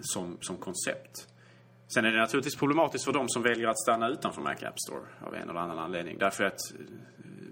som, 0.00 0.36
som 0.40 0.56
koncept. 0.56 1.28
Sen 1.94 2.04
är 2.04 2.12
det 2.12 2.18
naturligtvis 2.18 2.56
problematiskt 2.56 3.04
för 3.04 3.12
de 3.12 3.28
som 3.28 3.42
väljer 3.42 3.68
att 3.68 3.78
stanna 3.78 4.08
utanför 4.08 4.42
Mac 4.42 4.56
App 4.62 4.80
Store 4.80 5.06
av 5.26 5.34
en 5.34 5.50
eller 5.50 5.60
annan 5.60 5.78
anledning. 5.78 6.18
Därför 6.18 6.44
att 6.44 6.72
eh, 6.74 6.80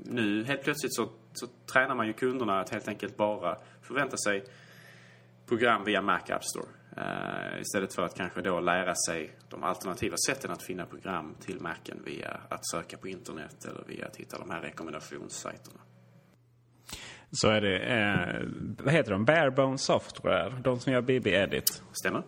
nu 0.05 0.45
helt 0.45 0.63
plötsligt 0.63 0.95
så, 0.95 1.09
så 1.33 1.47
tränar 1.73 1.95
man 1.95 2.07
ju 2.07 2.13
kunderna 2.13 2.61
att 2.61 2.71
helt 2.71 2.89
enkelt 2.89 3.17
bara 3.17 3.57
förvänta 3.83 4.17
sig 4.17 4.45
program 5.49 5.85
via 5.85 6.03
Mac 6.03 6.21
App 6.29 6.45
Store. 6.45 6.69
Uh, 6.99 7.61
istället 7.61 7.95
för 7.95 8.03
att 8.03 8.17
kanske 8.17 8.41
då 8.41 8.61
lära 8.61 8.95
sig 8.95 9.37
de 9.49 9.63
alternativa 9.63 10.17
sätten 10.27 10.51
att 10.51 10.63
finna 10.63 10.87
program 10.87 11.35
till 11.41 11.61
Macen 11.61 12.03
via 12.05 12.41
att 12.49 12.67
söka 12.71 12.97
på 12.97 13.09
internet 13.09 13.65
eller 13.65 13.85
via 13.87 14.07
att 14.07 14.17
hitta 14.17 14.39
de 14.39 14.51
här 14.51 14.61
rekommendationssajterna. 14.61 15.81
Så 17.31 17.49
är 17.49 17.61
det, 17.61 17.79
eh, 17.79 18.49
vad 18.85 18.95
heter 18.95 19.13
de? 19.13 19.25
Barebone 19.25 19.79
Software, 19.79 20.55
de 20.65 20.81
som 20.81 20.93
gör 20.93 21.01
BB 21.01 21.31
Edit. 21.31 21.83
Stämmer. 21.93 22.23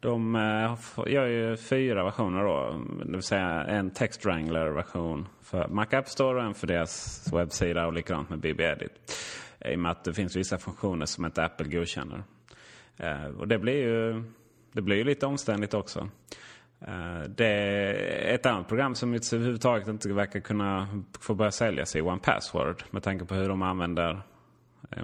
De 0.00 0.36
eh, 0.36 0.78
gör 1.12 1.26
ju 1.26 1.56
fyra 1.56 2.04
versioner 2.04 2.44
då. 2.44 2.84
Det 3.04 3.12
vill 3.12 3.22
säga 3.22 3.64
en 3.64 3.90
Text 3.90 4.24
Wrangler-version 4.24 5.28
för 5.42 5.68
Mac 5.68 5.86
App 5.90 6.08
Store 6.08 6.40
och 6.40 6.46
en 6.46 6.54
för 6.54 6.66
deras 6.66 7.28
webbsida 7.32 7.86
och 7.86 7.92
likadant 7.92 8.30
med 8.30 8.38
BB-edit. 8.38 8.92
I 9.64 9.74
och 9.74 9.78
med 9.78 9.92
att 9.92 10.04
det 10.04 10.14
finns 10.14 10.36
vissa 10.36 10.58
funktioner 10.58 11.06
som 11.06 11.24
inte 11.24 11.44
Apple 11.44 11.68
godkänner. 11.68 12.22
Eh, 12.96 13.24
och 13.24 13.48
det 13.48 13.58
blir 13.58 13.76
ju 13.76 14.22
det 14.72 14.82
blir 14.82 14.96
ju 14.96 15.04
lite 15.04 15.26
omständigt 15.26 15.74
också. 15.74 16.08
Eh, 16.80 17.22
det 17.28 17.46
är 17.46 18.34
ett 18.34 18.46
annat 18.46 18.68
program 18.68 18.94
som 18.94 19.14
överhuvudtaget 19.14 19.88
inte 19.88 20.08
verkar 20.08 20.40
kunna 20.40 21.02
få 21.20 21.34
börja 21.34 21.50
säljas 21.50 21.96
i 21.96 22.00
One 22.00 22.20
Password. 22.22 22.84
Med 22.90 23.02
tanke 23.02 23.24
på 23.24 23.34
hur 23.34 23.48
de 23.48 23.62
använder. 23.62 24.22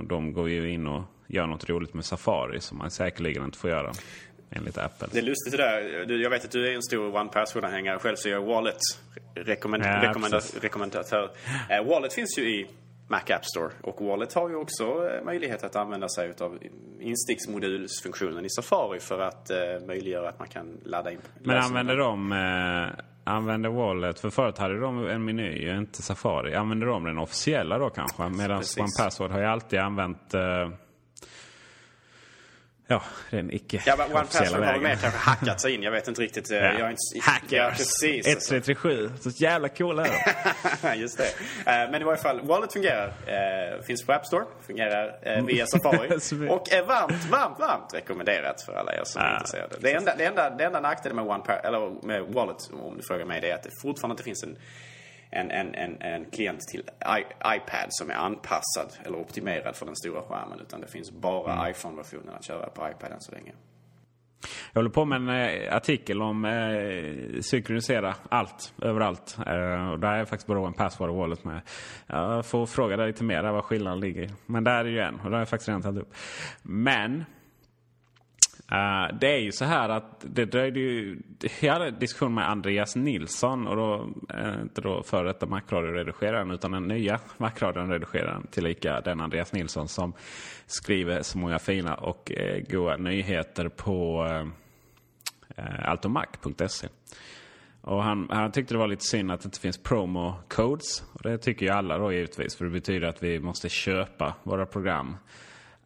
De 0.03 0.33
går 0.33 0.49
ju 0.49 0.71
in 0.71 0.87
och 0.87 1.03
gör 1.27 1.47
något 1.47 1.69
roligt 1.69 1.95
med 1.95 2.05
Safari 2.05 2.61
som 2.61 2.79
man 2.79 2.91
säkerligen 2.91 3.45
inte 3.45 3.59
får 3.59 3.71
göra. 3.71 3.93
Enligt 4.51 4.79
Apple. 4.79 5.09
Det 5.13 5.19
är 5.19 5.23
lustigt 5.23 5.53
det 5.53 5.57
där. 5.57 6.13
Jag 6.23 6.31
vet 6.31 6.45
att 6.45 6.51
du 6.51 6.69
är 6.69 6.75
en 6.75 6.83
stor 6.83 7.17
One 7.17 7.31
Password-anhängare. 7.31 7.99
Själv 7.99 8.17
så 8.17 8.29
är 8.29 8.33
jag 8.33 8.43
Wallet 8.43 8.79
rekommend 9.35 9.85
ja, 9.85 10.09
rekommenda 10.09 10.41
rekommendatör. 10.61 11.31
Wallet 11.85 12.13
finns 12.13 12.39
ju 12.39 12.43
i 12.43 12.67
Mac 13.09 13.23
App 13.31 13.45
Store. 13.45 13.71
Och 13.83 14.01
Wallet 14.01 14.35
har 14.35 14.49
ju 14.49 14.57
också 14.57 14.85
eh, 14.85 15.25
möjlighet 15.25 15.65
att 15.65 15.77
använda 15.77 16.09
sig 16.09 16.35
av 16.41 16.59
insticksmodulsfunktionen 17.01 18.45
i 18.45 18.51
Safari 18.51 19.01
för 19.01 19.21
att 19.21 19.51
uh, 19.51 19.87
möjliggöra 19.87 20.29
att 20.29 20.39
man 20.39 20.49
kan 20.49 20.81
ladda 20.85 21.11
in 21.11 21.19
Men 21.43 21.57
använder 21.57 21.97
de 21.97 22.33
uh, 22.33 22.89
använder 23.25 23.71
Wallet, 23.71 24.21
för 24.21 24.31
förut 24.31 24.59
hade 24.59 24.81
de 24.81 25.07
en 25.09 25.25
meny, 25.25 25.71
inte 25.71 26.03
Safari. 26.03 26.55
Använder 26.55 26.87
de 26.87 27.05
den 27.05 27.19
officiella 27.19 27.79
då 27.79 27.91
kanske? 27.91 28.29
Medan 28.29 28.63
One 28.79 28.89
Password 28.99 29.31
har 29.31 29.41
ju 29.41 29.47
alltid 29.47 29.79
använt 29.79 30.35
uh, 30.35 30.41
Ja, 32.91 33.03
den 33.31 33.55
icke 33.55 33.83
Ja, 33.87 33.95
One 33.95 34.25
Password 34.25 34.65
har 34.65 34.79
mer 34.79 34.97
kanske 34.97 35.19
hackat 35.19 35.61
sig 35.61 35.75
in. 35.75 35.83
Jag 35.83 35.91
vet 35.91 36.09
inte 36.09 36.23
riktigt. 36.23 36.51
Eh, 36.51 36.59
ja. 36.59 36.65
Jag 36.65 36.81
är 36.81 36.91
inte, 36.91 37.31
Hackers! 37.31 37.53
Ja, 37.53 37.71
precis. 37.71 38.27
1337. 38.27 39.11
Så 39.21 39.31
jävla 39.31 39.69
coola 39.69 40.07
är 40.07 40.95
Just 40.95 41.19
det. 41.19 41.25
Uh, 41.25 41.91
men 41.91 42.03
i 42.03 42.05
varje 42.05 42.23
fall, 42.23 42.41
Wallet 42.41 42.73
fungerar. 42.73 43.07
Uh, 43.07 43.83
finns 43.83 44.07
på 44.07 44.13
App 44.13 44.27
Store. 44.27 44.45
Fungerar 44.67 45.43
via 45.47 45.67
Safari. 45.67 46.09
och 46.49 46.73
är 46.73 46.83
varmt, 46.83 47.25
varmt, 47.31 47.59
varmt 47.59 47.95
rekommenderat 47.95 48.63
för 48.63 48.73
alla 48.73 48.93
er 48.93 49.03
som 49.05 49.23
är 49.23 49.35
intresserade. 49.35 49.77
Det 49.81 49.93
enda, 49.93 50.15
det 50.17 50.25
enda, 50.25 50.51
det 50.51 50.65
enda 50.65 50.81
nackdelen 50.81 51.17
med, 51.17 51.27
One 51.27 51.43
eller 51.65 52.07
med 52.07 52.23
Wallet, 52.23 52.71
om 52.73 52.97
du 52.97 53.03
frågar 53.03 53.25
mig, 53.25 53.41
det 53.41 53.51
är 53.51 53.55
att 53.55 53.63
det 53.63 53.71
fortfarande 53.83 54.13
inte 54.13 54.25
finns 54.25 54.43
en 54.43 54.57
en, 55.31 55.51
en, 55.51 55.75
en, 55.75 56.03
en 56.03 56.25
klient 56.25 56.61
till 56.61 56.81
I, 56.81 57.25
iPad 57.57 57.87
som 57.89 58.11
är 58.11 58.15
anpassad 58.15 58.93
eller 59.05 59.19
optimerad 59.19 59.77
för 59.77 59.87
den 59.87 59.97
stora 59.97 60.23
skärmen. 60.23 60.61
Utan 60.61 60.81
det 60.81 60.87
finns 60.87 61.11
bara 61.13 61.53
mm. 61.53 61.71
iPhone-versionen 61.71 62.35
att 62.35 62.45
köra 62.45 62.67
på 62.67 62.89
iPad 62.89 63.13
än 63.13 63.21
så 63.21 63.33
länge. 63.33 63.53
Jag 64.73 64.79
håller 64.79 64.91
på 64.91 65.05
med 65.05 65.17
en 65.17 65.29
eh, 65.29 65.77
artikel 65.77 66.23
om 66.23 66.45
eh, 66.45 67.41
synkronisera 67.41 68.15
allt, 68.29 68.75
överallt. 68.83 69.39
Eh, 69.47 69.91
och 69.91 69.99
där 69.99 70.13
är 70.13 70.25
faktiskt 70.25 70.47
bara 70.47 70.67
en 70.67 70.73
password 70.73 71.11
och 71.11 71.17
wallet 71.17 71.45
med. 71.45 71.61
Jag 72.07 72.47
får 72.47 72.67
fråga 72.67 72.97
dig 72.97 73.07
lite 73.07 73.25
mer 73.25 73.43
där 73.43 73.53
var 73.53 73.63
skillnaden 73.63 74.01
ligger. 74.01 74.31
Men 74.47 74.65
där 74.65 74.85
är 74.85 74.89
ju 74.89 74.99
en 74.99 75.15
och 75.15 75.31
det 75.31 75.37
har 75.37 75.39
jag 75.39 75.49
faktiskt 75.49 75.69
redan 75.69 75.83
tagit 75.83 76.03
upp. 76.03 76.15
Men 76.63 77.25
Uh, 78.73 79.19
det 79.21 79.33
är 79.33 79.39
ju 79.39 79.53
så 79.53 79.65
här 79.65 79.89
att 79.89 80.25
det 80.27 80.45
dröjde 80.45 80.81
ju... 80.81 81.19
Jag 81.61 81.73
hade 81.73 81.87
en 81.87 81.99
diskussion 81.99 82.35
med 82.35 82.51
Andreas 82.51 82.97
Nilsson 82.97 83.67
och 83.67 83.77
då, 83.77 84.09
eh, 84.35 84.61
inte 84.63 84.81
då 84.81 85.03
före 85.03 85.27
detta 85.27 85.47
Macradioredigeraren 85.47 86.51
utan 86.51 86.71
den 86.71 86.83
nya 86.83 87.21
Macradion-redigeraren 87.37 88.47
tillika 88.51 89.01
den 89.01 89.21
Andreas 89.21 89.53
Nilsson 89.53 89.89
som 89.89 90.13
skriver 90.67 91.23
så 91.23 91.39
många 91.39 91.59
fina 91.59 91.95
och 91.95 92.33
eh, 92.33 92.63
goda 92.69 92.97
nyheter 92.97 93.69
på 93.69 94.27
altomac.se. 95.83 96.89
Och 97.81 98.03
han, 98.03 98.29
han 98.31 98.53
tyckte 98.53 98.75
det 98.75 98.79
var 98.79 98.89
lite 98.89 99.05
synd 99.05 99.31
att 99.31 99.41
det 99.41 99.47
inte 99.47 99.61
finns 99.61 99.83
promo 99.83 100.35
codes. 100.49 101.05
Och 101.13 101.23
det 101.23 101.39
tycker 101.39 101.67
ju 101.67 101.73
alla 101.73 101.99
då 101.99 102.13
givetvis 102.13 102.57
för 102.57 102.65
det 102.65 102.71
betyder 102.71 103.09
att 103.09 103.23
vi 103.23 103.41
måste 103.41 103.69
köpa 103.69 104.35
våra 104.43 104.67
program 104.67 105.17
Uh, 105.17 105.17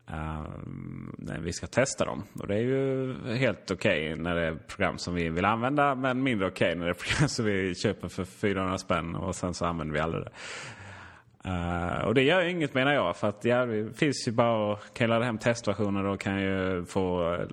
Ehm, 0.07 1.15
när 1.19 1.39
vi 1.39 1.53
ska 1.53 1.67
testa 1.67 2.05
dem. 2.05 2.23
Och 2.41 2.47
det 2.47 2.55
är 2.55 2.61
ju 2.61 3.15
helt 3.37 3.71
okej 3.71 4.13
okay 4.13 4.23
när 4.23 4.35
det 4.35 4.43
är 4.43 4.55
program 4.55 4.99
som 4.99 5.15
vi 5.15 5.29
vill 5.29 5.45
använda 5.45 5.95
men 5.95 6.23
mindre 6.23 6.49
okej 6.49 6.69
okay 6.69 6.79
när 6.79 6.85
det 6.85 6.91
är 6.91 6.95
program 6.95 7.29
som 7.29 7.45
vi 7.45 7.75
köper 7.75 8.09
för 8.09 8.25
400 8.25 8.79
spänn 8.79 9.17
och 9.17 9.35
sen 9.35 9.55
så 9.55 9.67
använder 9.67 9.95
vi 9.95 10.01
aldrig 10.01 10.25
det. 10.25 10.31
Uh, 11.47 12.05
och 12.05 12.15
det 12.15 12.23
gör 12.23 12.43
ju 12.43 12.51
inget 12.51 12.75
menar 12.75 12.93
jag 12.93 13.17
för 13.17 13.29
att 13.29 13.45
ja, 13.45 13.67
det 13.67 13.99
finns 13.99 14.29
ju 14.29 14.33
bara 14.33 14.73
att 14.73 14.95
kan 14.95 15.11
ladda 15.11 15.25
hem 15.25 15.39
testversioner 15.39 16.05
och 16.05 16.21
kan 16.21 16.41
ju 16.41 16.85
få 16.85 17.35
eh, 17.35 17.47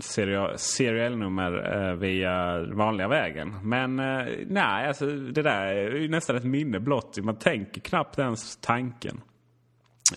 serial, 0.00 0.58
serialnummer 0.58 1.76
uh, 1.76 1.88
eh, 1.88 1.94
via 1.94 2.60
vanliga 2.60 3.08
vägen. 3.08 3.54
Men 3.62 4.00
uh, 4.00 4.28
nej, 4.46 4.88
alltså 4.88 5.06
det 5.06 5.42
där 5.42 5.66
är 5.66 5.94
ju 5.94 6.08
nästan 6.08 6.36
ett 6.36 6.44
minne 6.44 6.80
blott. 6.80 7.18
Man 7.22 7.36
tänker 7.36 7.80
knappt 7.80 8.18
ens 8.18 8.56
tanken 8.56 9.20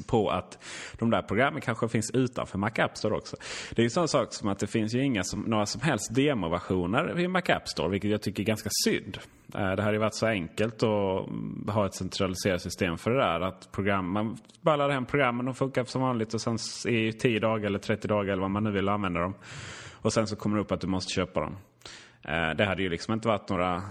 på 0.08 0.30
att 0.30 0.64
de 1.00 1.10
där 1.10 1.22
programmen 1.22 1.62
kanske 1.62 1.88
finns 1.88 2.12
utanför 2.12 2.58
Mac 2.58 2.72
App 2.78 2.98
Store 2.98 3.16
också. 3.16 3.36
Det 3.76 3.82
är 3.82 3.84
en 3.84 3.90
sån 3.90 4.08
sak 4.08 4.34
som 4.34 4.50
att 4.50 4.60
det 4.60 4.68
finns 4.68 4.96
ju 4.96 5.04
inga 5.04 5.24
som, 5.24 5.42
några 5.42 5.66
som 5.66 5.82
helst 5.82 6.16
demoversioner 6.16 7.20
i 7.20 7.28
Mac 7.28 7.42
App 7.50 7.68
Store, 7.68 7.90
vilket 7.90 8.12
jag 8.12 8.22
tycker 8.22 8.44
är 8.44 8.48
ganska 8.48 8.70
synd. 8.86 9.18
Eh, 9.56 9.72
det 9.72 9.84
hade 9.84 9.94
ju 9.94 10.00
varit 10.00 10.16
så 10.16 10.28
enkelt 10.28 10.84
att 10.84 11.30
ha 11.74 11.86
ett 11.86 11.96
centraliserat 11.96 12.62
system 12.62 12.98
för 12.98 13.12
det 13.12 13.18
där. 13.18 13.42
Att 13.42 13.72
program, 13.72 14.12
man 14.12 14.38
bara 14.62 14.76
laddar 14.76 14.94
hem 14.94 15.06
programmen, 15.06 15.46
de 15.46 15.56
funkar 15.56 15.84
som 15.84 16.02
vanligt 16.02 16.34
och 16.34 16.42
sen 16.42 16.58
i 16.88 17.14
10 17.14 17.40
dagar 17.40 17.66
eller 17.66 17.80
30 17.80 18.08
dagar 18.08 18.34
eller 18.34 18.42
vad 18.42 18.52
man 18.52 18.64
nu 18.64 18.72
vill 18.72 18.90
använda 18.90 19.20
dem. 19.20 19.34
Och 19.94 20.14
sen 20.14 20.28
så 20.28 20.36
kommer 20.36 20.58
det 20.58 20.64
upp 20.64 20.72
att 20.72 20.82
du 20.82 20.88
måste 20.88 21.14
köpa 21.14 21.40
dem. 21.40 21.56
Eh, 22.22 22.50
det 22.58 22.66
hade 22.66 22.84
ju 22.84 22.90
liksom 22.90 23.14
inte 23.14 23.28
varit 23.28 23.50
några 23.50 23.84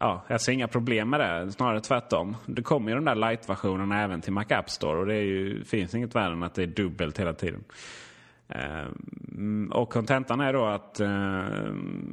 Ja, 0.00 0.24
jag 0.28 0.40
ser 0.40 0.52
inga 0.52 0.68
problem 0.68 1.10
med 1.10 1.20
det. 1.20 1.52
Snarare 1.52 1.80
tvärtom. 1.80 2.36
Det 2.46 2.62
kommer 2.62 2.88
ju 2.90 2.94
de 2.94 3.04
där 3.04 3.14
light-versionerna 3.14 4.02
även 4.02 4.20
till 4.20 4.32
Mac 4.32 4.44
App 4.48 4.70
Store 4.70 4.98
och 4.98 5.06
det 5.06 5.14
ju, 5.14 5.64
finns 5.64 5.94
inget 5.94 6.14
värre 6.14 6.32
än 6.32 6.42
att 6.42 6.54
det 6.54 6.62
är 6.62 6.66
dubbelt 6.66 7.20
hela 7.20 7.32
tiden. 7.32 7.64
Uh, 8.56 9.70
och 9.70 9.92
kontentan 9.92 10.40
är 10.40 10.52
då 10.52 10.64
att 10.64 11.00
uh, 11.00 11.08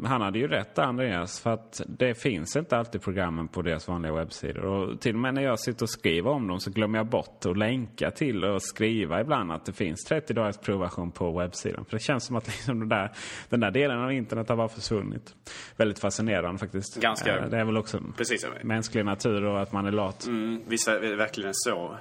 han 0.07 0.21
hade 0.21 0.39
ju 0.39 0.47
rätt 0.47 0.79
Andreas. 0.79 1.39
För 1.39 1.53
att 1.53 1.81
det 1.87 2.15
finns 2.15 2.55
inte 2.55 2.77
alltid 2.77 3.01
programmen 3.01 3.47
på 3.47 3.61
deras 3.61 3.87
vanliga 3.87 4.13
webbsidor. 4.13 4.65
Och 4.65 5.01
till 5.01 5.15
och 5.15 5.19
med 5.21 5.33
när 5.33 5.41
jag 5.41 5.59
sitter 5.59 5.83
och 5.83 5.89
skriver 5.89 6.31
om 6.31 6.47
dem 6.47 6.59
så 6.59 6.71
glömmer 6.71 6.99
jag 6.99 7.07
bort 7.07 7.45
att 7.45 7.57
länka 7.57 8.11
till 8.11 8.43
och 8.43 8.61
skriva 8.61 9.21
ibland 9.21 9.51
att 9.51 9.65
det 9.65 9.73
finns 9.73 10.03
30 10.03 10.33
dagars 10.33 10.57
provversion 10.57 11.11
på 11.11 11.31
webbsidan. 11.31 11.85
För 11.85 11.91
det 11.91 12.03
känns 12.03 12.23
som 12.23 12.35
att 12.35 12.47
liksom 12.47 12.79
den, 12.79 12.89
där, 12.89 13.11
den 13.49 13.59
där 13.59 13.71
delen 13.71 13.99
av 13.99 14.11
internet 14.11 14.49
har 14.49 14.55
bara 14.55 14.69
försvunnit. 14.69 15.35
Väldigt 15.77 15.99
fascinerande 15.99 16.59
faktiskt. 16.59 17.01
Ganska. 17.01 17.37
Uh, 17.37 17.49
det 17.49 17.57
är 17.57 17.65
väl 17.65 17.77
också 17.77 18.01
precis. 18.17 18.47
mänsklig 18.63 19.05
natur 19.05 19.43
och 19.43 19.61
att 19.61 19.71
man 19.71 19.85
är 19.85 19.91
lat. 19.91 20.27
Mm, 20.27 20.61
visst 20.67 20.87
är 20.87 20.99
det 20.99 21.15
verkligen 21.15 21.53
så. 21.53 21.97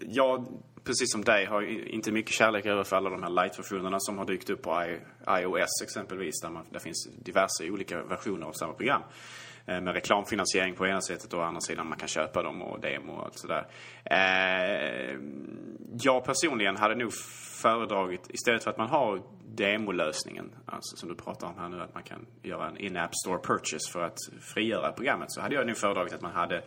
jag 0.00 0.46
precis 0.84 1.12
som 1.12 1.24
dig, 1.24 1.44
har 1.44 1.62
inte 1.88 2.12
mycket 2.12 2.32
kärlek 2.32 2.66
över 2.66 2.84
för 2.84 2.96
alla 2.96 3.10
de 3.10 3.22
här 3.22 3.30
light-versionerna 3.30 4.00
som 4.00 4.18
har 4.18 4.26
dykt 4.26 4.50
upp 4.50 4.62
på 4.62 4.98
iOS 5.28 5.82
exempelvis. 5.82 6.40
Där 6.42 6.50
man, 6.50 6.66
där 6.70 6.80
finns 6.80 7.08
diverse 7.24 7.70
olika 7.70 8.02
versioner 8.02 8.46
av 8.46 8.52
samma 8.52 8.72
program. 8.72 9.02
Eh, 9.66 9.80
med 9.80 9.94
reklamfinansiering 9.94 10.74
på 10.74 10.86
ena 10.86 11.00
sättet 11.00 11.32
och 11.32 11.40
å 11.40 11.42
andra 11.42 11.60
sidan 11.60 11.88
man 11.88 11.98
kan 11.98 12.08
köpa 12.08 12.42
dem 12.42 12.62
och 12.62 12.80
demo 12.80 13.12
och 13.12 13.24
allt 13.24 13.38
sådär. 13.38 13.66
Eh, 14.04 15.18
jag 16.00 16.24
personligen 16.24 16.76
hade 16.76 16.94
nog 16.94 17.12
föredragit, 17.62 18.30
istället 18.30 18.64
för 18.64 18.70
att 18.70 18.78
man 18.78 18.88
har 18.88 19.22
demolösningen, 19.44 20.50
alltså 20.66 20.96
som 20.96 21.08
du 21.08 21.14
pratar 21.14 21.46
om 21.46 21.58
här 21.58 21.68
nu, 21.68 21.80
att 21.80 21.94
man 21.94 22.02
kan 22.02 22.26
göra 22.42 22.68
en 22.68 22.76
in-app 22.76 23.14
store 23.14 23.38
purchase 23.38 23.92
för 23.92 24.02
att 24.02 24.18
frigöra 24.54 24.92
programmet, 24.92 25.32
så 25.32 25.40
hade 25.40 25.54
jag 25.54 25.66
nog 25.66 25.76
föredragit 25.76 26.12
att 26.12 26.22
man 26.22 26.32
hade, 26.32 26.62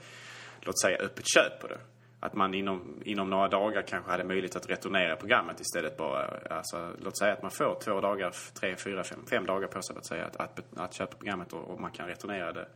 låt 0.62 0.82
säga, 0.82 0.98
öppet 0.98 1.26
köp 1.28 1.62
på 1.62 1.68
det 1.68 1.78
att 2.26 2.34
man 2.34 2.54
inom, 2.54 3.02
inom 3.06 3.30
några 3.30 3.48
dagar 3.48 3.82
kanske 3.82 4.12
hade 4.12 4.24
möjlighet 4.24 4.56
att 4.56 4.70
returnera 4.70 5.16
programmet 5.16 5.60
istället 5.60 5.98
bara. 5.98 6.28
Alltså, 6.50 6.92
låt 7.04 7.18
säga 7.18 7.34
att 7.34 7.42
man 7.42 7.52
får 7.52 7.80
två 7.84 8.02
dagar, 8.02 8.34
tre, 8.60 8.76
fyra, 8.76 9.04
fem, 9.04 9.20
fem 9.30 9.46
dagar 9.46 9.68
på 9.68 9.82
sig 9.82 9.96
att, 9.98 10.06
säga, 10.06 10.26
att, 10.26 10.36
att, 10.36 10.60
att 10.78 10.94
köpa 10.94 11.18
programmet 11.18 11.54
och, 11.54 11.64
och, 11.64 11.82
man 11.82 11.92
kan 11.92 12.08
returnera 12.08 12.52
det. 12.52 12.68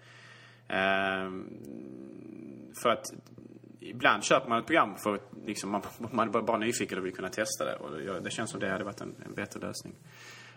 Ehm, 0.68 1.48
för 2.84 2.90
att 2.90 3.06
ibland 3.80 4.24
köper 4.24 4.50
man 4.50 4.60
ett 4.60 4.66
program 4.66 4.96
för 4.96 5.16
att 5.16 5.32
liksom, 5.46 5.70
man, 5.70 5.82
man 6.12 6.28
är 6.36 6.42
bara 6.42 6.58
nyfiken 6.58 6.98
och 6.98 7.06
vill 7.06 7.16
kunna 7.16 7.30
testa 7.30 7.66
det. 7.66 7.76
Och 7.76 7.92
det, 7.92 8.20
det 8.20 8.32
känns 8.32 8.52
som 8.52 8.60
det 8.60 8.70
hade 8.70 8.84
varit 8.84 9.02
en, 9.02 9.16
en 9.26 9.34
bättre 9.34 9.60
lösning. 9.60 9.94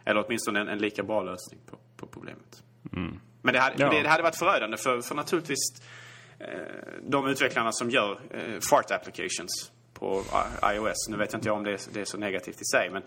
Eller 0.05 0.24
åtminstone 0.26 0.61
en, 0.61 0.68
en 0.68 0.78
lika 0.78 1.02
bra 1.02 1.22
lösning 1.22 1.61
på, 1.70 1.78
på 1.96 2.07
problemet. 2.07 2.62
Mm. 2.92 3.20
Men 3.42 3.55
det 3.55 3.61
hade, 3.61 3.74
ja. 3.78 3.90
det, 3.90 4.02
det 4.02 4.09
hade 4.09 4.22
varit 4.22 4.38
förödande 4.38 4.76
för, 4.76 5.00
för 5.00 5.14
naturligtvis 5.14 5.83
Eh, 6.42 6.92
de 7.02 7.26
utvecklarna 7.26 7.72
som 7.72 7.90
gör 7.90 8.20
eh, 8.31 8.61
fart 8.70 8.90
applications 8.90 9.72
på 9.94 10.22
eh, 10.33 10.74
iOS. 10.74 11.09
Nu 11.09 11.16
vet 11.16 11.33
jag 11.33 11.38
inte 11.38 11.50
om 11.50 11.64
det 11.64 11.70
är, 11.70 11.81
det 11.92 12.00
är 12.00 12.05
så 12.05 12.18
negativt 12.18 12.61
i 12.61 12.64
sig 12.64 12.90
men 12.92 13.02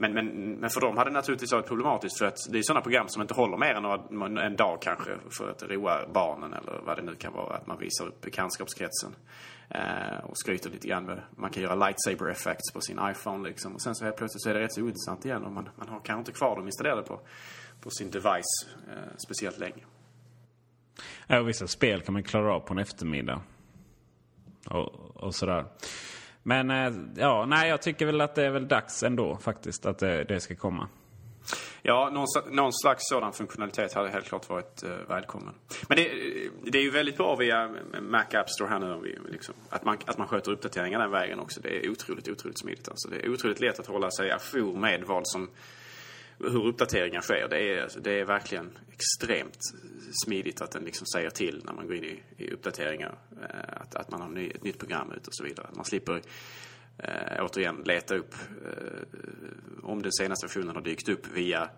Men, 0.00 0.12
men, 0.12 0.26
men 0.60 0.70
för 0.70 0.80
dem 0.80 0.96
hade 0.96 1.10
det 1.10 1.14
naturligtvis 1.14 1.52
varit 1.52 1.66
problematiskt 1.66 2.18
för 2.18 2.26
att 2.26 2.36
det 2.50 2.58
är 2.58 2.62
sådana 2.62 2.80
program 2.80 3.08
som 3.08 3.22
inte 3.22 3.34
håller 3.34 3.56
mer 3.56 3.74
än 3.74 3.82
några, 3.82 4.46
en 4.46 4.56
dag 4.56 4.82
kanske 4.82 5.10
för 5.38 5.50
att 5.50 5.62
roa 5.62 6.06
barnen 6.14 6.52
eller 6.52 6.80
vad 6.86 6.96
det 6.96 7.02
nu 7.02 7.14
kan 7.14 7.32
vara. 7.32 7.56
Att 7.56 7.66
man 7.66 7.78
visar 7.78 8.06
upp 8.06 8.20
bekantskapskretsen. 8.20 9.14
Eh, 9.70 10.24
och 10.24 10.38
skryter 10.38 10.70
lite 10.70 10.88
grann 10.88 11.04
med, 11.04 11.20
man 11.36 11.50
kan 11.50 11.62
göra 11.62 11.74
lightsaber 11.74 12.30
effects 12.30 12.72
på 12.72 12.80
sin 12.80 13.00
iPhone 13.10 13.48
liksom. 13.48 13.74
Och 13.74 13.82
sen 13.82 13.94
så 13.94 14.04
helt 14.04 14.16
plötsligt 14.16 14.42
så 14.42 14.50
är 14.50 14.54
det 14.54 14.60
rätt 14.60 14.72
så 14.72 14.82
ointressant 14.82 15.24
igen 15.24 15.44
och 15.44 15.52
man, 15.52 15.68
man 15.76 15.88
har 15.88 16.00
kanske 16.00 16.18
inte 16.18 16.32
kvar 16.32 16.56
dem 16.56 16.66
installerade 16.66 17.02
på, 17.02 17.20
på 17.80 17.90
sin 17.90 18.10
device 18.10 18.66
eh, 18.90 19.16
speciellt 19.26 19.58
länge. 19.58 19.84
Ja, 21.26 21.42
vissa 21.42 21.66
spel 21.66 22.00
kan 22.00 22.12
man 22.12 22.22
klara 22.22 22.54
av 22.54 22.60
på 22.60 22.72
en 22.72 22.78
eftermiddag. 22.78 23.40
Och, 24.66 25.16
och 25.16 25.34
sådär. 25.34 25.64
Men 26.42 26.70
eh, 26.70 26.92
ja, 27.16 27.46
nej, 27.46 27.68
jag 27.68 27.82
tycker 27.82 28.06
väl 28.06 28.20
att 28.20 28.34
det 28.34 28.44
är 28.44 28.50
väl 28.50 28.68
dags 28.68 29.02
ändå 29.02 29.36
faktiskt 29.36 29.86
att 29.86 29.98
det, 29.98 30.24
det 30.24 30.40
ska 30.40 30.54
komma. 30.54 30.88
Ja, 31.82 32.10
någon, 32.12 32.26
någon, 32.56 32.72
slags 32.72 33.02
sådan 33.08 33.32
funktionalitet 33.32 33.92
hade 33.92 34.08
helt 34.08 34.26
klart 34.26 34.48
varit 34.48 34.82
eh, 34.82 34.90
välkommen. 35.08 35.54
Men 35.88 35.96
det, 35.96 36.04
eh, 36.06 36.50
det, 36.62 36.78
är 36.78 36.82
ju 36.82 36.90
väldigt 36.90 37.16
bra 37.16 37.36
via 37.36 37.70
Mac 38.00 38.24
App 38.32 38.50
Store 38.50 38.68
här 38.68 38.78
nu. 38.78 39.18
Liksom, 39.28 39.54
att, 39.70 39.84
man, 39.84 39.98
att 40.06 40.18
man 40.18 40.28
sköter 40.28 40.52
uppdateringar 40.52 40.98
den 40.98 41.10
vägen 41.10 41.40
också. 41.40 41.60
Det 41.60 41.86
är 41.86 41.90
otroligt, 41.90 42.28
otroligt 42.28 42.58
smidigt. 42.58 42.88
Alltså, 42.88 43.08
det 43.08 43.16
är 43.16 43.30
otroligt 43.30 43.60
lätt 43.60 43.78
att 43.78 43.86
hålla 43.86 44.10
sig 44.10 44.30
ajour 44.30 44.76
med 44.76 45.04
vad 45.04 45.22
som, 45.24 45.50
hur 46.38 46.66
uppdateringar 46.66 47.20
sker. 47.20 47.48
Det 47.50 47.58
är, 47.58 47.88
det 48.00 48.20
är 48.20 48.24
verkligen 48.24 48.78
extremt 48.92 49.58
smidigt 50.24 50.60
att 50.60 50.70
den 50.70 50.84
liksom 50.84 51.06
säger 51.06 51.30
till 51.30 51.62
när 51.64 51.72
man 51.72 51.86
går 51.86 51.96
in 51.96 52.04
i, 52.04 52.22
i 52.36 52.50
uppdateringar. 52.50 53.18
Eh, 53.42 53.80
att, 53.80 53.94
att 53.94 54.10
man 54.10 54.20
har 54.20 54.28
ny, 54.28 54.50
ett 54.50 54.64
nytt 54.64 54.78
program 54.78 55.12
ute 55.12 55.26
och 55.26 55.34
så 55.34 55.44
vidare. 55.44 55.66
Man 55.76 55.84
slipper 55.84 56.20
eh, 56.98 57.44
återigen 57.44 57.82
leta 57.84 58.16
upp 58.16 58.34
eh, 58.64 59.82
om 59.82 60.02
den 60.02 60.12
senaste 60.12 60.46
versionen 60.46 60.74
har 60.74 60.82
dykt 60.82 61.08
upp 61.08 61.26
via 61.34 61.70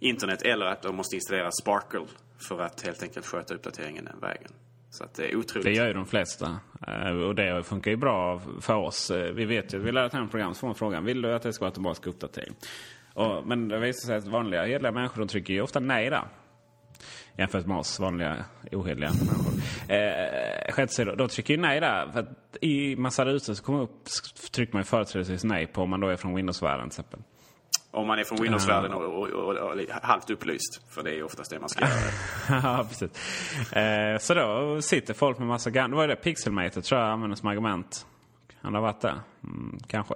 internet 0.00 0.42
eller 0.42 0.66
att 0.66 0.82
de 0.82 0.96
måste 0.96 1.14
installera 1.16 1.50
Sparkle 1.62 2.06
för 2.38 2.60
att 2.60 2.80
helt 2.80 3.02
enkelt 3.02 3.26
sköta 3.26 3.54
uppdateringen 3.54 4.04
den 4.04 4.20
vägen. 4.20 4.52
Så 4.90 5.04
att 5.04 5.14
det 5.14 5.32
är 5.32 5.36
otroligt. 5.36 5.64
Det 5.64 5.72
gör 5.72 5.86
ju 5.86 5.92
de 5.92 6.06
flesta. 6.06 6.60
Eh, 6.86 7.10
och 7.10 7.34
det 7.34 7.62
funkar 7.62 7.90
ju 7.90 7.96
bra 7.96 8.42
för 8.60 8.74
oss. 8.74 9.10
Eh, 9.10 9.32
vi 9.32 9.44
vet 9.44 9.74
ju, 9.74 9.78
vi 9.78 9.92
lär 9.92 10.08
ta 10.08 10.24
ett 10.24 10.30
program 10.30 10.54
så 10.54 10.60
får 10.60 10.66
man 10.66 10.74
frågan, 10.74 11.04
vill 11.04 11.22
du 11.22 11.34
att 11.34 11.42
det 11.42 11.52
ska 11.52 11.64
vara 11.64 11.70
automatisk 11.70 12.06
uppdatering? 12.06 12.54
Och, 13.18 13.46
men 13.46 13.68
det 13.68 13.78
visar 13.78 14.06
sig 14.06 14.16
att 14.16 14.26
vanliga 14.26 14.64
hederliga 14.64 14.92
människor 14.92 15.20
de 15.20 15.28
trycker 15.28 15.54
ju 15.54 15.60
ofta 15.60 15.80
nej 15.80 16.10
där. 16.10 16.24
Jämfört 17.36 17.66
med 17.66 17.76
oss 17.76 18.00
vanliga 18.00 18.44
ohederliga 18.72 19.10
människor. 19.10 19.52
Eh, 19.88 20.72
Skämt 20.72 21.18
då 21.18 21.28
trycker 21.28 21.54
ju 21.54 21.60
nej 21.60 21.80
där. 21.80 22.10
För 22.12 22.20
att 22.20 22.56
I 22.60 22.96
massa 22.96 23.24
rutor 23.24 23.54
så 23.54 23.62
kommer 23.62 23.82
upp, 23.82 24.04
trycker 24.52 24.72
man 24.72 24.80
ju 24.80 24.84
företrädesvis 24.84 25.44
nej 25.44 25.66
på 25.66 25.82
om 25.82 25.90
man 25.90 26.00
då 26.00 26.08
är 26.08 26.16
från 26.16 26.34
Windows-världen 26.34 26.90
till 26.90 27.00
exempel. 27.00 27.20
Om 27.90 28.06
man 28.06 28.18
är 28.18 28.24
från 28.24 28.42
Windows-världen 28.42 28.92
och, 28.92 29.04
och, 29.04 29.28
och, 29.28 29.56
och, 29.56 29.80
halvt 30.02 30.30
upplyst. 30.30 30.82
För 30.90 31.02
det 31.02 31.18
är 31.18 31.22
oftast 31.22 31.50
det 31.50 31.60
man 31.60 31.68
ska 31.68 31.84
göra. 31.84 32.60
ja, 32.62 32.86
precis. 32.88 33.72
Eh, 33.72 34.18
så 34.18 34.34
då 34.34 34.82
sitter 34.82 35.14
folk 35.14 35.38
med 35.38 35.48
massa 35.48 35.70
gamla... 35.70 35.96
Det 35.96 35.96
var 35.96 36.08
det 36.08 36.16
Pixelmator 36.16 36.80
tror 36.80 37.00
jag 37.00 37.10
använder 37.10 37.36
som 37.36 37.48
argument. 37.48 38.06
Kan 38.68 38.72
det 38.72 38.78
ha 38.78 38.86
varit 38.86 39.00
det? 39.00 39.20
Mm, 39.44 39.78
kanske. 39.86 40.14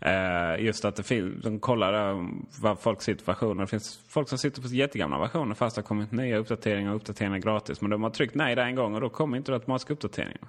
Eh, 0.00 0.64
just 0.64 0.84
att 0.84 0.96
det 0.96 1.20
de 1.42 1.58
kollar 1.58 2.10
eh, 2.10 2.28
vad 2.60 2.80
folk 2.80 3.02
sitter 3.02 3.24
på 3.24 3.30
versioner. 3.30 3.60
Det 3.60 3.66
finns 3.66 4.00
folk 4.08 4.28
som 4.28 4.38
sitter 4.38 4.62
på 4.62 4.68
jättegamla 4.68 5.18
versioner 5.18 5.54
fast 5.54 5.76
det 5.76 5.82
har 5.82 5.86
kommit 5.86 6.12
nya 6.12 6.36
uppdateringar 6.36 6.90
och 6.90 6.96
uppdateringar 6.96 7.38
gratis. 7.38 7.80
Men 7.80 7.90
de 7.90 8.02
har 8.02 8.10
tryckt 8.10 8.34
nej 8.34 8.54
där 8.54 8.64
en 8.64 8.74
gång 8.74 8.94
och 8.94 9.00
då 9.00 9.08
kommer 9.08 9.36
inte 9.36 9.52
det 9.52 9.56
automatiska 9.56 9.92
uppdateringarna. 9.92 10.48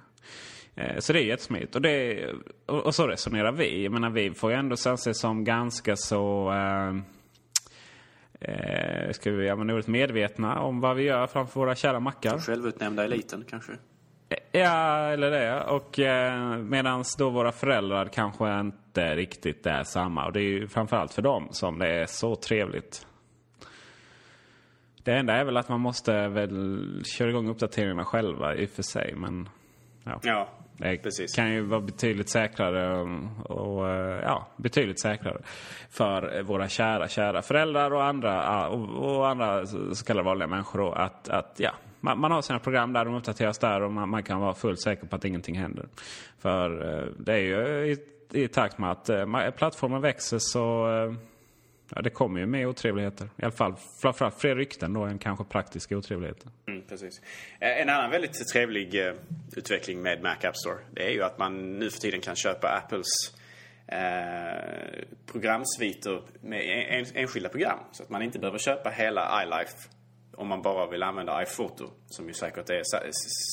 Eh, 0.74 0.98
så 0.98 1.12
det 1.12 1.20
är 1.20 1.24
jättesmidigt. 1.24 1.74
Och, 1.74 1.82
det, 1.82 2.26
och, 2.66 2.86
och, 2.86 2.94
så 2.94 3.06
resonerar 3.06 3.52
vi. 3.52 3.82
Jag 3.82 3.92
menar, 3.92 4.10
vi 4.10 4.30
får 4.30 4.50
ju 4.50 4.56
ändå 4.56 4.76
anses 4.86 5.20
som 5.20 5.44
ganska 5.44 5.96
så... 5.96 6.52
Eh, 6.52 6.94
eh, 8.40 9.10
ska 9.12 9.30
vi 9.30 9.48
använda 9.48 9.74
ordet 9.74 9.86
medvetna 9.86 10.60
om 10.60 10.80
vad 10.80 10.96
vi 10.96 11.02
gör 11.02 11.26
framför 11.26 11.60
våra 11.60 11.74
kära 11.74 12.00
mackar. 12.00 12.38
Självutnämnda 12.38 13.04
eliten 13.04 13.44
kanske? 13.50 13.72
Ja, 14.52 15.12
eller 15.12 15.30
det. 15.30 15.64
Och 15.64 15.98
eh, 15.98 16.56
medan 16.58 17.04
då 17.18 17.30
våra 17.30 17.52
föräldrar 17.52 18.06
kanske 18.06 18.60
inte 18.60 19.16
riktigt 19.16 19.66
är 19.66 19.82
samma. 19.82 20.26
Och 20.26 20.32
det 20.32 20.40
är 20.40 20.50
ju 20.50 20.68
framförallt 20.68 21.14
för 21.14 21.22
dem 21.22 21.48
som 21.50 21.78
det 21.78 21.88
är 21.88 22.06
så 22.06 22.36
trevligt. 22.36 23.06
Det 25.02 25.12
enda 25.12 25.34
är 25.34 25.44
väl 25.44 25.56
att 25.56 25.68
man 25.68 25.80
måste 25.80 26.28
väl 26.28 27.02
köra 27.04 27.30
igång 27.30 27.48
uppdateringarna 27.48 28.04
själva 28.04 28.54
i 28.54 28.66
och 28.66 28.70
för 28.70 28.82
sig. 28.82 29.14
Men 29.16 29.48
ja, 30.04 30.20
ja 30.22 30.48
det 30.76 30.96
precis. 30.96 31.34
kan 31.34 31.52
ju 31.52 31.60
vara 31.60 31.80
betydligt 31.80 32.28
säkrare 32.28 33.00
och, 33.44 33.88
ja, 34.22 34.46
betydligt 34.56 35.00
säkrare 35.00 35.40
för 35.90 36.42
våra 36.42 36.68
kära, 36.68 37.08
kära 37.08 37.42
föräldrar 37.42 37.90
och 37.90 38.04
andra, 38.04 38.68
och, 38.68 39.16
och 39.16 39.28
andra 39.28 39.66
så 39.66 40.04
kallade 40.04 40.26
vanliga 40.26 40.48
människor 40.48 40.98
att, 40.98 41.28
att 41.28 41.54
ja, 41.56 41.72
man, 42.02 42.18
man, 42.18 42.30
har 42.30 42.42
sina 42.42 42.58
program 42.58 42.92
där, 42.92 43.04
de 43.04 43.14
uppdateras 43.14 43.58
där 43.58 43.80
och 43.80 43.92
man, 43.92 44.08
man, 44.08 44.22
kan 44.22 44.40
vara 44.40 44.54
fullt 44.54 44.80
säker 44.80 45.06
på 45.06 45.16
att 45.16 45.24
ingenting 45.24 45.58
händer. 45.58 45.88
För 46.38 46.94
eh, 46.94 47.08
det 47.18 47.32
är 47.32 47.38
ju 47.38 47.92
i, 47.92 47.98
i 48.32 48.48
takt 48.48 48.78
med 48.78 48.90
att 48.90 49.08
eh, 49.08 49.50
plattformen 49.50 50.00
växer 50.00 50.38
så 50.38 50.90
eh, 50.90 51.14
ja, 51.94 52.02
det 52.02 52.10
kommer 52.10 52.40
ju 52.40 52.46
med 52.46 52.66
otrevligheter. 52.66 53.24
I 53.24 53.42
alla 53.42 53.52
fall 53.52 53.74
framförallt 54.02 54.40
fler 54.40 54.56
rykten 54.56 54.92
då 54.92 55.04
än 55.04 55.18
kanske 55.18 55.44
praktiska 55.44 55.96
otrevligheter. 55.96 56.50
Mm, 56.68 56.82
precis. 56.88 57.20
Eh, 57.60 57.80
en 57.80 57.88
annan 57.88 58.10
väldigt 58.10 58.48
trevlig 58.52 59.06
eh, 59.06 59.14
utveckling 59.56 60.02
med 60.02 60.22
Mac 60.22 60.36
App 60.42 60.56
Store 60.56 60.78
det 60.90 61.06
är 61.06 61.10
ju 61.10 61.22
att 61.22 61.38
man 61.38 61.78
nu 61.78 61.90
för 61.90 61.98
tiden 61.98 62.20
kan 62.20 62.36
köpa 62.36 62.68
Apples 62.68 63.06
eh, 63.86 65.04
programsviter 65.32 66.22
med 66.40 66.60
en, 66.88 67.06
enskilda 67.14 67.48
program. 67.48 67.78
Så 67.92 68.02
att 68.02 68.10
man 68.10 68.22
inte 68.22 68.38
behöver 68.38 68.58
köpa 68.58 68.90
hela 68.90 69.42
iLife 69.42 69.88
om 70.36 70.48
man 70.48 70.62
bara 70.62 70.86
vill 70.86 71.02
använda 71.02 71.42
iPhoto, 71.42 71.90
som 72.06 72.28
ju 72.28 72.34
säkert 72.34 72.70
är 72.70 72.82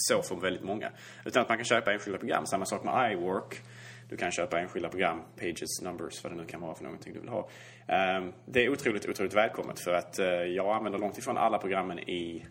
så 0.08 0.22
för 0.22 0.36
väldigt 0.36 0.64
många. 0.64 0.92
Utan 1.26 1.42
att 1.42 1.50
man 1.50 1.58
kan 1.58 1.66
köpa 1.66 1.94
enskilda 1.94 2.20
program. 2.20 2.46
Samma 2.46 2.66
sak 2.66 2.84
med 2.84 3.12
iWork. 3.12 3.62
Du 4.10 4.18
kan 4.18 4.32
köpa 4.32 4.60
enskilda 4.60 4.90
program, 4.90 5.22
pages, 5.40 5.82
numbers, 5.82 6.24
vad 6.24 6.32
det 6.32 6.36
nu 6.36 6.46
kan 6.46 6.62
vara 6.62 6.76
för 6.76 6.84
någonting 6.84 7.14
du 7.14 7.20
vill 7.20 7.30
ha. 7.30 7.50
Ehm, 7.88 8.34
det 8.46 8.66
är 8.66 8.70
otroligt, 8.70 9.10
otroligt 9.10 9.34
välkommet 9.34 9.80
för 9.80 9.94
att 9.94 10.20
eh, 10.20 10.28
jag 10.28 10.76
använder 10.76 11.00
långt 11.00 11.18
ifrån 11.18 11.38
alla 11.38 11.58
programmen 11.58 12.00
i 12.00 12.46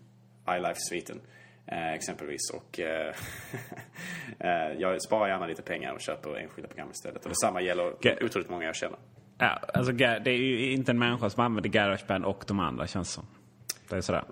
iLife-sviten. 0.49 1.21
Eh, 1.67 1.93
exempelvis. 1.93 2.51
Och 2.51 2.81
eh, 4.39 4.73
jag 4.79 5.03
sparar 5.03 5.29
gärna 5.29 5.47
lite 5.47 5.63
pengar 5.63 5.93
och 5.93 6.01
köper 6.01 6.37
enskilda 6.37 6.69
program 6.69 6.91
istället. 6.91 7.25
Och 7.25 7.29
detsamma 7.29 7.61
gäller 7.61 7.93
otroligt 8.25 8.51
många 8.51 8.65
jag 8.65 8.77
känner. 8.77 8.99
Ja, 9.39 9.61
alltså, 9.75 9.93
det 9.93 10.31
är 10.31 10.39
ju 10.39 10.73
inte 10.73 10.93
en 10.93 10.99
människa 10.99 11.31
som 11.31 11.45
använder 11.45 11.71
Garageband 11.71 12.25
och 12.25 12.45
de 12.47 12.61
andra 12.61 12.87
känns 12.87 13.11
som. 13.11 13.27
Det 13.89 13.97
är 13.97 14.01
sådär 14.01 14.25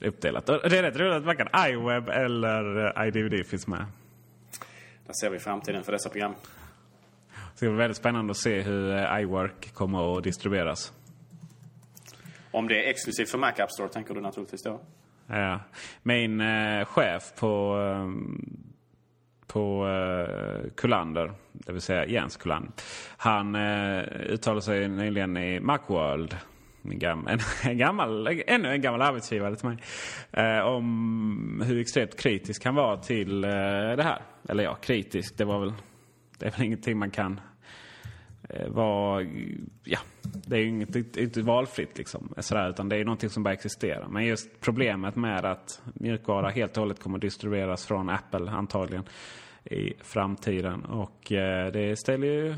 uppdelat. 0.00 0.48
Och 0.48 0.70
det 0.70 0.78
är 0.78 0.82
rätt 0.82 0.96
roligt 0.96 1.14
att 1.14 1.24
varken 1.24 1.48
iWeb 1.70 2.08
eller 2.08 2.86
eh, 3.00 3.06
iDVD 3.08 3.46
finns 3.46 3.66
med. 3.66 3.84
Där 5.06 5.12
ser 5.20 5.30
vi 5.30 5.38
framtiden 5.38 5.84
för 5.84 5.92
dessa 5.92 6.08
program. 6.08 6.34
Det 7.52 7.56
ska 7.56 7.66
bli 7.66 7.78
väldigt 7.78 7.96
spännande 7.96 8.30
att 8.30 8.36
se 8.36 8.60
hur 8.60 8.96
eh, 8.96 9.20
iWork 9.20 9.74
kommer 9.74 10.18
att 10.18 10.24
distribueras. 10.24 10.92
Om 12.50 12.68
det 12.68 12.84
är 12.84 12.90
exklusivt 12.90 13.30
för 13.30 13.38
Mac 13.38 13.52
App 13.58 13.72
Store 13.72 13.88
tänker 13.88 14.14
du 14.14 14.20
naturligtvis 14.20 14.62
då? 14.62 14.80
Ja. 15.26 15.60
Min 16.02 16.40
eh, 16.40 16.84
chef 16.84 17.34
på, 17.38 17.80
eh, 17.80 18.08
på 19.46 19.88
eh, 19.88 20.70
Kullander, 20.76 21.32
det 21.52 21.72
vill 21.72 21.82
säga 21.82 22.06
Jens 22.06 22.36
Kullander. 22.36 22.72
Han 23.16 23.54
eh, 23.54 24.04
uttalade 24.26 24.62
sig 24.62 24.88
nyligen 24.88 25.36
i 25.36 25.60
Macworld 25.60 26.36
gammal, 26.82 27.32
en, 27.32 27.40
en 27.70 27.78
gammal, 27.78 28.26
ännu 28.46 28.68
en 28.68 28.80
gammal 28.80 29.02
arbetsgivare 29.02 29.56
till 29.56 29.68
mig. 29.68 29.78
Eh, 30.32 30.60
om 30.60 31.62
hur 31.66 31.80
extremt 31.80 32.16
kritisk 32.16 32.64
han 32.64 32.74
var 32.74 32.96
till 32.96 33.44
eh, 33.44 33.50
det 33.96 34.02
här. 34.02 34.22
Eller 34.48 34.64
ja, 34.64 34.74
kritisk, 34.74 35.38
det 35.38 35.44
var 35.44 35.60
väl, 35.60 35.72
det 36.38 36.46
är 36.46 36.50
väl 36.50 36.62
ingenting 36.62 36.98
man 36.98 37.10
kan 37.10 37.40
eh, 38.48 38.68
vara, 38.68 39.26
ja, 39.84 39.98
det 40.22 40.56
är 40.56 40.60
ju 40.60 40.68
inget, 40.68 41.16
inte 41.16 41.42
valfritt 41.42 41.98
liksom. 41.98 42.34
Sådär, 42.38 42.70
utan 42.70 42.88
det 42.88 42.96
är 42.96 43.04
någonting 43.04 43.30
som 43.30 43.42
bara 43.42 43.54
existerar. 43.54 44.08
Men 44.08 44.24
just 44.24 44.60
problemet 44.60 45.16
med 45.16 45.44
att 45.44 45.82
mjukvara 45.94 46.50
helt 46.50 46.76
och 46.76 46.80
hållet 46.80 47.02
kommer 47.02 47.18
att 47.18 47.22
distribueras 47.22 47.86
från 47.86 48.08
Apple 48.08 48.50
antagligen 48.50 49.04
i 49.64 49.92
framtiden. 50.00 50.84
Och 50.84 51.32
eh, 51.32 51.72
det 51.72 51.98
ställer 51.98 52.26
ju 52.26 52.54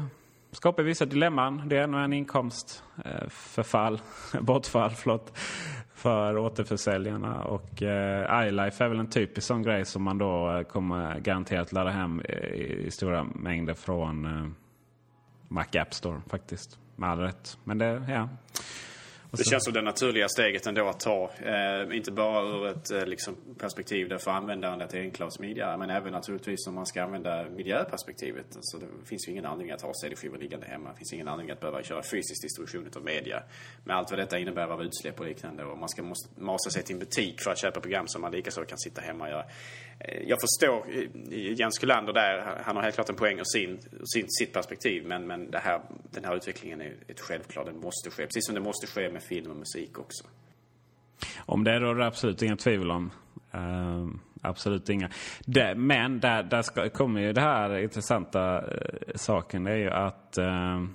skapar 0.53 0.83
vissa 0.83 1.07
dilemman. 1.07 1.69
Det 1.69 1.77
är 1.77 1.83
ännu 1.83 1.99
en 2.05 2.13
inkomstförfall, 2.13 4.01
eh, 4.35 4.41
bortfall 4.41 4.91
förlåt, 4.91 5.39
för 5.95 6.39
återförsäljarna. 6.39 7.45
Och 7.45 7.83
eh, 7.83 8.47
iLife 8.49 8.85
är 8.85 8.89
väl 8.89 8.99
en 8.99 9.11
typisk 9.11 9.47
sån 9.47 9.63
grej 9.63 9.85
som 9.85 10.03
man 10.03 10.19
då 10.19 10.51
eh, 10.51 10.63
kommer 10.63 11.19
garanterat 11.19 11.73
ladda 11.73 11.91
hem 11.91 12.21
i, 12.21 12.33
i 12.87 12.91
stora 12.91 13.25
mängder 13.25 13.75
från 13.75 14.25
eh, 14.25 14.47
Mac 15.49 15.67
App 15.75 15.95
Store 15.95 16.21
faktiskt. 16.27 16.79
Med 16.97 17.11
all 17.11 17.19
rätt. 17.19 17.59
Men 17.65 17.79
det, 17.79 18.03
ja. 18.09 18.29
Det 19.33 19.45
känns 19.45 19.65
som 19.65 19.73
det 19.73 19.83
naturliga 19.83 20.29
steget 20.29 20.67
ändå 20.67 20.89
att 20.89 21.01
ta. 21.01 21.31
Eh, 21.39 21.97
inte 21.97 22.13
bara 22.13 22.43
ur 22.43 22.67
ett 22.67 22.91
eh, 22.91 23.07
liksom, 23.07 23.37
perspektiv 23.59 24.09
där 24.09 24.19
för 24.19 24.31
användaren 24.31 24.83
att 24.83 24.91
det 24.91 24.99
är 24.99 25.03
enklare 25.03 25.27
och 25.27 25.33
smidigare. 25.33 25.77
Men 25.77 25.91
även 25.91 26.13
naturligtvis 26.13 26.67
om 26.67 26.75
man 26.75 26.87
ska 26.87 27.03
använda 27.03 27.45
miljöperspektivet. 27.45 28.57
Alltså, 28.57 28.79
det 28.79 29.07
finns 29.09 29.29
ju 29.29 29.33
ingen 29.33 29.47
anledning 29.47 29.75
att 29.75 29.83
ha 29.83 29.93
CD-skivor 29.95 30.39
liggande 30.39 30.67
hemma. 30.67 30.91
Det 30.91 30.97
finns 30.97 31.13
ingen 31.13 31.29
anledning 31.29 31.53
att 31.53 31.61
behöva 31.61 31.83
köra 31.83 32.03
fysisk 32.03 32.43
distribution 32.43 32.91
av 32.97 33.05
media. 33.05 33.43
Med 33.85 33.97
allt 33.97 34.11
vad 34.11 34.19
detta 34.19 34.39
innebär 34.39 34.67
av 34.67 34.83
utsläpp 34.83 35.21
och 35.21 35.27
liknande. 35.27 35.65
Och 35.65 35.79
man 35.79 35.89
ska 35.89 36.03
måste 36.03 36.41
masa 36.41 36.71
sig 36.71 36.83
till 36.83 36.95
en 36.95 37.01
butik 37.01 37.41
för 37.41 37.51
att 37.51 37.59
köpa 37.59 37.81
program 37.81 38.09
som 38.09 38.23
man 38.23 38.33
likaså 38.33 38.65
kan 38.65 38.79
sitta 38.79 39.01
hemma 39.01 39.25
och 39.25 39.31
göra. 39.31 39.45
Eh, 40.01 40.23
jag 40.29 40.39
förstår 40.41 40.85
eh, 40.91 41.53
Jens 41.61 41.79
Kullander 41.79 42.13
där. 42.13 42.63
Han 42.65 42.77
har 42.77 42.83
helt 42.83 42.95
klart 42.95 43.09
en 43.09 43.17
poäng 43.17 43.39
ur 43.39 43.45
sin, 43.45 43.79
sin, 44.15 44.27
sitt 44.29 44.53
perspektiv. 44.53 45.07
Men, 45.07 45.27
men 45.27 45.51
det 45.51 45.59
här, 45.59 45.81
den 46.11 46.25
här 46.25 46.37
utvecklingen 46.37 46.81
är 46.81 46.97
ett 47.09 47.21
självklart. 47.21 47.67
Den 47.67 47.81
måste 47.81 48.11
ske. 48.11 48.27
Precis 48.27 48.47
som 48.47 48.55
det 48.55 48.61
måste 48.61 48.87
ske 48.87 49.11
med 49.11 49.23
film 49.23 49.51
och 49.51 49.57
musik 49.57 49.99
också. 49.99 50.25
Om 51.47 51.65
det 51.65 51.81
råder 51.81 52.03
absolut 52.03 52.43
inga 52.43 52.57
tvivel 52.57 52.91
om. 52.91 53.11
Uh, 53.55 54.09
absolut 54.43 54.89
inga. 54.89 55.11
Det, 55.41 55.75
men 55.75 56.21
där, 56.21 56.43
där 56.43 56.63
ska, 56.63 56.89
kommer 56.89 57.21
ju 57.21 57.33
det 57.33 57.41
här 57.41 57.79
intressanta 57.79 58.61
uh, 58.61 58.67
saken. 59.15 59.65
Det 59.65 59.71
är 59.71 59.77
ju 59.77 59.91
att 59.91 60.39
uh, 60.39 60.87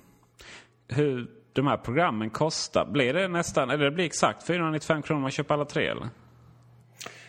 hur 0.88 1.26
de 1.52 1.66
här 1.66 1.76
programmen 1.76 2.30
kostar. 2.30 2.86
Blir 2.86 3.14
det 3.14 3.28
nästan, 3.28 3.70
eller 3.70 3.84
det 3.84 3.90
blir 3.90 4.04
exakt 4.04 4.46
495 4.46 5.02
kronor 5.02 5.16
om 5.16 5.22
man 5.22 5.30
köper 5.30 5.54
alla 5.54 5.64
tre 5.64 5.86
eller? 5.86 6.08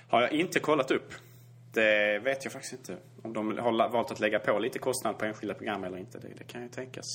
Har 0.09 0.21
jag 0.21 0.31
inte 0.31 0.59
kollat 0.59 0.91
upp. 0.91 1.13
Det 1.77 2.19
vet 2.19 2.43
jag 2.43 2.53
faktiskt 2.53 2.73
inte. 2.73 2.97
Om 3.23 3.33
de 3.33 3.57
har 3.57 3.89
valt 3.89 4.11
att 4.11 4.19
lägga 4.19 4.39
på 4.39 4.59
lite 4.59 4.79
kostnad 4.79 5.17
på 5.17 5.25
enskilda 5.25 5.53
program 5.53 5.83
eller 5.83 5.97
inte. 5.97 6.19
Det, 6.19 6.27
det 6.37 6.43
kan 6.43 6.61
ju 6.61 6.69
tänkas. 6.69 7.05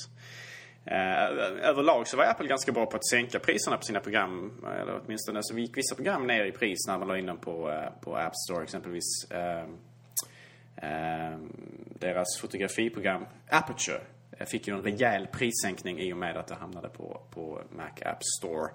Eh, 0.85 1.69
överlag 1.69 2.09
så 2.09 2.17
var 2.17 2.25
Apple 2.25 2.49
ganska 2.49 2.73
bra 2.73 2.87
på 2.87 2.97
att 2.97 3.07
sänka 3.07 3.39
priserna 3.39 3.77
på 3.77 3.83
sina 3.83 4.01
program. 4.01 4.65
Eller 4.81 5.01
åtminstone 5.05 5.41
så 5.43 5.59
gick 5.59 5.77
vissa 5.77 5.95
program 5.95 6.27
ner 6.27 6.45
i 6.45 6.53
pris 6.53 6.79
när 6.89 6.99
man 6.99 7.09
la 7.09 7.19
in 7.19 7.27
dem 7.27 7.39
på, 7.39 7.71
eh, 7.71 8.01
på 8.01 8.17
App 8.17 8.33
Store. 8.37 8.63
Exempelvis 8.63 9.31
eh, 9.31 9.65
eh, 10.77 11.39
deras 12.01 12.41
fotografiprogram 12.41 13.27
Aperture 13.49 14.01
eh, 14.39 14.47
fick 14.47 14.69
ju 14.69 14.75
en 14.75 14.83
rejäl 14.83 15.27
prissänkning 15.27 16.01
i 16.01 16.13
och 16.13 16.19
med 16.19 16.37
att 16.37 16.47
det 16.47 16.55
hamnade 16.55 16.89
på, 16.89 17.23
på 17.31 17.63
Mac 17.71 18.11
App 18.11 18.25
Store. 18.39 18.71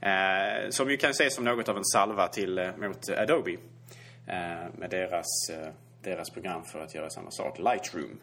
Eh, 0.00 0.70
som 0.70 0.90
ju 0.90 0.96
kan 0.96 1.10
ses 1.10 1.34
som 1.34 1.44
något 1.44 1.68
av 1.68 1.76
en 1.76 1.84
salva 1.84 2.28
till, 2.28 2.58
eh, 2.58 2.76
mot 2.76 3.08
Adobe. 3.08 3.56
Eh, 4.28 4.66
med 4.78 4.90
deras, 4.90 5.26
eh, 5.50 5.72
deras 6.02 6.30
program 6.30 6.64
för 6.64 6.80
att 6.80 6.94
göra 6.94 7.10
samma 7.10 7.30
sak, 7.30 7.58
Lightroom. 7.58 8.20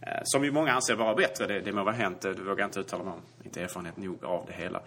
Eh, 0.00 0.20
som 0.24 0.44
ju 0.44 0.52
många 0.52 0.72
anser 0.72 0.94
vara 0.94 1.14
bättre. 1.14 1.46
Det, 1.46 1.60
det 1.60 1.72
må 1.72 1.84
vara 1.84 1.94
hänt. 1.94 2.20
Det 2.20 2.32
vågar 2.32 2.58
jag 2.58 2.68
inte 2.68 2.80
uttala 2.80 3.04
mig 3.04 3.12
om. 3.12 3.22
Inte 3.44 3.62
erfarenhet 3.62 3.96
nog 3.96 4.24
av 4.24 4.46
det 4.46 4.52
hela. 4.52 4.82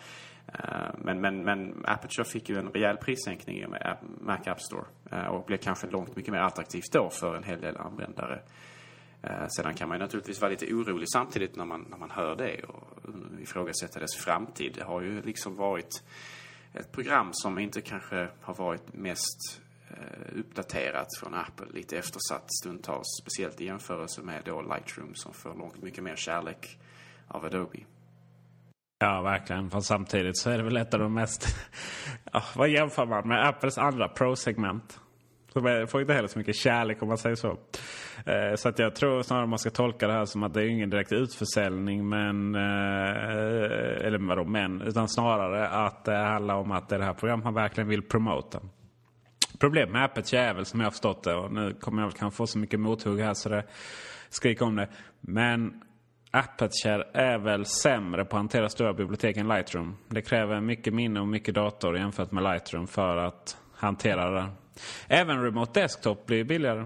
Men, 0.97 1.21
men, 1.21 1.43
men 1.43 1.85
Aperture 1.87 2.25
fick 2.25 2.49
ju 2.49 2.59
en 2.59 2.69
rejäl 2.69 2.97
prissänkning 2.97 3.57
i 3.57 3.65
och 3.65 3.69
med 3.69 3.97
Mac 4.19 4.39
App 4.45 4.61
Store. 4.61 4.85
Och 5.29 5.45
blev 5.45 5.57
kanske 5.57 5.87
långt 5.87 6.15
mycket 6.15 6.31
mer 6.31 6.39
attraktivt 6.39 6.91
då 6.91 7.09
för 7.09 7.35
en 7.35 7.43
hel 7.43 7.61
del 7.61 7.77
användare. 7.77 8.39
Sedan 9.57 9.73
kan 9.73 9.89
man 9.89 9.97
ju 9.97 10.03
naturligtvis 10.03 10.41
vara 10.41 10.51
lite 10.51 10.73
orolig 10.73 11.09
samtidigt 11.09 11.55
när 11.55 11.65
man, 11.65 11.85
när 11.89 11.97
man 11.97 12.11
hör 12.11 12.35
det 12.35 12.63
och 12.63 12.99
ifrågasätta 13.41 13.99
dess 13.99 14.15
framtid. 14.15 14.73
Det 14.75 14.83
har 14.83 15.01
ju 15.01 15.21
liksom 15.21 15.55
varit 15.55 16.03
ett 16.73 16.91
program 16.91 17.29
som 17.31 17.59
inte 17.59 17.81
kanske 17.81 18.27
har 18.41 18.53
varit 18.53 18.93
mest 18.93 19.61
Eh, 19.97 20.39
uppdaterat 20.39 21.07
från 21.19 21.33
Apple. 21.33 21.65
Lite 21.73 21.97
eftersatt 21.97 22.45
stundtals. 22.61 23.07
Speciellt 23.21 23.61
i 23.61 23.65
jämförelse 23.65 24.21
med 24.21 24.41
då 24.45 24.61
Lightroom 24.61 25.15
som 25.15 25.33
får 25.33 25.55
långt 25.55 25.81
mycket 25.81 26.03
mer 26.03 26.15
kärlek 26.15 26.77
av 27.27 27.45
Adobe. 27.45 27.79
Ja, 28.99 29.21
verkligen. 29.21 29.69
Fast 29.69 29.87
samtidigt 29.87 30.37
så 30.37 30.49
är 30.49 30.57
det 30.57 30.63
väl 30.63 30.77
ett 30.77 30.93
av 30.93 30.99
de 30.99 31.13
mest... 31.13 31.47
ja, 32.31 32.43
vad 32.55 32.69
jämför 32.69 33.05
man 33.05 33.27
med 33.27 33.47
Apples 33.47 33.77
andra 33.77 34.07
Pro-segment? 34.07 34.99
Som 35.53 35.87
får 35.89 36.01
inte 36.01 36.13
heller 36.13 36.27
så 36.27 36.39
mycket 36.39 36.55
kärlek 36.55 37.01
om 37.01 37.07
man 37.07 37.17
säger 37.17 37.35
så. 37.35 37.57
Eh, 38.25 38.55
så 38.55 38.69
att 38.69 38.79
jag 38.79 38.95
tror 38.95 39.21
snarare 39.21 39.47
man 39.47 39.59
ska 39.59 39.69
tolka 39.69 40.07
det 40.07 40.13
här 40.13 40.25
som 40.25 40.43
att 40.43 40.53
det 40.53 40.61
är 40.61 40.67
ingen 40.67 40.89
direkt 40.89 41.11
utförsäljning. 41.11 42.09
Men, 42.09 42.55
eh, 42.55 44.05
eller 44.05 44.27
vadå 44.27 44.43
men. 44.43 44.81
Utan 44.81 45.09
snarare 45.09 45.67
att 45.67 46.05
det 46.05 46.17
handlar 46.17 46.55
om 46.55 46.71
att 46.71 46.89
det 46.89 46.95
är 46.95 46.99
det 46.99 47.05
här 47.05 47.13
programmet 47.13 47.43
man 47.43 47.53
verkligen 47.53 47.87
vill 47.87 48.01
promota 48.01 48.59
problem 49.61 49.91
med 49.91 50.03
Aperture 50.03 50.41
är 50.41 50.53
väl 50.53 50.65
som 50.65 50.79
jag 50.79 50.87
har 50.87 50.91
förstått 50.91 51.23
det. 51.23 51.35
Och 51.35 51.51
nu 51.51 51.73
kommer 51.73 52.01
jag 52.01 52.07
väl 52.07 52.17
kanske 52.17 52.37
få 52.37 52.47
så 52.47 52.57
mycket 52.57 52.79
mothugg 52.79 53.19
här 53.19 53.33
så 53.33 53.49
det 53.49 53.63
skriker 54.29 54.65
om 54.65 54.75
det. 54.75 54.87
Men 55.19 55.81
Aperture 56.31 57.07
är 57.13 57.37
väl 57.37 57.65
sämre 57.65 58.25
på 58.25 58.35
att 58.35 58.39
hantera 58.39 58.69
stora 58.69 58.93
bibliotek 58.93 59.37
än 59.37 59.47
Lightroom. 59.47 59.97
Det 60.09 60.21
kräver 60.21 60.61
mycket 60.61 60.93
minne 60.93 61.19
och 61.19 61.27
mycket 61.27 61.55
dator 61.55 61.97
jämfört 61.97 62.31
med 62.31 62.43
Lightroom 62.43 62.87
för 62.87 63.17
att 63.17 63.57
hantera 63.75 64.31
det. 64.31 64.49
Även 65.07 65.43
Remote 65.43 65.81
Desktop 65.81 66.25
blir 66.25 66.43
billigare. 66.43 66.85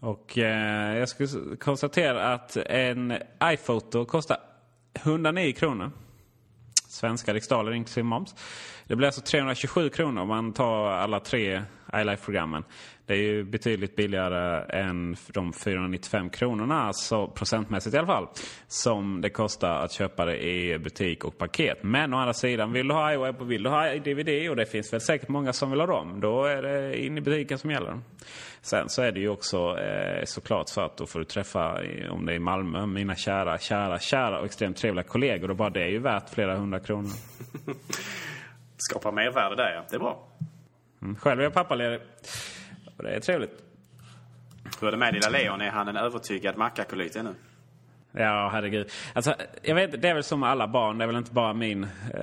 Och 0.00 0.38
eh, 0.38 0.98
jag 0.98 1.08
skulle 1.08 1.56
konstatera 1.56 2.34
att 2.34 2.56
en 2.56 3.14
iPhoto 3.44 4.04
kostar 4.04 4.38
109 4.94 5.52
kronor. 5.52 5.90
Svenska 6.88 7.34
riksdaler 7.34 7.72
inklusive 7.72 8.04
moms. 8.04 8.34
Det 8.90 8.96
blir 8.96 9.06
alltså 9.06 9.20
327 9.20 9.88
kronor 9.88 10.22
om 10.22 10.28
man 10.28 10.52
tar 10.52 10.86
alla 10.86 11.20
tre 11.20 11.62
iLife-programmen. 11.94 12.64
Det 13.06 13.12
är 13.14 13.18
ju 13.18 13.44
betydligt 13.44 13.96
billigare 13.96 14.64
än 14.80 15.16
de 15.28 15.52
495 15.52 16.30
kronorna, 16.30 16.82
alltså 16.82 17.28
procentmässigt 17.28 17.94
i 17.94 17.98
alla 17.98 18.06
fall, 18.06 18.28
som 18.68 19.20
det 19.20 19.30
kostar 19.30 19.70
att 19.70 19.92
köpa 19.92 20.24
det 20.24 20.46
i 20.46 20.78
butik 20.78 21.24
och 21.24 21.38
paket. 21.38 21.78
Men 21.82 22.14
å 22.14 22.16
andra 22.16 22.34
sidan, 22.34 22.72
vill 22.72 22.88
du 22.88 22.94
ha 22.94 23.12
iWeb 23.12 23.40
och 23.40 23.50
vill 23.50 23.62
du 23.62 23.70
ha 23.70 23.94
DVD 23.94 24.50
och 24.50 24.56
det 24.56 24.66
finns 24.66 24.92
väl 24.92 25.00
säkert 25.00 25.28
många 25.28 25.52
som 25.52 25.70
vill 25.70 25.80
ha 25.80 25.86
dem, 25.86 26.20
då 26.20 26.44
är 26.44 26.62
det 26.62 27.04
in 27.04 27.18
i 27.18 27.20
butiken 27.20 27.58
som 27.58 27.70
gäller. 27.70 28.00
Sen 28.62 28.88
så 28.88 29.02
är 29.02 29.12
det 29.12 29.20
ju 29.20 29.28
också 29.28 29.78
eh, 29.78 30.24
såklart 30.24 30.68
så 30.68 30.80
att 30.80 30.96
då 30.96 31.06
får 31.06 31.18
du 31.18 31.24
träffa, 31.24 31.82
eh, 31.82 32.12
om 32.12 32.26
det 32.26 32.32
är 32.32 32.36
i 32.36 32.38
Malmö, 32.38 32.86
mina 32.86 33.14
kära, 33.14 33.58
kära, 33.58 33.98
kära 33.98 34.38
och 34.38 34.46
extremt 34.46 34.76
trevliga 34.76 35.04
kollegor 35.04 35.50
och 35.50 35.56
bara 35.56 35.70
det 35.70 35.82
är 35.82 35.90
ju 35.90 35.98
värt 35.98 36.34
flera 36.34 36.56
hundra 36.56 36.80
kronor. 36.80 37.10
skapar 38.82 39.12
mervärde 39.12 39.56
där, 39.56 39.72
ja. 39.72 39.84
Det 39.90 39.96
är 39.96 40.00
bra. 40.00 40.28
Mm, 41.02 41.16
själv 41.16 41.40
är 41.40 41.44
jag 41.44 41.54
pappaledig. 41.54 42.00
Och 42.96 43.04
det 43.04 43.10
är 43.10 43.20
trevligt. 43.20 43.62
Hur 44.80 44.88
är 44.88 44.92
det 44.92 44.98
med 44.98 45.14
lilla 45.14 45.28
Leon? 45.28 45.60
Är 45.60 45.70
han 45.70 45.88
en 45.88 45.96
övertygad 45.96 46.56
mackakolit 46.56 47.16
ännu? 47.16 47.34
Ja, 48.12 48.50
herregud. 48.52 48.90
Alltså, 49.12 49.34
jag 49.62 49.74
vet, 49.74 50.02
det 50.02 50.08
är 50.08 50.14
väl 50.14 50.22
som 50.22 50.42
alla 50.42 50.68
barn. 50.68 50.98
Det 50.98 51.04
är 51.04 51.06
väl 51.06 51.16
inte 51.16 51.32
bara 51.32 51.54
min 51.54 51.84
eh, 52.14 52.20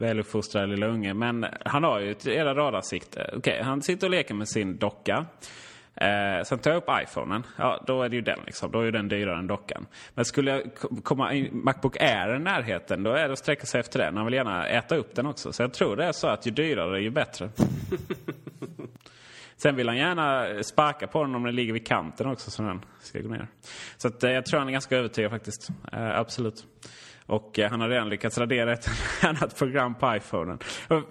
väluppfostrade 0.00 0.66
lilla 0.66 0.86
unge. 0.86 1.14
Men 1.14 1.46
han 1.64 1.84
har 1.84 2.00
ju 2.00 2.10
ett 2.10 2.26
radarsikte. 2.26 3.30
Okay, 3.36 3.62
han 3.62 3.82
sitter 3.82 4.06
och 4.06 4.10
leker 4.10 4.34
med 4.34 4.48
sin 4.48 4.76
docka. 4.76 5.26
Eh, 5.96 6.44
sen 6.44 6.58
tar 6.58 6.70
jag 6.70 6.78
upp 6.78 6.88
iPhonen. 7.02 7.46
Ja, 7.56 7.84
då 7.86 8.02
är 8.02 8.08
det 8.08 8.16
ju 8.16 8.22
den 8.22 8.38
liksom. 8.46 8.70
Då 8.70 8.80
är 8.80 8.92
den 8.92 9.08
dyrare 9.08 9.38
än 9.38 9.46
dockan. 9.46 9.86
Men 10.14 10.24
skulle 10.24 10.50
jag 10.50 10.62
komma 11.02 11.34
i 11.34 11.50
Macbook 11.52 11.96
Air 12.00 12.34
i 12.34 12.38
närheten, 12.38 13.02
då 13.02 13.12
är 13.12 13.26
det 13.26 13.32
att 13.32 13.38
sträcka 13.38 13.66
sig 13.66 13.80
efter 13.80 13.98
den. 13.98 14.16
Han 14.16 14.26
vill 14.26 14.34
gärna 14.34 14.66
äta 14.66 14.96
upp 14.96 15.14
den 15.14 15.26
också. 15.26 15.52
Så 15.52 15.62
jag 15.62 15.72
tror 15.72 15.96
det 15.96 16.04
är 16.04 16.12
så 16.12 16.26
att 16.26 16.46
ju 16.46 16.50
dyrare, 16.50 17.02
ju 17.02 17.10
bättre. 17.10 17.50
Sen 19.56 19.76
vill 19.76 19.88
han 19.88 19.96
gärna 19.96 20.62
sparka 20.62 21.06
på 21.06 21.22
den 21.22 21.34
om 21.34 21.42
den 21.42 21.54
ligger 21.54 21.72
vid 21.72 21.86
kanten 21.86 22.26
också 22.26 22.50
så 22.50 22.62
den 22.62 22.84
ska 23.00 23.20
gå 23.20 23.28
ner. 23.28 23.48
Så 23.96 24.08
att, 24.08 24.24
eh, 24.24 24.30
jag 24.30 24.46
tror 24.46 24.58
han 24.58 24.68
är 24.68 24.72
ganska 24.72 24.96
övertygad 24.96 25.30
faktiskt. 25.30 25.68
Eh, 25.92 26.18
absolut. 26.18 26.66
Och 27.26 27.58
eh, 27.58 27.70
han 27.70 27.80
har 27.80 27.88
redan 27.88 28.08
lyckats 28.08 28.38
radera 28.38 28.72
ett 28.72 28.88
annat 29.22 29.58
program 29.58 29.94
på 29.94 30.16
iPhonen. 30.16 30.58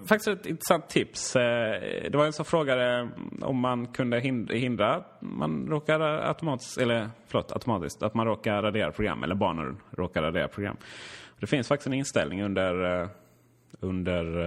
Faktiskt 0.06 0.28
ett 0.28 0.46
intressant 0.46 0.90
tips. 0.90 1.36
Eh, 1.36 1.82
det 2.12 2.18
var 2.18 2.26
en 2.26 2.34
som 2.34 2.46
frågade 2.46 3.10
om 3.42 3.60
man 3.60 3.88
kunde 3.88 4.20
hindra 4.50 4.96
att 4.96 5.18
man 5.20 5.68
råkar 5.70 6.00
automatiskt, 6.00 6.78
eller 6.78 7.10
förlåt, 7.28 7.52
automatiskt, 7.52 8.04
att 8.04 8.14
man 8.14 8.26
råkar 8.26 8.62
radera 8.62 8.92
program, 8.92 9.24
eller 9.24 9.36
barnen 9.36 9.78
råkar 9.92 10.22
radera 10.22 10.48
program. 10.48 10.78
Det 11.40 11.48
finns 11.48 11.68
faktiskt 11.68 11.88
en 11.88 11.94
inställning 11.94 12.44
under, 12.44 13.02
eh, 13.02 13.10
under 13.80 14.38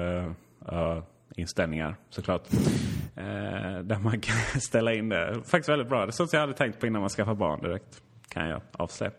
uh, 0.73 1.03
inställningar 1.37 1.97
såklart. 2.11 2.43
Uh, 2.53 3.81
där 3.83 3.99
man 3.99 4.21
kan 4.21 4.37
ställa 4.61 4.95
in 4.95 5.09
det. 5.09 5.35
Faktiskt 5.45 5.69
väldigt 5.69 5.89
bra. 5.89 6.07
Det 6.07 6.11
är 6.11 6.13
sånt 6.13 6.33
jag 6.33 6.41
hade 6.41 6.53
tänkt 6.53 6.81
på 6.81 6.87
innan 6.87 7.01
man 7.01 7.11
skaffar 7.11 7.35
barn 7.35 7.63
direkt. 7.63 8.03
Kan 8.29 8.49
jag 8.49 8.61
avslöja. 8.73 9.13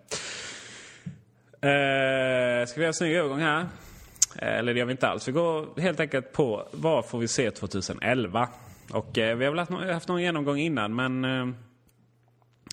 Eh, 1.61 2.65
ska 2.67 2.75
vi 2.75 2.81
göra 2.81 2.87
en 2.87 2.93
snygg 2.93 3.15
övergång 3.15 3.39
här? 3.39 3.65
Eh, 4.35 4.57
eller 4.57 4.73
det 4.73 4.79
gör 4.79 4.85
vi 4.85 4.91
inte 4.91 5.07
alls. 5.07 5.27
Vi 5.27 5.31
går 5.31 5.81
helt 5.81 5.99
enkelt 5.99 6.33
på 6.33 6.67
vad 6.71 7.05
får 7.05 7.19
vi 7.19 7.27
se 7.27 7.51
2011? 7.51 8.49
Och 8.91 9.17
eh, 9.17 9.37
vi 9.37 9.45
har 9.45 9.51
väl 9.51 9.59
haft, 9.59 9.91
haft 9.93 10.07
någon 10.07 10.21
genomgång 10.21 10.57
innan 10.57 10.95
men 10.95 11.25
eh, 11.25 11.47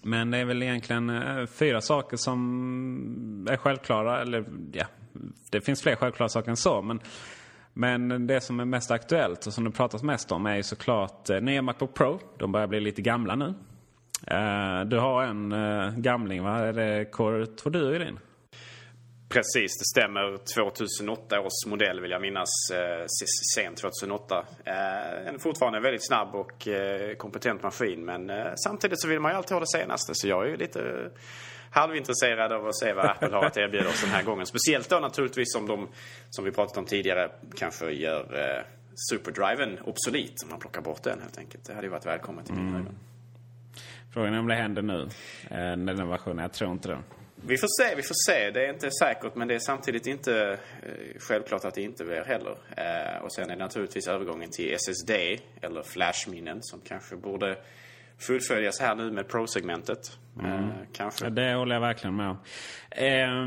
men 0.04 0.30
det 0.30 0.38
är 0.38 0.44
väl 0.44 0.62
egentligen 0.62 1.10
eh, 1.10 1.46
fyra 1.46 1.80
saker 1.80 2.16
som 2.16 3.48
är 3.50 3.56
självklara. 3.56 4.20
Eller 4.20 4.44
ja, 4.72 4.86
det 5.50 5.60
finns 5.60 5.82
fler 5.82 5.96
självklara 5.96 6.28
saker 6.28 6.50
än 6.50 6.56
så. 6.56 6.82
Men, 6.82 7.00
men 7.72 8.26
det 8.26 8.40
som 8.40 8.60
är 8.60 8.64
mest 8.64 8.90
aktuellt 8.90 9.46
och 9.46 9.52
som 9.52 9.64
det 9.64 9.70
pratas 9.70 10.02
mest 10.02 10.32
om 10.32 10.46
är 10.46 10.56
ju 10.56 10.62
såklart 10.62 11.30
eh, 11.30 11.40
nya 11.40 11.62
Macbook 11.62 11.94
Pro. 11.94 12.20
De 12.38 12.52
börjar 12.52 12.66
bli 12.66 12.80
lite 12.80 13.02
gamla 13.02 13.34
nu. 13.36 13.54
Eh, 14.26 14.84
du 14.84 14.98
har 14.98 15.22
en 15.24 15.54
gamling 16.02 16.42
va? 16.42 16.58
Är 16.58 16.72
det 16.72 17.04
Core 17.04 17.46
2 17.46 17.70
Duo 17.70 17.94
i 17.94 17.98
din? 17.98 18.18
Precis, 19.34 19.78
det 19.78 19.84
stämmer. 19.84 20.36
2008 20.54 21.40
års 21.40 21.66
modell 21.66 22.00
vill 22.00 22.10
jag 22.10 22.22
minnas. 22.22 22.70
Eh, 22.72 23.04
sent 23.54 23.76
2008. 23.76 24.46
Eh, 24.64 25.28
en 25.28 25.38
fortfarande 25.38 25.80
väldigt 25.80 26.06
snabb 26.06 26.34
och 26.34 26.68
eh, 26.68 27.14
kompetent 27.16 27.62
maskin. 27.62 28.04
Men 28.04 28.30
eh, 28.30 28.52
samtidigt 28.64 29.00
så 29.00 29.08
vill 29.08 29.20
man 29.20 29.32
ju 29.32 29.36
alltid 29.36 29.52
ha 29.52 29.60
det 29.60 29.78
senaste. 29.78 30.12
Så 30.14 30.28
jag 30.28 30.44
är 30.44 30.48
ju 30.48 30.56
lite 30.56 31.10
halvintresserad 31.70 32.52
av 32.52 32.66
att 32.66 32.76
se 32.76 32.92
vad 32.92 33.04
Apple 33.04 33.36
har 33.36 33.44
att 33.44 33.56
erbjuda 33.56 33.88
oss 33.88 34.00
den 34.00 34.10
här 34.10 34.22
gången. 34.22 34.46
Speciellt 34.46 34.88
då 34.88 34.98
naturligtvis 34.98 35.54
om 35.54 35.66
de, 35.66 35.88
som 36.30 36.44
vi 36.44 36.50
pratat 36.50 36.76
om 36.76 36.84
tidigare, 36.84 37.30
kanske 37.56 37.90
gör 37.90 38.20
eh, 38.20 38.64
superdriven 39.10 39.78
obsolit. 39.84 40.42
Om 40.42 40.50
man 40.50 40.60
plockar 40.60 40.80
bort 40.80 41.02
den 41.02 41.20
helt 41.20 41.38
enkelt. 41.38 41.64
Det 41.64 41.74
hade 41.74 41.86
ju 41.86 41.90
varit 41.90 42.06
välkommet 42.06 42.50
i 42.50 42.52
mina 42.52 42.68
mm. 42.68 42.80
ögon. 42.80 42.94
Frågan 44.12 44.34
är 44.34 44.38
om 44.38 44.48
det 44.48 44.54
händer 44.54 44.82
nu, 44.82 45.08
eh, 45.50 45.76
den 45.76 46.08
versionen. 46.08 46.38
Jag 46.38 46.52
tror 46.52 46.72
inte 46.72 46.88
det. 46.88 46.98
Vi 47.46 47.56
får 47.56 47.68
se, 47.82 47.94
vi 47.96 48.02
får 48.02 48.14
se. 48.30 48.50
Det 48.50 48.66
är 48.66 48.72
inte 48.72 48.90
säkert 48.90 49.34
men 49.34 49.48
det 49.48 49.54
är 49.54 49.58
samtidigt 49.58 50.06
inte 50.06 50.58
eh, 50.82 51.20
självklart 51.20 51.64
att 51.64 51.74
det 51.74 51.82
inte 51.82 52.04
blir 52.04 52.24
heller. 52.24 52.56
Eh, 52.76 53.24
och 53.24 53.32
sen 53.32 53.44
är 53.44 53.56
det 53.56 53.64
naturligtvis 53.64 54.08
övergången 54.08 54.50
till 54.50 54.74
SSD 54.74 55.10
eller 55.60 55.82
flashminnen 55.82 56.58
som 56.62 56.80
kanske 56.80 57.16
borde 57.16 57.56
fullföljas 58.18 58.80
här 58.80 58.94
nu 58.94 59.10
med 59.10 59.28
Pro-segmentet. 59.28 60.18
Mm. 60.40 60.52
Eh, 60.52 60.70
kanske. 60.92 61.24
Ja, 61.24 61.30
det 61.30 61.54
håller 61.54 61.74
jag 61.74 61.80
verkligen 61.80 62.16
med 62.16 62.28
om. 62.28 62.38
Eh, 62.90 63.46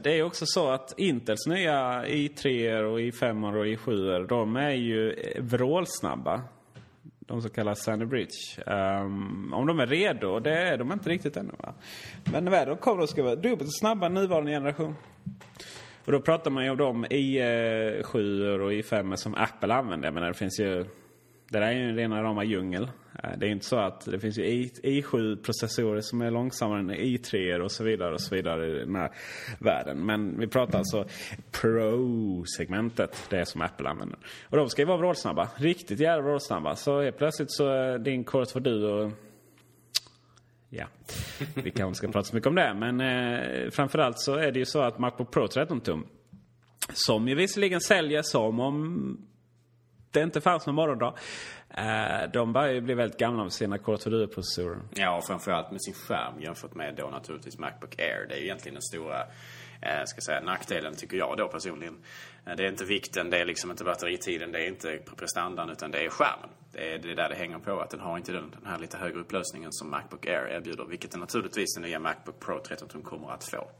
det 0.00 0.18
är 0.18 0.22
också 0.22 0.46
så 0.46 0.70
att 0.70 0.98
Intels 0.98 1.46
nya 1.46 2.06
i3 2.06 2.82
och 2.82 3.00
i5 3.00 3.58
och 3.58 3.66
i7 3.66 4.26
de 4.26 4.56
är 4.56 4.70
ju 4.70 5.16
vrålsnabba 5.40 6.42
de 7.26 7.42
som 7.42 7.50
kallas 7.50 7.82
Sandy 7.82 8.04
Bridge. 8.04 8.62
Um, 8.66 9.54
om 9.54 9.66
de 9.66 9.80
är 9.80 9.86
redo, 9.86 10.40
det 10.40 10.58
är 10.58 10.78
de 10.78 10.92
inte 10.92 11.10
riktigt 11.10 11.36
ännu 11.36 11.52
va? 11.58 11.74
Men 12.32 12.44
när 12.44 12.66
de 12.66 12.76
kommer, 12.76 12.98
de 12.98 13.08
ska 13.08 13.22
vara 13.22 13.36
dubbelt 13.36 13.70
så 13.70 13.78
snabba 13.80 14.08
nuvarande 14.08 14.50
generation. 14.50 14.94
Och 16.04 16.12
då 16.12 16.20
pratar 16.20 16.50
man 16.50 16.64
ju 16.64 16.70
om 16.70 16.76
de 16.76 17.06
i7 17.06 18.54
eh, 18.54 18.64
och 18.64 18.72
i5 18.72 19.16
som 19.16 19.34
Apple 19.34 19.74
använder. 19.74 20.10
Men 20.10 20.22
det 20.22 20.34
finns 20.34 20.60
ju 20.60 20.84
det 21.52 21.58
där 21.58 21.62
är 21.62 21.72
ju 21.72 21.88
en 21.88 21.96
rena 21.96 22.22
rama 22.22 22.44
djungel. 22.44 22.88
Det 23.36 23.46
är 23.46 23.50
inte 23.50 23.66
så 23.66 23.76
att 23.76 24.04
det 24.04 24.20
finns 24.20 24.38
ju 24.38 24.44
i7-processorer 24.82 26.00
som 26.00 26.22
är 26.22 26.30
långsammare 26.30 26.80
än 26.80 26.90
i3 26.90 27.60
och 27.60 27.72
så 27.72 27.84
vidare 27.84 28.14
och 28.14 28.20
så 28.20 28.34
vidare 28.34 28.66
i 28.66 28.78
den 28.78 28.96
här 28.96 29.10
världen. 29.58 30.06
Men 30.06 30.40
vi 30.40 30.46
pratar 30.46 30.78
alltså 30.78 31.04
Pro-segmentet, 31.50 33.26
det 33.30 33.46
som 33.46 33.60
Apple 33.60 33.88
använder. 33.88 34.18
Och 34.48 34.56
de 34.56 34.68
ska 34.68 34.82
ju 34.82 34.86
vara 34.86 34.98
vrålsnabba. 34.98 35.48
Riktigt 35.56 36.00
jävla 36.00 36.22
vrålsnabba. 36.22 36.76
Så 36.76 37.00
helt 37.00 37.18
plötsligt 37.18 37.52
så 37.52 37.68
är 37.68 37.98
din 37.98 38.24
Core 38.24 38.46
2 38.46 38.58
Duo 38.58 39.12
Ja, 40.74 40.86
vi 41.54 41.70
kanske 41.70 41.84
inte 41.84 41.94
ska 41.94 42.08
prata 42.08 42.24
så 42.24 42.34
mycket 42.34 42.48
om 42.48 42.54
det. 42.54 42.74
Men 42.74 43.00
eh, 43.00 43.70
framförallt 43.70 44.18
så 44.18 44.34
är 44.34 44.52
det 44.52 44.58
ju 44.58 44.64
så 44.64 44.80
att 44.80 44.98
Macbook 44.98 45.30
Pro 45.30 45.48
13 45.48 45.80
tum 45.80 46.06
som 46.92 47.28
ju 47.28 47.34
visserligen 47.34 47.80
säljer 47.80 48.22
som 48.22 48.60
om 48.60 49.31
det 50.12 50.22
inte 50.22 50.40
fanns 50.40 50.66
någon 50.66 50.74
morgondag. 50.74 51.14
De 52.32 52.52
börjar 52.52 52.72
ju 52.72 52.80
bli 52.80 52.94
väldigt 52.94 53.18
gamla 53.18 53.42
med 53.42 53.52
sina 53.52 53.78
KTU-processorer. 53.78 54.78
Ja, 54.94 55.16
och 55.16 55.24
framförallt 55.24 55.70
med 55.70 55.82
sin 55.82 55.94
skärm 55.94 56.40
jämfört 56.40 56.74
med 56.74 56.94
då 56.94 57.08
naturligtvis 57.10 57.58
Macbook 57.58 57.98
Air. 57.98 58.26
Det 58.28 58.34
är 58.34 58.38
ju 58.38 58.44
egentligen 58.44 58.74
den 58.74 58.82
stora 58.82 59.20
eh, 59.82 60.04
ska 60.04 60.20
säga, 60.20 60.40
nackdelen 60.40 60.94
tycker 60.94 61.16
jag 61.16 61.36
då 61.36 61.48
personligen. 61.48 61.98
Eh, 62.46 62.56
det 62.56 62.64
är 62.64 62.68
inte 62.68 62.84
vikten, 62.84 63.30
det 63.30 63.38
är 63.38 63.44
liksom 63.44 63.70
inte 63.70 63.84
batteritiden, 63.84 64.52
det 64.52 64.58
är 64.58 64.68
inte 64.68 64.98
prestandan 65.16 65.70
utan 65.70 65.90
det 65.90 66.04
är 66.04 66.10
skärmen. 66.10 66.50
Det 66.72 66.94
är, 66.94 66.98
det 66.98 67.10
är 67.10 67.16
där 67.16 67.28
det 67.28 67.34
hänger 67.34 67.58
på. 67.58 67.80
Att 67.80 67.90
den 67.90 68.00
har 68.00 68.16
inte 68.16 68.32
den, 68.32 68.50
den 68.50 68.66
här 68.66 68.78
lite 68.78 68.96
högre 68.96 69.20
upplösningen 69.20 69.72
som 69.72 69.90
Macbook 69.90 70.26
Air 70.26 70.48
erbjuder. 70.48 70.84
Vilket 70.84 71.10
den 71.10 71.20
naturligtvis 71.20 71.74
den 71.74 71.82
nya 71.82 71.98
Macbook 71.98 72.40
Pro 72.40 72.58
13 72.58 72.88
tum 72.88 73.02
kommer 73.02 73.30
att 73.30 73.44
få. 73.44 73.70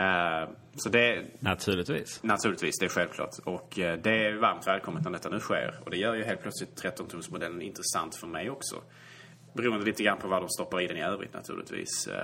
Uh, 0.00 0.48
så 0.76 0.88
det, 0.88 1.24
naturligtvis. 1.38 2.22
Naturligtvis, 2.22 2.78
det 2.78 2.84
är 2.84 2.88
självklart. 2.88 3.38
Och 3.44 3.78
uh, 3.78 3.92
det 3.92 4.26
är 4.26 4.40
varmt 4.40 4.66
välkommet 4.66 5.04
när 5.04 5.10
detta 5.10 5.28
nu 5.28 5.40
sker. 5.40 5.80
Och 5.84 5.90
det 5.90 5.96
gör 5.96 6.14
ju 6.14 6.24
helt 6.24 6.42
plötsligt 6.42 6.82
13-tumsmodellen 6.82 7.60
intressant 7.60 8.16
för 8.16 8.26
mig 8.26 8.50
också. 8.50 8.82
Beroende 9.52 9.86
lite 9.86 10.02
grann 10.02 10.18
på 10.18 10.28
vad 10.28 10.42
de 10.42 10.48
stoppar 10.48 10.80
i 10.80 10.86
den 10.86 10.96
i 10.96 11.02
övrigt 11.02 11.34
naturligtvis. 11.34 12.08
Uh, 12.08 12.14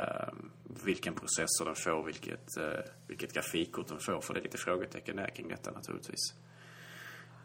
vilken 0.84 1.14
processor 1.14 1.64
den 1.64 1.74
får, 1.74 2.04
vilket, 2.04 2.48
vilket 3.06 3.32
grafikkort 3.32 3.88
den 3.88 3.98
får. 4.00 4.20
För 4.20 4.34
det 4.34 4.40
är 4.40 4.44
lite 4.44 4.58
frågetecken 4.58 5.16
där 5.16 5.28
kring 5.28 5.48
detta 5.48 5.70
naturligtvis. 5.70 6.34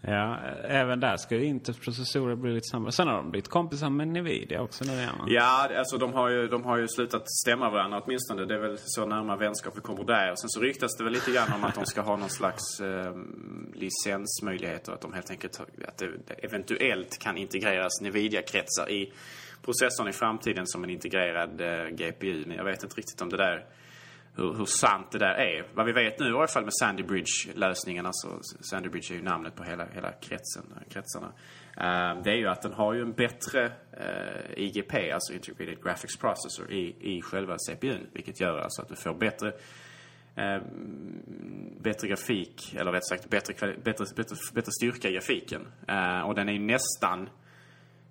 Ja, 0.03 0.37
även 0.63 0.99
där 0.99 1.17
ska 1.17 1.35
ju 1.35 1.45
inte 1.45 1.73
processorer 1.73 2.35
bli 2.35 2.51
lite 2.53 2.67
snabbare. 2.67 2.91
Sen 2.91 3.07
har 3.07 3.15
de 3.15 3.31
blivit 3.31 3.47
kompisar 3.47 3.89
med 3.89 4.07
Nvidia 4.07 4.61
också 4.61 4.85
nu 4.85 4.93
igen. 4.93 5.15
Ja, 5.27 5.69
alltså 5.77 5.97
de 5.97 6.13
har, 6.13 6.29
ju, 6.29 6.47
de 6.47 6.63
har 6.63 6.77
ju 6.77 6.87
slutat 6.87 7.31
stämma 7.31 7.69
varandra 7.69 8.01
åtminstone. 8.05 8.45
Det 8.45 8.55
är 8.55 8.59
väl 8.59 8.77
så 8.79 9.05
närmare 9.05 9.37
vänskap 9.37 9.77
vi 9.77 9.81
kommer 9.81 10.03
där. 10.03 10.35
Sen 10.35 10.49
så 10.49 10.59
ryktas 10.59 10.97
det 10.97 11.03
väl 11.03 11.13
lite 11.13 11.31
grann 11.31 11.53
om 11.55 11.63
att 11.63 11.75
de 11.75 11.85
ska 11.85 12.01
ha 12.01 12.17
någon 12.17 12.29
slags 12.29 12.79
eh, 12.79 13.15
licensmöjligheter. 13.73 14.91
Att 14.93 15.01
de 15.01 15.13
helt 15.13 15.31
enkelt 15.31 15.61
att 15.87 15.97
det 15.97 16.33
eventuellt 16.43 17.19
kan 17.19 17.37
integreras 17.37 18.01
Nvidia-kretsar 18.01 18.89
i 18.89 19.13
processorn 19.65 20.07
i 20.07 20.13
framtiden 20.13 20.67
som 20.67 20.83
en 20.83 20.89
integrerad 20.89 21.61
eh, 21.61 21.85
GPU. 21.89 22.43
Men 22.47 22.57
jag 22.57 22.63
vet 22.63 22.83
inte 22.83 22.95
riktigt 22.95 23.21
om 23.21 23.29
det 23.29 23.37
där 23.37 23.65
hur, 24.35 24.53
hur 24.53 24.65
sant 24.65 25.11
det 25.11 25.19
där 25.19 25.33
är. 25.33 25.67
Vad 25.73 25.85
vi 25.85 25.91
vet 25.91 26.19
nu 26.19 26.29
i 26.29 26.33
alla 26.33 26.47
fall 26.47 26.63
med 26.63 26.73
Sandy 26.73 27.03
Bridge-lösningen, 27.03 28.05
alltså 28.05 28.39
Sandy 28.41 28.89
Bridge 28.89 29.13
är 29.13 29.17
ju 29.17 29.23
namnet 29.23 29.55
på 29.55 29.63
hela, 29.63 29.85
hela 29.85 30.11
kretsen, 30.11 30.63
kretsarna. 30.89 31.27
Uh, 31.77 32.23
det 32.23 32.31
är 32.31 32.35
ju 32.35 32.47
att 32.47 32.61
den 32.61 32.73
har 32.73 32.93
ju 32.93 33.01
en 33.01 33.13
bättre 33.13 33.65
eh, 33.91 34.57
uh, 34.57 34.63
IGP, 34.63 35.11
alltså 35.11 35.33
Integrated 35.33 35.83
Graphics 35.83 36.17
Processor, 36.17 36.71
i, 36.71 36.95
i 37.17 37.21
själva 37.21 37.57
CPUn. 37.57 38.07
Vilket 38.13 38.39
gör 38.41 38.59
alltså 38.59 38.81
att 38.81 38.89
du 38.89 38.95
får 38.95 39.13
bättre 39.13 39.53
Uh, 40.37 40.63
bättre 41.81 42.07
grafik, 42.07 42.75
eller 42.79 42.91
rätt 42.91 43.05
sagt 43.05 43.29
bättre, 43.29 43.53
bättre, 43.83 44.05
bättre, 44.15 44.35
bättre 44.53 44.71
styrka 44.71 45.09
i 45.09 45.13
grafiken. 45.13 45.61
Uh, 45.89 46.21
och 46.21 46.35
den 46.35 46.49
är 46.49 46.53
ju 46.53 46.59
nästan 46.59 47.29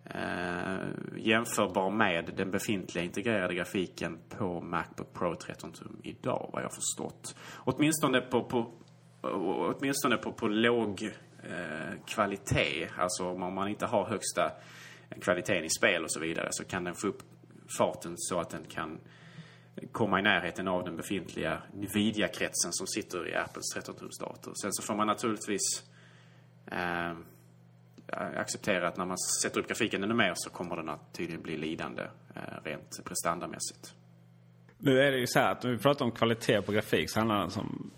Eh, 0.04 0.88
jämförbar 1.16 1.90
med 1.90 2.32
den 2.36 2.50
befintliga 2.50 3.04
integrerade 3.04 3.54
grafiken 3.54 4.18
på 4.28 4.60
Macbook 4.60 5.12
Pro 5.12 5.34
13 5.34 5.72
tum 5.72 6.00
idag, 6.02 6.50
vad 6.52 6.62
jag 6.62 6.72
förstått. 6.72 7.36
Åtminstone 7.56 8.20
på, 8.20 8.44
på, 8.44 8.72
åtminstone 9.20 10.16
på, 10.16 10.32
på 10.32 10.48
låg 10.48 11.10
eh, 11.42 12.04
kvalitet. 12.06 12.88
Alltså 12.98 13.28
om 13.28 13.54
man 13.54 13.68
inte 13.68 13.86
har 13.86 14.06
högsta 14.06 14.52
kvaliteten 15.20 15.64
i 15.64 15.70
spel 15.70 16.04
och 16.04 16.12
så 16.12 16.20
vidare 16.20 16.48
så 16.50 16.64
kan 16.64 16.84
den 16.84 16.94
få 16.94 17.06
upp 17.06 17.22
farten 17.78 18.14
så 18.16 18.40
att 18.40 18.50
den 18.50 18.64
kan 18.64 19.00
komma 19.92 20.18
i 20.18 20.22
närheten 20.22 20.68
av 20.68 20.84
den 20.84 20.96
befintliga 20.96 21.62
Nvidia-kretsen 21.72 22.72
som 22.72 22.86
sitter 22.86 23.28
i 23.28 23.34
Apples 23.34 23.76
13-tums 23.76 24.20
dator. 24.20 24.52
Sen 24.62 24.72
så 24.72 24.82
får 24.82 24.94
man 24.94 25.06
naturligtvis 25.06 25.84
eh, 26.66 27.14
Eh, 28.12 28.40
acceptera 28.40 28.88
att 28.88 28.96
när 28.96 29.04
man 29.04 29.18
sätter 29.18 29.60
upp 29.60 29.68
grafiken 29.68 30.04
ännu 30.04 30.14
mer 30.14 30.32
så 30.36 30.50
kommer 30.50 30.76
den 30.76 30.88
att 30.88 31.12
tydligen 31.12 31.42
bli 31.42 31.56
lidande 31.56 32.02
eh, 32.34 32.42
rent 32.64 33.00
prestandamässigt. 33.04 33.94
Nu 34.78 35.00
är 35.00 35.10
det 35.10 35.18
ju 35.18 35.26
så 35.26 35.38
här 35.38 35.52
att 35.52 35.62
när 35.62 35.70
vi 35.70 35.78
pratar 35.78 36.04
om 36.04 36.12
kvalitet 36.12 36.62
på 36.62 36.72
grafik 36.72 37.10
så 37.10 37.18
handlar 37.18 37.36
det 37.36 37.42
alltså 37.42 37.60
om 37.60 37.90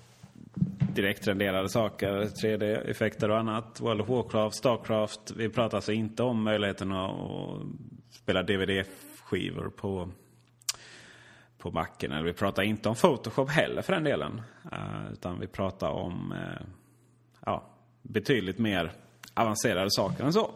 direktrenderade 0.95 1.69
saker, 1.69 2.09
3D-effekter 2.09 3.31
och 3.31 3.39
annat. 3.39 3.81
World 3.81 4.01
of 4.01 4.09
Warcraft, 4.09 4.57
Starcraft. 4.57 5.33
Vi 5.37 5.49
pratar 5.49 5.79
alltså 5.79 5.93
inte 5.93 6.23
om 6.23 6.43
möjligheten 6.43 6.93
att 6.93 7.63
spela 8.11 8.43
DVD-skivor 8.43 9.71
på, 9.77 10.09
på 11.59 11.71
macken. 11.71 12.13
Eller 12.13 12.25
vi 12.25 12.33
pratar 12.33 12.63
inte 12.63 12.89
om 12.89 12.95
Photoshop 12.95 13.51
heller 13.51 13.83
för 13.83 13.93
den 13.93 14.05
delen. 14.05 14.43
Eh, 14.73 15.13
utan 15.13 15.41
vi 15.41 15.47
pratar 15.47 15.91
om 15.91 16.35
ja, 17.47 17.65
betydligt 18.03 18.59
mer 18.59 18.93
avancerade 19.35 19.91
saker 19.91 20.25
än 20.25 20.33
så. 20.33 20.51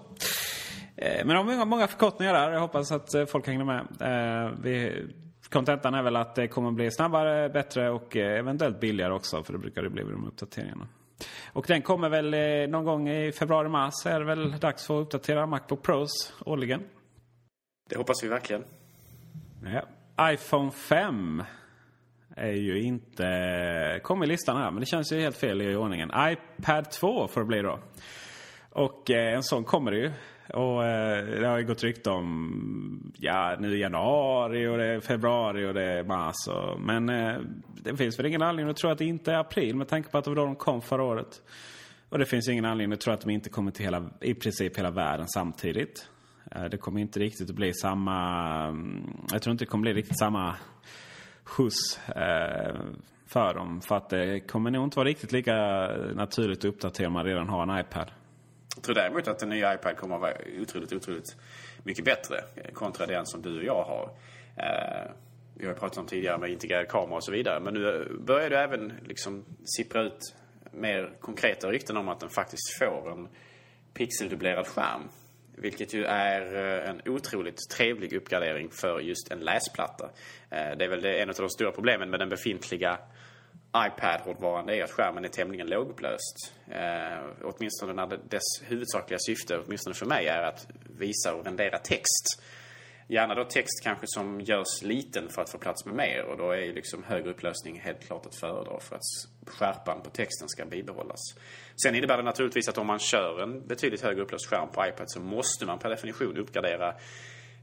Eh, 0.96 1.26
men 1.26 1.36
de 1.36 1.58
har 1.58 1.66
många 1.66 1.86
förkortningar 1.86 2.32
där. 2.32 2.52
Jag 2.52 2.60
hoppas 2.60 2.92
att 2.92 3.14
eh, 3.14 3.26
folk 3.26 3.46
hänger 3.46 3.64
med. 3.64 3.86
Eh, 4.64 4.92
kontentan 5.50 5.94
är 5.94 6.02
väl 6.02 6.16
att 6.16 6.34
det 6.34 6.48
kommer 6.48 6.70
bli 6.70 6.90
snabbare, 6.90 7.48
bättre 7.48 7.90
och 7.90 8.16
eventuellt 8.16 8.80
billigare 8.80 9.12
också. 9.12 9.42
För 9.42 9.52
det 9.52 9.58
brukar 9.58 9.82
det 9.82 9.90
bli 9.90 10.02
vid 10.02 10.12
de 10.12 10.26
uppdateringarna. 10.26 10.88
Och 11.52 11.64
den 11.68 11.82
kommer 11.82 12.08
väl 12.08 12.70
någon 12.70 12.84
gång 12.84 13.08
i 13.08 13.32
februari-mars. 13.32 14.06
Är 14.06 14.20
det 14.20 14.26
väl 14.26 14.58
dags 14.58 14.86
för 14.86 15.00
att 15.00 15.06
uppdatera 15.06 15.46
Macbook 15.46 15.82
Pros 15.82 16.32
årligen. 16.46 16.82
Det 17.88 17.96
hoppas 17.96 18.24
vi 18.24 18.28
verkligen. 18.28 18.64
Ja. 19.64 20.32
iPhone 20.32 20.70
5 20.70 21.42
är 22.36 22.52
ju 22.52 22.82
inte... 22.82 24.00
Kom 24.02 24.22
i 24.22 24.26
listan 24.26 24.56
här, 24.56 24.70
men 24.70 24.80
det 24.80 24.86
känns 24.86 25.12
ju 25.12 25.20
helt 25.20 25.36
fel 25.36 25.62
i 25.62 25.76
ordningen. 25.76 26.10
iPad 26.16 26.90
2 26.90 27.28
får 27.28 27.40
det 27.40 27.46
bli 27.46 27.62
då. 27.62 27.78
Och 28.76 29.10
eh, 29.10 29.34
en 29.34 29.42
sån 29.42 29.64
kommer 29.64 29.90
det 29.90 29.98
ju. 29.98 30.10
Och 30.54 30.84
eh, 30.84 31.40
det 31.40 31.46
har 31.46 31.58
ju 31.58 31.64
gått 31.64 31.82
rykte 31.82 32.10
om, 32.10 33.12
ja 33.18 33.56
nu 33.60 33.76
i 33.76 33.80
januari 33.80 34.66
och 34.66 34.78
det 34.78 34.84
är 34.84 35.00
februari 35.00 35.66
och 35.66 35.74
det 35.74 35.82
är 35.82 36.04
mars. 36.04 36.34
Och, 36.48 36.80
men 36.80 37.08
eh, 37.08 37.36
det 37.66 37.96
finns 37.96 38.18
väl 38.18 38.26
ingen 38.26 38.42
anledning 38.42 38.70
att 38.70 38.76
tro 38.76 38.90
att 38.90 38.98
det 38.98 39.04
inte 39.04 39.32
är 39.32 39.38
april 39.38 39.76
med 39.76 39.88
tanke 39.88 40.10
på 40.10 40.18
att 40.18 40.24
det 40.24 40.30
var 40.30 40.36
då 40.36 40.44
de 40.44 40.56
kom 40.56 40.82
förra 40.82 41.04
året. 41.04 41.42
Och 42.08 42.18
det 42.18 42.26
finns 42.26 42.48
ingen 42.48 42.64
anledning 42.64 42.94
att 42.94 43.00
tro 43.00 43.12
att 43.12 43.20
de 43.20 43.30
inte 43.30 43.50
kommer 43.50 43.70
till 43.70 43.84
hela, 43.84 44.10
i 44.20 44.34
princip 44.34 44.78
hela 44.78 44.90
världen 44.90 45.26
samtidigt. 45.28 46.08
Det 46.70 46.76
kommer 46.76 47.00
inte 47.00 47.20
riktigt 47.20 47.50
att 47.50 47.56
bli 47.56 47.74
samma, 47.74 48.18
mm, 48.66 49.16
jag 49.32 49.42
tror 49.42 49.52
inte 49.52 49.64
det 49.64 49.68
kommer 49.68 49.82
bli 49.82 49.92
riktigt 49.92 50.18
samma 50.18 50.56
skjuts. 51.44 52.00
För 53.26 53.54
dem. 53.54 53.80
För 53.80 53.96
att 53.96 54.10
det 54.10 54.40
kommer 54.40 54.70
nog 54.70 54.84
inte 54.84 54.96
vara 54.96 55.08
riktigt 55.08 55.32
lika 55.32 55.52
naturligt 56.14 56.58
att 56.58 56.64
uppdatera 56.64 57.06
om 57.06 57.12
man 57.12 57.24
redan 57.24 57.48
har 57.48 57.62
en 57.62 57.80
iPad. 57.80 58.10
Jag 58.76 58.84
tror 58.84 58.94
däremot 58.94 59.28
att 59.28 59.38
den 59.38 59.48
nya 59.48 59.74
iPad 59.74 59.96
kommer 59.96 60.14
att 60.14 60.20
vara 60.20 60.34
otroligt, 60.60 60.92
otroligt 60.92 61.36
mycket 61.82 62.04
bättre 62.04 62.44
eh, 62.54 62.72
kontra 62.72 63.06
den 63.06 63.26
som 63.26 63.42
du 63.42 63.58
och 63.58 63.64
jag 63.64 63.84
har. 63.84 64.10
Eh, 64.56 65.10
vi 65.54 65.66
har 65.66 65.74
pratat 65.74 65.98
om 65.98 66.06
tidigare 66.06 66.38
med 66.38 66.50
integrerad 66.50 66.88
kamera 66.88 67.16
och 67.16 67.24
så 67.24 67.32
vidare. 67.32 67.60
Men 67.60 67.74
nu 67.74 67.88
eh, 67.88 68.24
börjar 68.24 68.50
det 68.50 68.58
även 68.58 68.92
liksom 69.04 69.44
sippra 69.76 70.02
ut 70.02 70.34
mer 70.70 71.12
konkreta 71.20 71.70
rykten 71.70 71.96
om 71.96 72.08
att 72.08 72.20
den 72.20 72.28
faktiskt 72.28 72.78
får 72.78 73.12
en 73.12 73.28
pixeldubblerad 73.94 74.66
skärm. 74.66 75.02
Vilket 75.58 75.94
ju 75.94 76.04
är 76.04 76.54
en 76.80 77.00
otroligt 77.06 77.58
trevlig 77.76 78.12
uppgradering 78.12 78.70
för 78.70 79.00
just 79.00 79.30
en 79.30 79.38
läsplatta. 79.38 80.10
Det 80.50 80.84
är 80.84 80.88
väl 80.88 81.04
en 81.04 81.28
av 81.28 81.34
de 81.34 81.48
stora 81.48 81.72
problemen 81.72 82.10
med 82.10 82.20
den 82.20 82.28
befintliga 82.28 82.98
iPad-hårdvaran 83.76 84.68
är 84.68 84.84
att 84.84 84.90
skärmen 84.90 85.24
är 85.24 85.28
tämligen 85.28 85.66
lågupplöst. 85.66 86.52
Eh, 86.70 87.18
åtminstone 87.42 87.92
när 87.92 88.06
dess 88.06 88.62
huvudsakliga 88.62 89.18
syfte, 89.18 89.58
åtminstone 89.66 89.94
för 89.94 90.06
mig, 90.06 90.26
är 90.26 90.42
att 90.42 90.66
visa 90.98 91.34
och 91.34 91.44
rendera 91.44 91.78
text. 91.78 92.42
Gärna 93.08 93.34
då 93.34 93.44
text 93.44 93.82
kanske 93.82 94.06
som 94.08 94.40
görs 94.40 94.82
liten 94.82 95.28
för 95.28 95.42
att 95.42 95.50
få 95.50 95.58
plats 95.58 95.84
med 95.84 95.94
mer 95.94 96.24
och 96.24 96.38
då 96.38 96.50
är 96.50 96.60
ju 96.60 96.72
liksom 96.72 97.04
högre 97.04 97.30
upplösning 97.30 97.80
helt 97.80 98.06
klart 98.06 98.26
att 98.26 98.34
föredra 98.34 98.80
för 98.80 98.96
att 98.96 99.02
skärpan 99.46 100.02
på 100.02 100.10
texten 100.10 100.48
ska 100.48 100.64
bibehållas. 100.64 101.20
Sen 101.82 101.94
innebär 101.94 102.16
det 102.16 102.22
naturligtvis 102.22 102.68
att 102.68 102.78
om 102.78 102.86
man 102.86 102.98
kör 102.98 103.42
en 103.42 103.66
betydligt 103.66 104.02
högre 104.02 104.22
upplöst 104.22 104.46
skärm 104.46 104.68
på 104.68 104.86
iPad 104.86 105.10
så 105.10 105.20
måste 105.20 105.66
man 105.66 105.78
per 105.78 105.90
definition 105.90 106.36
uppgradera 106.36 106.94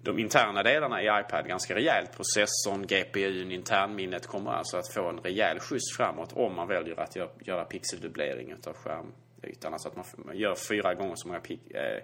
de 0.04 0.20
interna 0.20 0.64
delarna 0.64 1.02
i 1.02 1.06
iPad 1.06 1.48
ganska 1.48 1.76
rejält. 1.76 2.12
Processorn, 2.16 2.88
GPUn, 2.88 3.52
internminnet 3.52 4.28
kommer 4.28 4.52
alltså 4.52 4.78
att 4.78 4.94
få 4.94 5.10
en 5.10 5.20
rejäl 5.20 5.60
skjuts 5.60 5.98
framåt 5.98 6.34
om 6.34 6.56
man 6.56 6.68
väljer 6.68 7.00
att 7.00 7.16
göra 7.48 7.66
pixeldubblering 7.66 8.52
utav 8.52 8.74
skärmytan. 8.74 9.74
Alltså 9.74 9.90
att 9.90 9.96
man 9.96 10.38
gör 10.38 10.56
fyra 10.56 10.94
gånger 10.94 11.14
så 11.16 11.28
många 11.28 11.42
eh, 11.50 12.04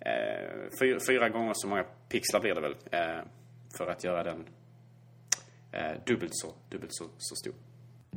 Eh, 0.00 0.68
fyra, 0.80 0.98
fyra, 1.08 1.28
gånger 1.28 1.52
så 1.54 1.68
många 1.68 1.84
pixlar 2.08 2.40
blir 2.40 2.54
det 2.54 2.60
väl. 2.60 2.76
Eh, 2.90 3.24
för 3.76 3.86
att 3.86 4.04
göra 4.04 4.22
den 4.22 4.48
eh, 5.72 5.92
dubbelt, 6.06 6.32
så, 6.34 6.54
dubbelt 6.70 6.94
så, 6.94 7.04
så 7.18 7.36
stor. 7.36 7.54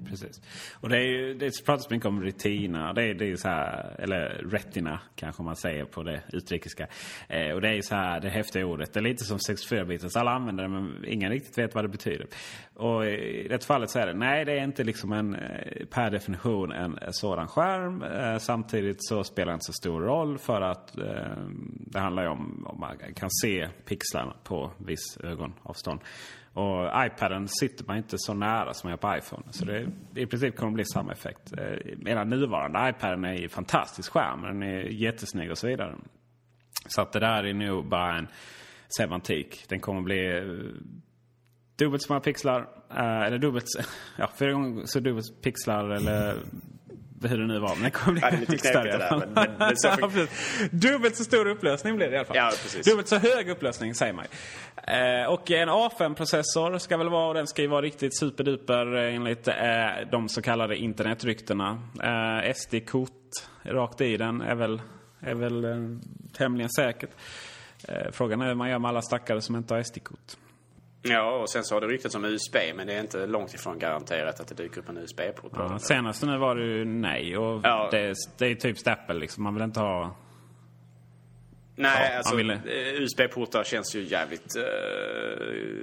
Precis. 0.06 0.42
Och 0.74 0.90
det, 0.90 0.98
är 0.98 1.08
ju, 1.08 1.34
det 1.34 1.66
pratas 1.66 1.90
mycket 1.90 2.06
om 2.06 2.24
retina. 2.24 2.94
Det 2.94 3.04
är, 3.04 3.14
det 3.14 3.32
är 3.32 3.36
så 3.36 3.48
här, 3.48 3.96
eller 4.00 4.30
retina 4.52 5.00
kanske 5.16 5.44
man 5.44 5.56
säger 5.56 5.86
på 5.86 6.04
det 6.04 6.22
utrikiska. 6.34 6.88
Eh, 7.28 7.52
och 7.52 7.62
det 7.62 7.70
är 7.70 7.74
ju 7.74 7.82
så 7.82 7.96
här, 7.96 8.20
det 8.20 8.30
häftiga 8.30 8.66
ordet. 8.66 8.94
Det 8.94 9.00
är 9.00 9.04
lite 9.04 9.24
som 9.24 9.38
64-bitars. 9.38 10.18
Alla 10.18 10.32
använder 10.32 10.64
det 10.64 10.70
men 10.70 11.06
ingen 11.08 11.32
riktigt 11.32 11.58
vet 11.58 11.76
vad 11.76 11.84
det 11.84 11.90
betyder. 11.90 12.28
Och 12.74 13.06
i 13.06 13.48
det 13.50 13.66
fallet 13.66 13.90
så 13.90 14.00
är 14.00 14.08
det, 14.08 14.14
nej 14.14 14.46
det 14.46 14.60
är 14.60 14.64
inte 14.64 14.84
liksom 14.84 15.12
en 15.12 15.36
eh, 15.36 15.86
per 15.86 16.12
definition 16.12 16.72
en 16.72 16.98
eh, 16.98 17.08
sådan 17.12 17.48
skärm. 17.48 18.04
Eh, 18.04 18.38
samtidigt 18.38 18.98
så 19.00 19.24
spelar 19.24 19.52
det 19.52 19.54
inte 19.54 19.66
så 19.66 19.74
stor 19.74 20.02
roll 20.02 20.38
för 20.38 20.62
att 20.62 20.98
eh, 20.98 21.06
det 21.66 22.00
handlar 22.00 22.24
ju 22.24 22.30
om 22.30 22.68
om 22.68 22.80
man 22.80 22.98
kan 23.16 23.30
se 23.32 23.70
pixlarna 23.86 24.34
på 24.44 24.72
viss 24.78 25.18
ögonavstånd. 25.24 26.00
Och 26.58 27.06
iPaden 27.06 27.48
sitter 27.48 27.86
man 27.86 27.98
inte 27.98 28.16
så 28.18 28.34
nära 28.34 28.74
som 28.74 28.88
man 28.88 28.92
gör 28.92 28.98
på 28.98 29.18
iPhone. 29.18 29.44
Så 29.52 29.66
det 29.66 29.88
i 30.16 30.26
princip 30.26 30.56
kommer 30.56 30.72
det 30.72 30.76
bli 30.76 30.86
samma 30.86 31.12
effekt. 31.12 31.54
Eh, 31.58 31.96
Medan 31.98 32.30
nuvarande 32.30 32.90
iPaden 32.90 33.26
är 33.26 33.34
ju 33.34 33.50
fantastisk 33.50 34.12
skärm. 34.12 34.42
Den 34.42 34.64
är 34.64 34.80
jättesnygg 34.80 35.52
och 35.52 35.58
så 35.58 35.68
vidare. 35.68 35.96
Så 36.88 37.02
att 37.02 37.12
det 37.12 37.20
där 37.20 37.44
är 37.44 37.54
nog 37.54 37.90
bara 37.90 38.18
en 38.18 38.28
semantik. 38.98 39.66
Den 39.70 39.80
kommer 39.80 40.02
bli 40.02 40.38
eh, 40.38 40.44
dubbelt 41.76 42.04
så 42.04 42.14
många 42.14 42.22
pixlar. 42.22 42.60
Eh, 42.90 43.22
eller 43.22 43.38
dubbelt, 43.38 43.66
ja 44.18 44.30
fyra 44.40 44.52
gånger 44.52 44.86
så 44.86 45.00
dubbelt 45.00 45.42
pixlar 45.42 45.90
eller 45.90 46.36
hur 47.22 47.38
det 47.38 47.48
nu 47.48 47.60
var. 47.60 47.70
Men 47.76 47.82
den 47.82 47.92
kommer 47.92 48.30
bli 48.30 48.40
mycket 48.40 48.60
större. 48.60 48.98
Där, 48.98 49.18
men, 49.18 49.34
men, 49.34 49.50
men 49.60 49.78
så 49.78 49.90
för... 50.10 50.28
Dubbelt 50.72 51.16
så 51.16 51.24
stor 51.24 51.48
upplösning 51.48 51.96
blir 51.96 52.08
det 52.08 52.14
i 52.14 52.18
alla 52.18 52.26
fall. 52.26 52.38
Ja, 52.38 52.52
precis. 52.64 52.86
Dubbelt 52.86 53.08
så 53.08 53.18
hög 53.18 53.50
upplösning 53.50 53.96
säger 53.96 54.14
man 54.14 54.26
eh, 54.88 55.28
Och 55.30 55.52
en 55.52 55.70
A5-processor 55.70 56.78
ska 56.78 56.98
väl 56.98 57.10
vara, 57.10 57.28
och 57.28 57.34
den 57.34 57.48
ska 57.48 57.62
ju 57.62 57.68
vara 57.68 57.82
riktigt 57.82 58.18
superduper 58.20 58.86
enligt 58.96 59.48
eh, 59.48 59.56
de 60.12 60.30
så 60.30 60.42
kallade 60.42 60.78
internetryktena. 60.78 61.82
Eh, 62.04 62.54
SD-kort 62.54 63.12
rakt 63.64 64.02
i 64.02 64.18
den 64.18 64.42
är 64.42 64.56
väl, 64.56 64.82
är 65.20 65.36
väl 65.36 65.66
eh, 65.66 65.78
tämligen 66.34 66.70
säkert. 66.70 67.12
Eh, 67.88 68.12
frågan 68.12 68.42
är 68.42 68.48
hur 68.48 68.56
man 68.56 68.70
gör 68.70 68.80
med 68.80 68.90
alla 68.90 69.02
stackare 69.02 69.42
som 69.42 69.56
inte 69.56 69.74
har 69.74 69.84
SD-kort. 69.84 70.38
Ja, 71.10 71.42
och 71.42 71.50
sen 71.50 71.64
så 71.64 71.76
har 71.76 71.82
det 71.82 71.88
ryktats 71.88 72.16
om 72.16 72.26
USB, 72.26 72.56
men 72.76 72.88
det 72.88 72.94
är 72.94 73.00
inte 73.00 73.26
långt 73.26 73.54
ifrån 73.54 73.80
garanterat 73.80 74.40
att 74.40 74.48
det 74.48 74.56
dyker 74.56 74.82
upp 74.82 74.90
en 74.90 74.98
USB-port 74.98 75.52
ja, 75.56 75.80
Senast 75.80 76.24
nu 76.24 76.38
var 76.38 76.56
det 76.56 76.66
ju 76.66 76.86
nej. 76.86 77.38
Och 77.38 77.62
ja. 77.64 77.90
det, 77.92 78.14
det 78.38 78.46
är 78.46 78.56
typ 78.56 78.88
Apple 78.88 79.16
liksom. 79.16 79.44
Man 79.44 79.54
vill 79.54 79.64
inte 79.64 79.80
ha... 79.80 80.16
Nej, 81.76 82.10
ja, 82.12 82.18
alltså 82.18 82.36
ville... 82.36 82.54
Eh, 82.54 83.02
USB-portar 83.02 83.64
känns 83.64 83.96
ju 83.96 84.04
jävligt... 84.04 84.56
Uh, 84.58 84.64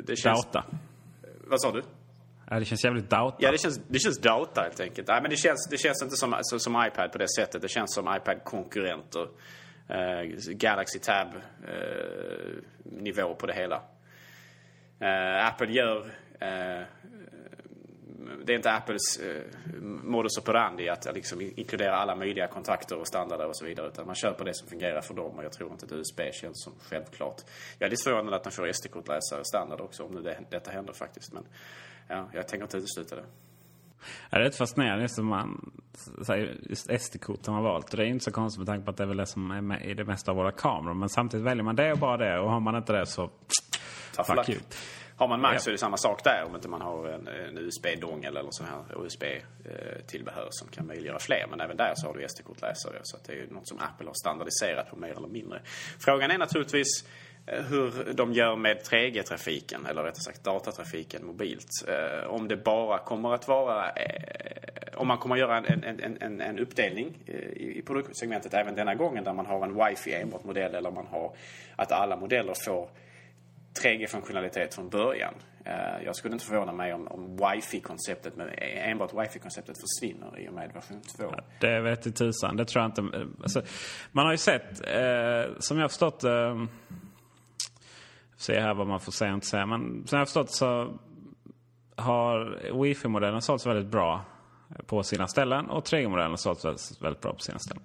det 0.07 0.17
känns... 0.17 0.45
Data. 0.45 0.65
Vad 1.47 1.61
sa 1.61 1.73
du? 1.73 1.83
Ja, 2.51 2.59
det 2.59 2.65
känns 2.65 2.85
jävligt 2.85 3.11
data. 3.11 3.37
Ja, 3.41 3.51
det 3.51 3.59
känns, 3.59 3.81
det 3.89 3.99
känns 3.99 4.19
data 4.19 4.61
helt 4.63 4.81
enkelt. 4.81 5.09
Nej, 5.09 5.23
men 5.23 5.31
det 5.31 5.37
känns, 5.37 5.69
det 5.71 5.79
känns 5.79 6.03
inte 6.03 6.17
som, 6.17 6.37
som, 6.41 6.61
som 6.61 6.87
iPad 6.87 7.13
på 7.13 7.19
det 7.19 7.29
sättet. 7.29 7.63
Det 7.63 7.69
känns 7.69 7.95
som 7.95 8.17
iPad-konkurrenter. 8.17 9.29
Uh, 9.91 10.23
Galaxy 10.53 10.99
Tab-nivå 10.99 11.91
uh, 13.31 13.35
på 13.35 13.47
det 13.47 13.53
hela. 13.53 13.83
Eh, 15.01 15.47
Apple 15.47 15.73
gör... 15.73 16.07
Eh, 16.41 16.87
det 18.45 18.53
är 18.53 18.57
inte 18.57 18.73
Apples 18.73 19.17
eh, 19.17 19.43
modus 19.83 20.39
operandi 20.39 20.89
att 20.89 21.15
liksom 21.15 21.41
inkludera 21.41 21.97
alla 21.97 22.17
möjliga 22.17 22.47
kontakter 22.47 22.99
och 22.99 23.09
standarder 23.09 23.47
och 23.47 23.57
så 23.57 23.65
vidare. 23.65 23.89
Utan 23.89 24.07
man 24.07 24.15
köper 24.15 24.45
det 24.45 24.55
som 24.55 24.69
fungerar 24.69 25.01
för 25.01 25.15
dem 25.15 25.39
och 25.39 25.45
jag 25.45 25.53
tror 25.53 25.73
inte 25.73 25.87
att 25.87 25.93
USB 25.93 26.21
känns 26.33 26.63
som 26.65 26.73
självklart. 26.89 27.43
Jag 27.79 27.87
är 27.87 27.91
lite 27.91 28.03
förvånad 28.03 28.35
att 28.35 28.43
den 28.43 28.53
får 28.53 28.73
SD-kortläsare 28.73 29.45
standard 29.45 29.81
också 29.81 30.05
om 30.05 30.15
nu 30.15 30.23
det, 30.23 30.39
detta 30.51 30.71
händer 30.71 30.93
faktiskt. 30.93 31.33
Men 31.33 31.45
ja, 32.09 32.29
jag 32.33 32.49
tänker 32.49 32.65
inte 32.65 32.77
utesluta 32.77 33.17
det. 33.17 33.25
Ja, 34.31 34.39
det 34.39 34.45
är 34.45 34.49
rätt 34.49 34.57
fascinerande 34.57 35.03
just 35.03 35.19
man 35.19 35.73
just 36.63 37.03
SD-korten 37.03 37.55
har 37.55 37.63
valt. 37.63 37.91
Det 37.91 38.03
är 38.03 38.07
inte 38.07 38.25
så 38.25 38.33
konstigt 38.33 38.59
med 38.59 38.67
tanke 38.67 38.85
på 38.85 38.91
att 38.91 38.97
det 38.97 39.03
är 39.03 39.07
väl 39.07 39.17
det 39.17 39.27
som 39.27 39.51
är 39.51 39.61
med 39.61 39.85
i 39.85 39.95
det 39.95 40.05
mesta 40.05 40.31
av 40.31 40.37
våra 40.37 40.53
kameror. 40.53 40.95
Men 40.95 41.09
samtidigt 41.09 41.47
väljer 41.47 41.65
man 41.65 41.77
det 41.77 41.93
och 41.93 41.99
bara 41.99 42.17
det. 42.17 42.39
Och 42.39 42.51
har 42.51 42.61
man 42.61 42.77
inte 42.77 42.93
det 42.93 43.07
så 43.07 43.31
Tough 44.17 44.35
fuck 44.35 44.49
you. 44.49 44.61
Har 45.17 45.29
man 45.29 45.41
Mac 45.41 45.53
ja. 45.53 45.59
så 45.59 45.71
är 45.71 45.73
det 45.73 45.79
samma 45.79 45.97
sak 45.97 46.25
där 46.25 46.45
om 46.47 46.55
inte 46.55 46.69
man 46.69 46.81
har 46.81 47.09
en, 47.09 47.29
en 47.29 47.59
USB-dongel 47.59 48.37
eller 48.37 48.49
sån 48.51 48.67
här 48.67 49.05
USB-tillbehör 49.05 50.49
som 50.51 50.69
kan 50.69 50.87
möjliggöra 50.87 51.19
fler. 51.19 51.47
Men 51.51 51.61
även 51.61 51.77
där 51.77 51.93
så 51.97 52.07
har 52.07 52.15
du 52.15 52.29
SD-kortläsare. 52.29 53.01
Så 53.03 53.17
det 53.27 53.33
är 53.33 53.47
något 53.47 53.69
som 53.69 53.79
Apple 53.79 54.07
har 54.07 54.15
standardiserat 54.15 54.91
på 54.91 54.97
mer 54.97 55.17
eller 55.17 55.29
mindre. 55.29 55.61
Frågan 55.99 56.31
är 56.31 56.39
naturligtvis 56.39 57.05
eh, 57.47 57.63
hur 57.65 58.13
de 58.15 58.33
gör 58.33 58.57
med 58.57 58.77
3G-trafiken, 58.77 59.87
eller 59.87 60.03
rättare 60.03 60.23
sagt 60.23 60.45
datatrafiken 60.45 61.27
mobilt. 61.27 61.71
Eh, 61.89 62.31
om 62.31 62.49
det 62.49 62.57
bara 62.57 62.99
kommer 62.99 63.35
att 63.35 63.49
vara... 63.49 63.91
Eh, 63.91 64.75
om 64.97 65.09
man 65.09 65.19
kommer 65.19 65.35
att 65.35 65.41
göra 65.41 65.57
en, 65.57 65.85
en, 65.85 66.17
en, 66.21 66.41
en 66.41 66.59
uppdelning 66.59 67.19
i, 67.27 67.79
i 67.79 67.83
produktsegmentet 67.83 68.55
även 68.55 68.75
denna 68.75 68.95
gången 68.95 69.25
där 69.25 69.33
man 69.33 69.47
har 69.47 69.65
en 69.65 69.87
wifi 69.87 70.15
enbart 70.15 70.45
modell 70.45 70.75
eller 70.75 70.91
man 70.91 71.07
har 71.07 71.37
att 71.77 71.93
alla 71.93 72.17
modeller 72.17 72.55
får 72.65 72.89
3G-funktionalitet 73.83 74.75
från 74.75 74.89
början. 74.89 75.35
Eh, 75.65 76.05
jag 76.05 76.17
skulle 76.17 76.35
inte 76.35 76.47
förvåna 76.47 76.73
mig 76.73 76.93
om, 76.93 77.09
om 77.09 77.37
wifi-konceptet, 77.37 78.37
men 78.37 78.49
enbart 78.59 79.13
wifi-konceptet 79.13 79.77
försvinner 79.79 80.41
i 80.41 80.49
och 80.49 80.55
med 80.55 80.71
version 80.75 81.01
2. 81.17 81.25
Ja, 81.37 81.45
det 81.61 81.81
vet 81.81 82.07
i 82.07 82.13
tusan. 82.13 82.57
Det 82.57 82.65
tror 82.65 82.83
jag 82.83 82.89
inte. 82.91 83.27
Alltså, 83.43 83.63
man 84.13 84.25
har 84.25 84.33
ju 84.33 84.39
sett, 84.39 84.87
eh, 84.87 85.59
som 85.59 85.77
jag 85.77 85.85
har 85.85 85.89
förstått 85.89 86.25
eh, 86.25 86.65
Se 88.37 88.61
här 88.61 88.75
vad 88.75 88.87
man 88.87 89.01
får 89.01 89.13
säga 89.13 89.31
och 89.31 89.35
inte 89.35 89.47
säga. 89.47 89.67
Men 89.67 89.81
som 90.07 90.17
jag 90.17 90.21
har 90.21 90.27
förstått 90.27 90.51
så 90.51 90.99
har 91.97 92.61
wifi-modellen 92.83 93.43
sålts 93.43 93.67
väldigt 93.67 93.87
bra 93.87 94.25
på 94.87 95.03
sina 95.03 95.27
ställen 95.27 95.71
och 95.71 95.85
3G-modellen 95.85 96.39
sålts 96.39 96.65
väldigt 97.03 97.21
bra 97.21 97.33
på 97.33 97.41
sina 97.41 97.59
ställen. 97.59 97.83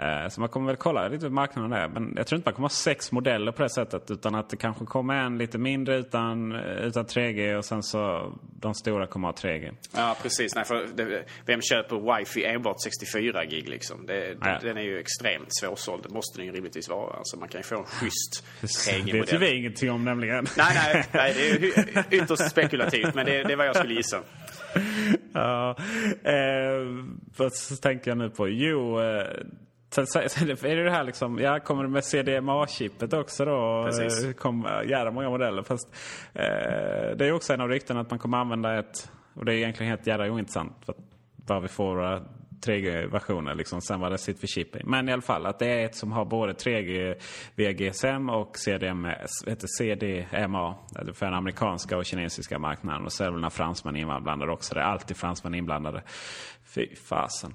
Eh, 0.00 0.28
så 0.28 0.40
man 0.40 0.48
kommer 0.48 0.66
väl 0.66 0.76
kolla 0.76 1.08
lite 1.08 1.26
hur 1.26 1.30
marknaden 1.30 1.72
är. 1.72 1.88
Men 1.88 2.14
jag 2.16 2.26
tror 2.26 2.36
inte 2.36 2.48
man 2.48 2.54
kommer 2.54 2.68
ha 2.68 2.74
sex 2.74 3.12
modeller 3.12 3.52
på 3.52 3.62
det 3.62 3.70
sättet. 3.70 4.10
Utan 4.10 4.34
att 4.34 4.50
det 4.50 4.56
kanske 4.56 4.84
kommer 4.84 5.14
en 5.14 5.38
lite 5.38 5.58
mindre 5.58 5.96
utan, 5.96 6.52
utan 6.54 7.06
3G 7.06 7.56
och 7.56 7.64
sen 7.64 7.82
så 7.82 8.32
de 8.60 8.74
stora 8.74 9.06
kommer 9.06 9.28
ha 9.28 9.32
3G. 9.32 9.72
Ja 9.94 10.16
precis. 10.22 10.54
Nej, 10.54 10.64
för 10.64 10.86
det, 10.94 11.24
vem 11.46 11.62
köper 11.62 12.18
wifi 12.18 12.44
enbart 12.44 12.82
64 12.82 13.44
gig 13.44 13.68
liksom? 13.68 14.06
Det, 14.06 14.36
ja. 14.40 14.58
Den 14.62 14.76
är 14.76 14.82
ju 14.82 14.98
extremt 14.98 15.48
svårsåld. 15.60 16.02
Det 16.02 16.14
måste 16.14 16.38
den 16.38 16.46
ju 16.46 16.52
rimligtvis 16.52 16.88
vara. 16.88 17.16
Alltså 17.16 17.36
man 17.36 17.48
kan 17.48 17.58
ju 17.58 17.62
få 17.62 17.78
en 17.78 17.84
schysst 17.84 18.44
3G-modell. 18.62 19.26
Det 19.26 19.38
vet 19.38 19.42
vi 19.42 19.56
ingenting 19.56 19.90
om 19.90 20.04
nämligen. 20.04 20.46
Nej, 20.56 20.74
nej, 20.74 21.04
nej 21.12 21.34
det 21.34 21.96
är 21.96 22.22
ytterst 22.22 22.50
spekulativt. 22.50 23.14
Men 23.14 23.26
det, 23.26 23.42
det 23.42 23.52
är 23.52 23.56
vad 23.56 23.66
jag 23.66 23.76
skulle 23.76 23.94
gissa. 23.94 24.20
Ja, 25.32 25.76
eh, 26.24 27.04
vad 27.36 27.52
tänker 27.82 28.10
jag 28.10 28.18
nu 28.18 28.30
på? 28.30 28.48
Jo, 28.48 29.00
eh, 29.00 29.26
Sen, 29.90 30.06
sen 30.06 30.50
är 30.50 30.76
det 30.76 30.84
det 30.84 30.90
här 30.90 31.04
liksom, 31.04 31.38
ja, 31.38 31.60
kommer 31.60 31.86
med 31.86 32.04
CDMA-chippet 32.04 33.14
också 33.14 33.44
då? 33.44 33.84
Precis. 33.84 34.34
Kom, 34.34 34.68
jävla 34.86 35.10
många 35.10 35.30
modeller. 35.30 35.62
Fast 35.62 35.88
eh, 36.32 37.16
det 37.16 37.26
är 37.26 37.32
också 37.32 37.52
en 37.52 37.60
av 37.60 37.68
ryktena 37.68 38.00
att 38.00 38.10
man 38.10 38.18
kommer 38.18 38.38
använda 38.38 38.78
ett 38.78 39.10
Och 39.34 39.44
det 39.44 39.54
är 39.54 39.56
egentligen 39.56 39.90
helt 39.90 40.06
jävla 40.06 40.30
ointressant. 40.30 40.72
För 40.86 40.94
bara 41.36 41.60
vi 41.60 41.68
får 41.68 41.96
våra 41.96 42.22
3G-versioner 42.66 43.54
liksom. 43.54 43.80
Sen 43.80 44.00
vad 44.00 44.12
det 44.12 44.18
sitter 44.18 44.40
för 44.40 44.46
chip 44.46 44.76
i. 44.76 44.82
Men 44.84 45.08
i 45.08 45.12
alla 45.12 45.22
fall 45.22 45.46
att 45.46 45.58
det 45.58 45.66
är 45.66 45.84
ett 45.84 45.96
som 45.96 46.12
har 46.12 46.24
både 46.24 46.52
3G 46.52 47.20
via 47.54 47.72
GSM 47.72 48.30
och 48.30 48.58
CDMA, 48.58 49.14
heter 49.46 49.66
CDMA. 49.78 50.74
För 51.14 51.26
den 51.26 51.34
amerikanska 51.34 51.96
och 51.96 52.04
kinesiska 52.04 52.58
marknaden. 52.58 53.04
Och 53.04 53.12
så 53.12 53.22
är 53.22 53.26
det 53.26 53.32
väl 53.32 53.40
några 53.40 53.50
fransmän 53.50 53.96
inblandade 53.96 54.52
också. 54.52 54.74
Det 54.74 54.80
är 54.80 54.84
alltid 54.84 55.16
fransmän 55.16 55.54
inblandade. 55.54 56.02
Fy 56.64 56.96
fasen. 56.96 57.54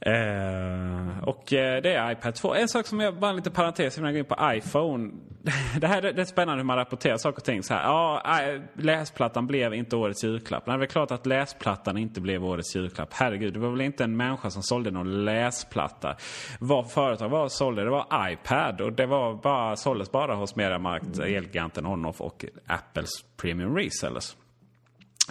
Eh, 0.00 1.28
och 1.28 1.52
eh, 1.52 1.82
det 1.82 1.94
är 1.94 2.12
iPad 2.12 2.34
2. 2.34 2.54
En 2.54 2.68
sak 2.68 2.86
som 2.86 3.00
jag, 3.00 3.18
bara 3.18 3.30
en 3.30 3.36
liten 3.36 3.52
parentes 3.52 3.98
innan 3.98 4.14
jag 4.14 4.14
går 4.14 4.18
in 4.18 4.38
på 4.38 4.54
iPhone. 4.56 5.12
det 5.80 5.86
här 5.86 6.02
det 6.02 6.20
är 6.20 6.24
spännande 6.24 6.60
hur 6.60 6.66
man 6.66 6.76
rapporterar 6.76 7.16
saker 7.16 7.38
och 7.38 7.44
ting. 7.44 7.62
Så 7.62 7.74
här, 7.74 7.82
ja, 7.82 8.22
eh, 8.42 8.60
läsplattan 8.74 9.46
blev 9.46 9.74
inte 9.74 9.96
årets 9.96 10.24
julklapp. 10.24 10.64
Det 10.64 10.72
är 10.72 10.78
väl 10.78 10.88
klart 10.88 11.10
att 11.10 11.26
läsplattan 11.26 11.96
inte 11.96 12.20
blev 12.20 12.44
årets 12.44 12.76
julklapp. 12.76 13.08
Herregud, 13.12 13.52
det 13.52 13.60
var 13.60 13.70
väl 13.70 13.80
inte 13.80 14.04
en 14.04 14.16
människa 14.16 14.50
som 14.50 14.62
sålde 14.62 14.90
någon 14.90 15.24
läsplatta. 15.24 16.16
Vad 16.60 16.90
företag 16.90 17.28
var 17.28 17.48
sålde, 17.48 17.84
det 17.84 17.90
var 17.90 18.30
iPad. 18.30 18.80
Och 18.80 18.92
det 18.92 19.06
var 19.06 19.34
bara, 19.34 19.76
såldes 19.76 20.12
bara 20.12 20.34
hos 20.34 20.56
Mediamarkt, 20.56 21.18
Elgiganten, 21.18 21.86
Onoff 21.86 22.20
och 22.20 22.44
Apples 22.66 23.10
Premium 23.36 23.76
Resellers. 23.76 24.36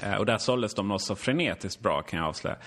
Eh, 0.04 0.16
och 0.16 0.26
där 0.26 0.38
såldes 0.38 0.74
de 0.74 0.88
något 0.88 1.02
så 1.02 1.16
frenetiskt 1.16 1.82
bra 1.82 2.02
kan 2.02 2.20
jag 2.20 2.28
avslöja. 2.28 2.58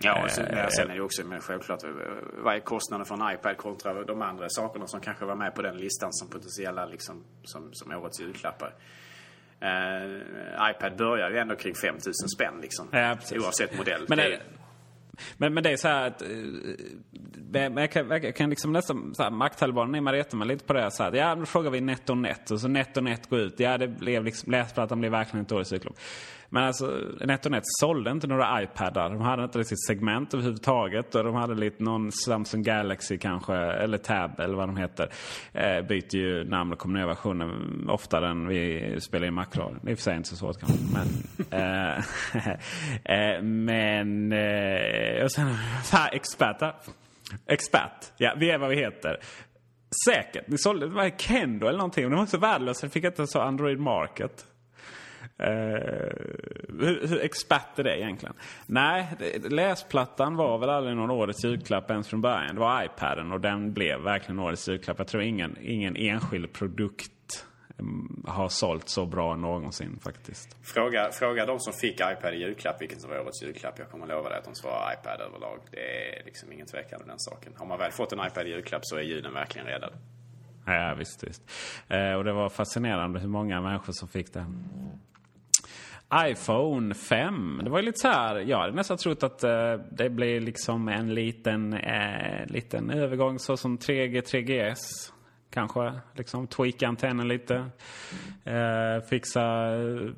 Ja, 0.00 0.24
och 0.24 0.30
sen, 0.30 0.46
eh, 0.46 0.68
sen 0.68 0.90
är 0.90 0.94
det 0.94 1.00
också 1.00 1.24
men 1.24 1.40
självklart 1.40 1.84
eh, 1.84 1.90
vad 2.38 2.56
är 2.56 2.60
kostnaden 2.60 3.06
för 3.06 3.14
en 3.14 3.34
iPad 3.34 3.56
kontra 3.56 4.04
de 4.04 4.22
andra 4.22 4.48
sakerna 4.48 4.86
som 4.86 5.00
kanske 5.00 5.24
var 5.24 5.36
med 5.36 5.54
på 5.54 5.62
den 5.62 5.76
listan 5.76 6.12
som 6.12 6.28
potentiella 6.28 6.86
liksom, 6.86 7.24
som, 7.42 7.70
som 7.72 7.92
årets 7.92 8.20
julklappar. 8.20 8.74
Uh, 9.62 10.70
iPad 10.70 10.96
börjar 10.96 11.30
ju 11.30 11.38
ändå 11.38 11.56
kring 11.56 11.74
5000 11.74 12.28
spänn 12.28 12.60
liksom. 12.62 12.88
Ja, 12.90 13.16
oavsett 13.34 13.76
modell. 13.76 14.04
Men, 14.08 14.18
det, 14.18 14.40
men, 15.36 15.54
men 15.54 15.62
det 15.62 15.70
är 15.70 15.76
så 15.76 15.88
här 15.88 16.06
att... 16.06 16.22
Jag 17.76 17.90
kan, 17.92 18.08
jag 18.10 18.36
kan 18.36 18.50
liksom 18.50 18.72
nästan... 18.72 19.14
Makttalibanen 19.30 19.94
är 19.94 20.00
man 20.00 20.14
retar 20.14 20.38
mig 20.38 20.48
lite 20.48 20.64
på 20.64 20.72
det. 20.72 20.90
Så 20.90 21.02
här, 21.02 21.12
ja, 21.12 21.34
då 21.34 21.46
frågar 21.46 21.70
vi 21.70 21.80
NetOnNet 21.80 22.50
och 22.50 22.60
så 22.60 22.68
NetOnNet 22.68 23.30
går 23.30 23.38
ut. 23.38 23.60
Ja, 23.60 23.78
det 23.78 23.88
blev 23.88 24.24
liksom, 24.24 24.52
läsplattan 24.52 25.00
blev 25.00 25.12
verkligen 25.12 25.40
inte 25.40 25.54
årets 25.54 25.72
julklapp. 25.72 25.96
Men 26.50 26.64
alltså 26.64 27.00
NetOnNet 27.20 27.62
sålde 27.80 28.10
inte 28.10 28.26
några 28.26 28.62
iPadar. 28.62 29.10
De 29.10 29.20
hade 29.20 29.44
inte 29.44 29.58
riktigt 29.58 29.86
segment 29.86 30.34
överhuvudtaget. 30.34 31.14
Och 31.14 31.24
de 31.24 31.34
hade 31.34 31.54
lite 31.54 31.82
någon 31.82 32.12
Samsung 32.12 32.62
Galaxy 32.62 33.18
kanske, 33.18 33.54
eller 33.54 33.98
Tab 33.98 34.40
eller 34.40 34.54
vad 34.54 34.68
de 34.68 34.76
heter. 34.76 35.10
Eh, 35.52 35.82
byter 35.82 36.16
ju 36.16 36.44
namn 36.44 36.72
och 36.72 36.78
kommer 36.78 36.98
nya 36.98 37.06
versioner 37.06 37.54
oftare 37.90 38.28
än 38.28 38.48
vi 38.48 38.96
spelar 39.00 39.26
i 39.26 39.30
Macradion. 39.30 39.78
Det 39.82 39.88
är 39.88 39.92
i 39.92 39.94
och 39.94 39.98
för 39.98 40.02
sig 40.02 40.16
inte 40.16 40.28
så 40.28 40.36
svårt 40.36 40.56
kanske. 40.60 40.78
Men, 40.92 41.06
eh, 41.50 41.98
eh, 43.36 43.42
men 43.42 44.32
eh, 44.32 45.24
och 45.24 45.32
sen 45.32 45.46
fan, 45.84 45.90
här, 46.00 46.14
experter. 46.14 46.74
Expert. 47.46 48.12
Ja, 48.16 48.34
vi 48.36 48.50
är 48.50 48.58
vad 48.58 48.70
vi 48.70 48.76
heter. 48.76 49.18
Säkert. 50.06 50.48
Ni 50.48 50.58
sålde, 50.58 50.88
det 50.88 50.94
var 50.94 51.10
Kendo 51.18 51.66
eller 51.66 51.78
någonting. 51.78 52.04
Men 52.04 52.10
De 52.10 52.18
var 52.18 52.26
så 52.26 52.38
värdelösa. 52.38 52.86
Vi 52.86 52.90
fick 52.90 53.04
inte 53.04 53.26
så 53.26 53.40
Android 53.40 53.80
Market. 53.80 54.46
Uh, 55.42 55.46
hur, 56.80 57.06
hur 57.08 57.24
expert 57.24 57.78
är 57.78 57.84
det 57.84 57.98
egentligen? 57.98 58.34
Nej, 58.66 59.08
läsplattan 59.50 60.36
var 60.36 60.58
väl 60.58 60.70
aldrig 60.70 60.96
någon 60.96 61.10
årets 61.10 61.44
julklapp 61.44 61.90
ens 61.90 62.08
från 62.08 62.20
början. 62.20 62.54
Det 62.54 62.60
var 62.60 62.84
iPaden 62.84 63.32
och 63.32 63.40
den 63.40 63.72
blev 63.72 64.00
verkligen 64.00 64.38
årets 64.38 64.68
julklapp. 64.68 64.98
Jag 64.98 65.08
tror 65.08 65.22
ingen, 65.22 65.56
ingen 65.60 65.96
enskild 65.96 66.52
produkt 66.52 67.46
um, 67.76 68.24
har 68.28 68.48
sålt 68.48 68.88
så 68.88 69.06
bra 69.06 69.36
någonsin 69.36 69.98
faktiskt. 70.04 70.56
Fråga, 70.62 71.10
fråga 71.12 71.46
de 71.46 71.60
som 71.60 71.72
fick 71.72 71.94
iPad 71.94 72.34
i 72.34 72.36
julklapp 72.36 72.82
vilken 72.82 73.00
som 73.00 73.10
var 73.10 73.20
årets 73.20 73.42
julklapp. 73.42 73.78
Jag 73.78 73.90
kommer 73.90 74.06
lova 74.06 74.28
dig 74.28 74.38
att 74.38 74.44
de 74.44 74.54
svarar 74.54 74.92
iPad 74.92 75.20
överlag. 75.20 75.58
Det 75.70 76.18
är 76.18 76.24
liksom 76.24 76.52
ingen 76.52 76.66
tvekan 76.66 77.00
om 77.02 77.08
den 77.08 77.18
saken. 77.18 77.52
Har 77.56 77.66
man 77.66 77.78
väl 77.78 77.92
fått 77.92 78.12
en 78.12 78.26
iPad 78.26 78.46
i 78.46 78.50
julklapp 78.50 78.82
så 78.84 78.96
är 78.96 79.02
julen 79.02 79.34
verkligen 79.34 79.66
räddad. 79.66 79.92
Ja, 80.66 80.94
visst, 80.98 81.24
visst. 81.24 81.42
Eh, 81.88 82.12
och 82.12 82.24
det 82.24 82.32
var 82.32 82.48
fascinerande 82.48 83.20
hur 83.20 83.28
många 83.28 83.60
människor 83.60 83.92
som 83.92 84.08
fick 84.08 84.32
den 84.32 84.68
iPhone 86.14 86.94
5. 86.94 87.60
Det 87.64 87.70
var 87.70 87.78
ju 87.78 87.84
lite 87.84 87.98
så 87.98 88.08
här, 88.08 88.36
jag 88.36 88.58
hade 88.58 88.72
nästan 88.72 88.96
trott 88.96 89.22
att 89.22 89.44
eh, 89.44 89.74
det 89.90 90.10
blir 90.10 90.40
liksom 90.40 90.88
en 90.88 91.14
liten, 91.14 91.72
eh, 91.72 92.46
liten 92.46 92.90
övergång 92.90 93.38
så 93.38 93.56
som 93.56 93.78
3G, 93.78 94.20
3GS. 94.20 95.12
Kanske 95.50 95.92
liksom 96.14 96.46
tweaka 96.46 96.88
antennen 96.88 97.28
lite. 97.28 97.54
Eh, 98.44 99.04
fixa 99.08 99.42
eh, 99.74 100.10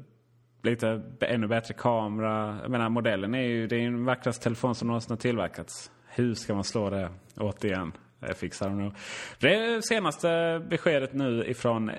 lite 0.63 1.03
ännu 1.21 1.47
bättre 1.47 1.75
kamera. 1.75 2.59
Jag 2.63 2.71
menar 2.71 2.89
modellen 2.89 3.35
är 3.35 3.43
ju, 3.43 3.67
det 3.67 3.77
är 3.77 3.81
ju 3.81 3.91
den 3.91 4.05
vackraste 4.05 4.45
telefon 4.45 4.75
som 4.75 4.89
någonsin 4.89 5.11
har 5.11 5.17
tillverkats. 5.17 5.91
Hur 6.09 6.35
ska 6.35 6.55
man 6.55 6.65
slå 6.65 6.91
det 6.91 7.11
återigen? 7.37 7.93
Det 8.21 8.35
fixar 8.35 8.69
de 8.69 8.79
nog. 8.79 8.93
Det 9.39 9.85
senaste 9.85 10.61
beskedet 10.69 11.13
nu 11.13 11.45
ifrån 11.47 11.89
eh, 11.89 11.97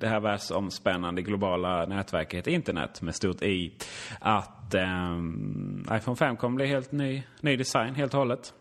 det 0.00 0.08
här 0.08 0.20
världsomspännande 0.20 1.22
globala 1.22 1.86
nätverket 1.86 2.46
internet 2.46 3.02
med 3.02 3.14
stort 3.14 3.42
i. 3.42 3.74
Att 4.20 4.74
um, 4.74 5.86
iPhone 5.92 6.16
5 6.16 6.36
kommer 6.36 6.56
bli 6.56 6.66
helt 6.66 6.92
ny, 6.92 7.22
ny 7.40 7.56
design 7.56 7.94
helt 7.94 8.14
och 8.14 8.18
hållet. 8.18 8.54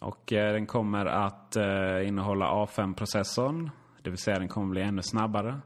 Och 0.00 0.32
uh, 0.32 0.38
den 0.38 0.66
kommer 0.66 1.06
att 1.06 1.56
uh, 1.56 2.08
innehålla 2.08 2.46
A5-processorn. 2.46 3.70
Det 4.02 4.10
vill 4.10 4.18
säga 4.18 4.38
den 4.38 4.48
kommer 4.48 4.70
bli 4.70 4.82
ännu 4.82 5.02
snabbare. 5.02 5.60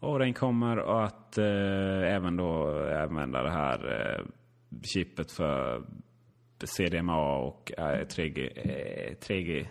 Och 0.00 0.18
den 0.18 0.34
kommer 0.34 1.04
att 1.04 1.38
uh, 1.38 2.14
även 2.14 2.36
då 2.36 2.68
använda 3.02 3.42
det 3.42 3.50
här 3.50 4.00
eh, 4.00 4.24
chippet 4.82 5.32
för 5.32 5.82
CDMA 6.64 7.36
och 7.36 7.72
3G, 8.08 8.50
eh, 8.56 9.14
3G 9.26 9.60
eh, 9.60 9.66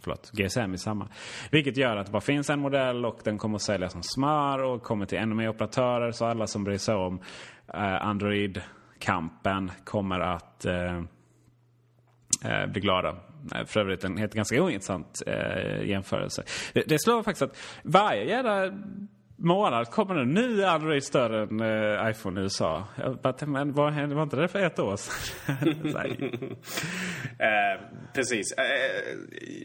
förlåt, 0.00 0.30
GSM 0.32 0.74
i 0.74 0.78
samma. 0.78 1.08
Vilket 1.50 1.76
gör 1.76 1.96
att 1.96 2.06
det 2.06 2.12
bara 2.12 2.20
finns 2.20 2.50
en 2.50 2.60
modell 2.60 3.04
och 3.04 3.18
den 3.24 3.38
kommer 3.38 3.56
att 3.56 3.62
säljas 3.62 3.92
som 3.92 4.02
smör 4.02 4.58
och 4.58 4.82
kommer 4.82 5.06
till 5.06 5.18
ännu 5.18 5.34
mer 5.34 5.48
operatörer. 5.48 6.12
Så 6.12 6.24
alla 6.24 6.46
som 6.46 6.64
bryr 6.64 6.78
sig 6.78 6.94
om 6.94 7.20
eh, 7.74 8.06
Android-kampen 8.06 9.70
kommer 9.84 10.20
att 10.20 10.64
eh, 10.64 10.96
eh 12.44 12.66
bli 12.66 12.80
glada. 12.80 13.16
Eh, 13.54 13.64
för 13.64 13.80
övrigt 13.80 14.04
en 14.04 14.16
helt 14.16 14.34
ganska 14.34 14.62
ointressant 14.62 15.22
eh, 15.26 15.88
jämförelse. 15.88 16.42
Det, 16.72 16.82
det 16.88 16.98
slår 17.00 17.22
faktiskt 17.22 17.42
att 17.42 17.58
varje 17.82 18.24
jävla 18.24 18.72
månad 19.36 19.90
kommer 19.90 20.14
en 20.14 20.34
Nu 20.34 20.64
Android 20.64 21.04
större 21.04 21.42
än 21.42 21.60
uh, 21.60 22.10
iPhone 22.10 22.40
i 22.40 22.42
USA. 22.42 22.84
Jag 22.96 23.16
bara, 23.16 23.46
men 23.46 23.72
vad 23.72 23.92
hände? 23.92 24.14
Var 24.14 24.22
inte 24.22 24.36
det 24.36 24.48
för 24.48 24.58
ett 24.58 24.78
år 24.78 24.96
sedan? 24.96 25.86
eh, 27.38 27.80
precis. 28.14 28.52
Eh, 28.52 29.18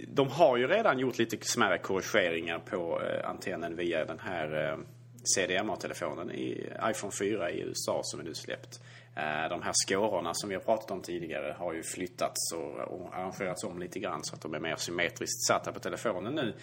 de 0.07 0.27
har 0.27 0.57
ju 0.57 0.67
redan 0.67 0.99
gjort 0.99 1.17
lite 1.17 1.37
smärre 1.41 1.77
korrigeringar 1.77 2.59
på 2.59 3.01
eh, 3.01 3.29
antennen 3.29 3.75
via 3.75 4.05
den 4.05 4.19
här 4.19 4.71
eh, 4.71 4.77
CDMA-telefonen 5.23 6.31
i 6.31 6.69
iPhone 6.83 7.11
4 7.19 7.51
i 7.51 7.61
USA 7.61 7.99
som 8.03 8.19
är 8.19 8.23
nu 8.23 8.33
släppt. 8.33 8.81
Eh, 9.19 9.49
de 9.49 9.61
här 9.61 9.73
skårorna 9.73 10.33
som 10.33 10.49
vi 10.49 10.55
har 10.55 10.61
pratat 10.61 10.91
om 10.91 11.01
tidigare 11.01 11.55
har 11.59 11.73
ju 11.73 11.83
flyttats 11.83 12.53
och 12.87 13.15
arrangerats 13.15 13.63
om 13.63 13.79
lite 13.79 13.99
grann 13.99 14.19
så 14.23 14.35
att 14.35 14.41
de 14.41 14.53
är 14.53 14.59
mer 14.59 14.75
symmetriskt 14.75 15.47
satta 15.47 15.71
på 15.71 15.79
telefonen 15.79 16.33
nu. 16.35 16.53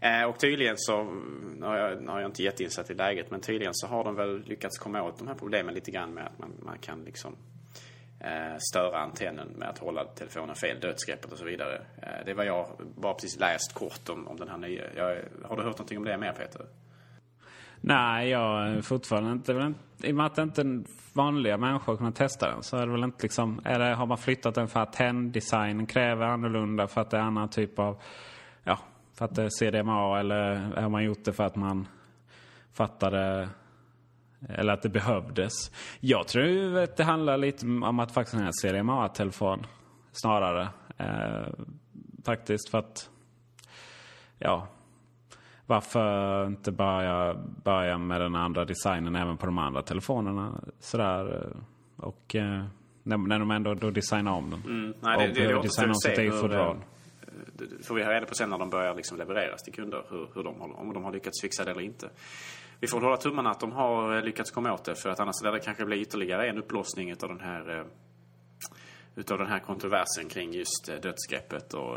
Eh, 0.00 0.22
och 0.24 0.38
tydligen 0.38 0.74
så, 0.78 1.00
mm, 1.00 1.56
nu 1.60 1.66
har 1.66 1.76
jag, 1.76 2.02
nu 2.02 2.08
har 2.10 2.20
jag 2.20 2.28
inte 2.28 2.42
jätteinsatt 2.42 2.90
i 2.90 2.94
läget, 2.94 3.30
men 3.30 3.40
tydligen 3.40 3.74
så 3.74 3.86
har 3.86 4.04
de 4.04 4.14
väl 4.14 4.42
lyckats 4.44 4.78
komma 4.78 5.02
åt 5.02 5.18
de 5.18 5.28
här 5.28 5.34
problemen 5.34 5.74
lite 5.74 5.90
grann 5.90 6.14
med 6.14 6.26
att 6.26 6.38
man, 6.38 6.52
man 6.62 6.78
kan 6.78 7.04
liksom 7.04 7.36
eh, 8.20 8.58
störa 8.58 8.98
antennen 8.98 9.48
med 9.48 9.68
att 9.68 9.78
hålla 9.78 10.04
telefonen 10.04 10.56
fel, 10.56 10.80
dödsgreppet 10.80 11.32
och 11.32 11.38
så 11.38 11.44
vidare. 11.44 11.82
Det 12.26 12.34
var 12.34 12.44
jag 12.44 12.66
bara 12.96 13.14
precis 13.14 13.40
läst 13.40 13.72
kort 13.74 14.08
om, 14.08 14.28
om 14.28 14.36
den 14.36 14.48
här 14.48 14.58
nya. 14.58 14.94
Jag, 14.96 15.22
har 15.44 15.56
du 15.56 15.62
hört 15.62 15.78
någonting 15.78 15.98
om 15.98 16.04
det 16.04 16.18
mer 16.18 16.32
Peter? 16.32 16.66
Nej, 17.86 18.28
jag 18.28 18.84
fortfarande 18.84 19.32
inte. 19.32 19.74
I 20.02 20.12
och 20.12 20.16
med 20.16 20.26
att 20.26 20.38
inte 20.38 20.82
vanliga 21.12 21.56
människor 21.56 21.96
kunnat 21.96 22.16
testa 22.16 22.50
den 22.50 22.62
så 22.62 22.76
är 22.76 22.86
det 22.86 22.92
väl 22.92 23.04
inte 23.04 23.22
liksom... 23.22 23.60
Är 23.64 23.78
det, 23.78 23.94
har 23.94 24.06
man 24.06 24.18
flyttat 24.18 24.54
den 24.54 24.68
för 24.68 24.80
att 24.80 24.92
tänddesignen 24.92 25.86
kräver 25.86 26.26
annorlunda 26.26 26.86
för 26.86 27.00
att 27.00 27.10
det 27.10 27.16
är 27.16 27.20
annan 27.20 27.48
typ 27.48 27.78
av... 27.78 28.02
Ja, 28.62 28.78
för 29.14 29.24
att 29.24 29.34
det 29.34 29.42
är 29.42 29.48
CDMA 29.48 30.20
eller 30.20 30.54
har 30.80 30.88
man 30.88 31.04
gjort 31.04 31.24
det 31.24 31.32
för 31.32 31.44
att 31.44 31.56
man 31.56 31.88
fattade 32.72 33.48
eller 34.48 34.72
att 34.72 34.82
det 34.82 34.88
behövdes. 34.88 35.70
Jag 36.00 36.28
tror 36.28 36.78
att 36.78 36.96
det 36.96 37.04
handlar 37.04 37.36
lite 37.36 37.66
om 37.66 38.00
att 38.00 38.12
faktiskt 38.12 38.36
den 38.36 38.46
en 38.46 38.52
CDMA-telefon 38.52 39.66
snarare. 40.12 40.68
Eh, 40.96 41.48
faktiskt 42.24 42.68
för 42.70 42.78
att, 42.78 43.10
ja, 44.38 44.68
varför 45.66 46.46
inte 46.46 46.72
börja, 46.72 47.34
börja 47.64 47.98
med 47.98 48.20
den 48.20 48.34
andra 48.34 48.64
designen 48.64 49.16
även 49.16 49.36
på 49.36 49.46
de 49.46 49.58
andra 49.58 49.82
telefonerna? 49.82 50.60
Sådär. 50.80 51.52
Och 51.96 52.34
eh, 52.34 52.64
när, 53.02 53.16
när 53.16 53.38
de 53.38 53.50
ändå 53.50 53.74
då 53.74 53.90
designar 53.90 54.32
om 54.32 54.50
dem. 54.50 54.62
Mm, 54.64 54.94
nej, 55.00 55.18
det, 55.18 55.40
det, 55.40 55.54
det 55.54 55.62
designa 55.62 55.88
om 55.88 55.94
sitt 55.94 56.18
eget 56.18 56.40
fodral. 56.40 56.76
Det 57.52 57.86
får 57.86 57.94
vi 57.94 58.02
reda 58.02 58.26
på 58.26 58.34
sen 58.34 58.50
när 58.50 58.58
de 58.58 58.70
börjar 58.70 58.94
liksom 58.94 59.18
levereras 59.18 59.62
till 59.62 59.72
kunder. 59.72 60.04
Hur, 60.10 60.28
hur 60.34 60.44
de, 60.44 60.60
om 60.60 60.94
de 60.94 61.04
har 61.04 61.12
lyckats 61.12 61.42
fixa 61.42 61.64
det 61.64 61.70
eller 61.70 61.80
inte. 61.80 62.10
vi 62.80 62.86
får 62.86 63.00
hålla 63.00 63.16
tummarna 63.16 63.50
att 63.50 63.60
de 63.60 63.72
har 63.72 64.22
lyckats 64.22 64.50
komma 64.50 64.72
åt 64.72 64.84
det 64.84 64.94
för 64.94 65.10
att 65.10 65.20
annars 65.20 65.42
lär 65.44 65.52
det 65.52 65.60
kanske 65.60 65.84
bli 65.84 66.00
ytterligare 66.00 66.48
en 66.48 66.58
uppblåsning 66.58 67.10
utav 67.10 67.28
den 67.28 67.40
här 67.40 67.84
utav 69.16 69.38
den 69.38 69.46
här 69.46 69.58
kontroversen 69.58 70.28
kring 70.28 70.52
just 70.52 70.86
dödsgreppet 71.02 71.74
och, 71.74 71.96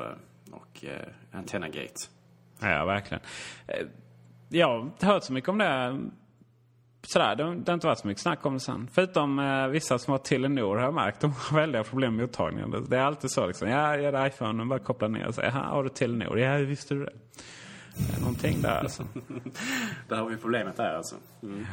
och 0.52 0.86
Antennagate. 1.32 2.17
Ja, 2.60 2.86
verkligen. 2.86 3.24
Jag 4.50 4.68
har 4.68 4.82
inte 4.82 5.06
hört 5.06 5.24
så 5.24 5.34
mycket 5.34 5.50
om 5.50 5.58
det 5.58 6.00
sådär, 7.08 7.36
det, 7.36 7.44
det 7.44 7.72
har 7.72 7.74
inte 7.74 7.88
varit 7.88 8.00
så 8.00 8.08
mycket 8.08 8.22
snack 8.22 8.46
om 8.46 8.54
det 8.54 8.60
sen. 8.60 8.88
Förutom 8.92 9.40
eh, 9.40 9.68
vissa 9.68 10.00
som 10.00 10.12
har 10.12 10.18
Telenor 10.18 10.76
har 10.76 10.84
jag 10.84 10.94
märkt. 10.94 11.22
De 11.22 11.32
har 11.32 11.58
väldiga 11.58 11.84
problem 11.84 12.16
med 12.16 12.26
mottagningen. 12.26 12.72
Det, 12.72 12.82
det 12.88 12.98
är 12.98 13.02
alltid 13.02 13.32
så 13.32 13.48
liksom. 13.48 13.70
Ja, 13.70 13.98
jag 13.98 14.14
har 14.14 14.28
iPhone 14.28 14.62
och 14.62 14.68
bara 14.68 14.80
koppla 14.80 15.08
ner 15.08 15.28
och 15.28 15.36
säga, 15.36 15.52
har 15.52 15.84
du 15.84 15.90
Telenor? 15.90 16.40
Ja, 16.40 16.58
visste 16.58 16.94
du 16.94 17.06
det? 17.06 17.14
någonting 18.20 18.62
där 18.62 18.80
alltså. 18.80 19.04
där 20.08 20.16
har 20.16 20.30
vi 20.30 20.38
problemet 20.38 20.78
där 20.78 20.94
alltså. 20.94 21.16
Mm. 21.44 21.66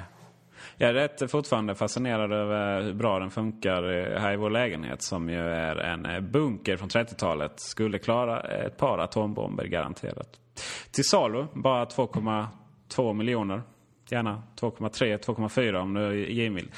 Jag 0.76 0.90
är 0.90 0.94
rätt 0.94 1.30
fortfarande 1.30 1.74
fascinerad 1.74 2.32
över 2.32 2.82
hur 2.82 2.94
bra 2.94 3.18
den 3.18 3.30
funkar 3.30 3.82
här 4.18 4.32
i 4.32 4.36
vår 4.36 4.50
lägenhet 4.50 5.02
som 5.02 5.28
ju 5.28 5.48
är 5.48 5.76
en 5.76 6.06
eh, 6.06 6.20
bunker 6.20 6.76
från 6.76 6.88
30-talet. 6.88 7.60
Skulle 7.60 7.98
klara 7.98 8.40
ett 8.40 8.76
par 8.76 8.98
atombomber 8.98 9.64
garanterat. 9.64 10.40
Till 10.90 11.04
salu, 11.04 11.46
bara 11.52 11.84
2,2 11.84 13.12
miljoner. 13.12 13.62
Gärna 14.08 14.42
2,3, 14.60 15.18
2,4 15.18 15.74
om 15.74 15.94
du 15.94 16.00
är 16.00 16.12
givmild. 16.12 16.68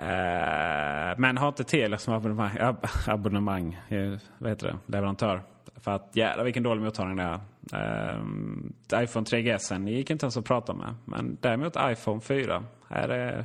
Uh, 0.00 1.18
men 1.18 1.36
har 1.36 1.48
inte 1.48 1.64
Telia 1.64 1.98
som 1.98 2.14
abonnemang, 2.14 2.56
ab 2.60 2.86
abonnemang 3.06 3.80
eh, 3.88 4.18
vad 4.38 4.50
heter 4.50 4.66
det, 4.66 4.92
leverantör. 4.92 5.42
För 5.76 5.90
att 5.90 6.10
jävlar 6.16 6.44
vilken 6.44 6.62
dålig 6.62 6.82
mottagning 6.82 7.16
det 7.16 7.22
är. 7.22 7.40
Uh, 7.74 9.02
iPhone 9.02 9.24
3GS 9.24 9.88
gick 9.88 10.10
inte 10.10 10.24
ens 10.24 10.36
att 10.36 10.44
prata 10.44 10.74
med. 10.74 10.94
Men 11.04 11.38
däremot 11.40 11.76
iPhone 11.80 12.20
4 12.20 12.64
är 12.88 13.08
det, 13.08 13.44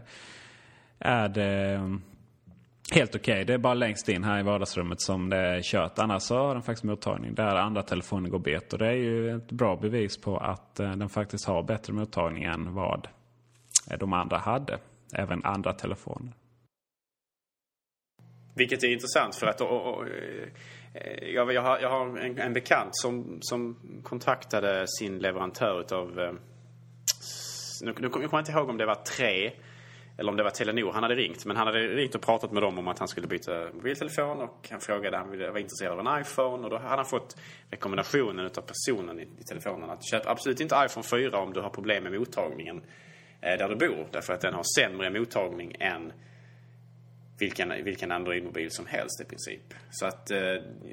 är 1.00 1.30
det 1.30 1.80
helt 2.92 3.16
okej. 3.16 3.34
Okay. 3.34 3.44
Det 3.44 3.54
är 3.54 3.58
bara 3.58 3.74
längst 3.74 4.10
in 4.10 4.24
här 4.24 4.40
i 4.40 4.44
vardagsrummet 4.44 5.02
som 5.02 5.30
det 5.30 5.38
är 5.38 5.62
kört. 5.62 6.00
Annars 6.00 6.24
så 6.24 6.38
har 6.38 6.54
den 6.54 6.64
faktiskt 6.64 6.84
mottagning 6.84 7.36
där 7.36 7.56
andra 7.56 7.84
telefoner 7.84 8.30
går 8.30 8.40
bet. 8.40 8.74
Och 8.74 8.80
det 8.80 8.88
är 8.88 8.94
ju 8.94 9.38
ett 9.38 9.52
bra 9.52 9.76
bevis 9.76 10.18
på 10.18 10.38
att 10.38 10.80
eh, 10.80 10.96
den 10.96 11.10
faktiskt 11.10 11.46
har 11.46 11.64
bättre 11.64 11.94
mottagning 11.94 12.44
än 12.44 12.74
vad 12.74 13.08
eh, 13.92 13.98
de 13.98 14.14
andra 14.14 14.38
hade. 14.38 14.80
Även 15.14 15.46
andra 15.46 15.74
telefoner. 15.74 16.34
Vilket 18.56 18.84
är 18.84 18.88
intressant 18.94 19.36
för 19.36 19.48
att 19.48 19.62
och, 19.62 19.94
och, 19.94 20.08
eh, 20.08 21.30
jag, 21.34 21.54
jag, 21.54 21.62
har, 21.62 21.80
jag 21.80 21.90
har 21.90 22.18
en, 22.18 22.40
en, 22.40 22.54
bekant 22.54 22.90
som, 22.92 23.38
som 23.42 23.78
kontaktade 24.04 24.86
sin 24.88 25.20
leverantör 25.20 25.80
utav... 25.80 26.38
Nu, 27.82 27.96
nu 28.00 28.10
kommer 28.10 28.30
jag 28.32 28.42
inte 28.42 28.52
ihåg 28.52 28.70
om 28.70 28.78
det 28.78 28.86
var 28.86 28.96
tre 28.96 29.52
eller 30.20 30.32
om 30.32 30.38
det 30.38 30.44
var 30.44 30.50
Telenor 30.50 30.92
han 30.92 31.04
hade 31.04 31.16
ringt. 31.16 31.46
Men 31.46 31.58
han 31.58 31.68
hade 31.68 31.80
ringt 31.80 32.16
och 32.16 32.22
pratat 32.22 32.52
med 32.52 32.64
dem 32.64 32.78
om 32.78 32.88
att 32.88 33.00
han 33.00 33.08
skulle 33.08 33.28
byta 33.28 33.52
mobiltelefon 33.74 34.42
och 34.42 34.68
han 34.72 34.80
frågade, 34.80 35.18
han 35.18 35.30
var 35.30 35.58
intresserad 35.58 36.00
av 36.00 36.08
en 36.08 36.22
iPhone 36.22 36.64
och 36.64 36.70
då 36.70 36.78
hade 36.78 36.96
han 36.96 37.06
fått 37.06 37.38
rekommendationen 37.70 38.46
utav 38.46 38.62
personen 38.62 39.20
i, 39.20 39.24
i 39.24 39.44
telefonen 39.44 39.90
att 39.90 40.06
köp 40.06 40.28
absolut 40.28 40.60
inte 40.60 40.86
iPhone 40.86 41.04
4 41.04 41.40
om 41.40 41.54
du 41.54 41.62
har 41.62 41.70
problem 41.70 42.04
med 42.04 42.12
mottagningen 42.12 42.82
eh, 43.42 43.58
där 43.58 43.70
du 43.70 43.76
bor. 43.76 44.08
Därför 44.12 44.34
att 44.34 44.42
den 44.42 44.54
har 44.54 44.64
sämre 44.80 45.10
mottagning 45.10 45.76
än 45.80 46.14
vilken, 47.40 47.84
vilken 47.84 48.12
Android-mobil 48.12 48.72
som 48.72 48.86
helst 48.86 49.22
i 49.22 49.26
princip. 49.26 49.74
Så 49.92 50.06
att 50.06 50.32
eh, 50.32 50.40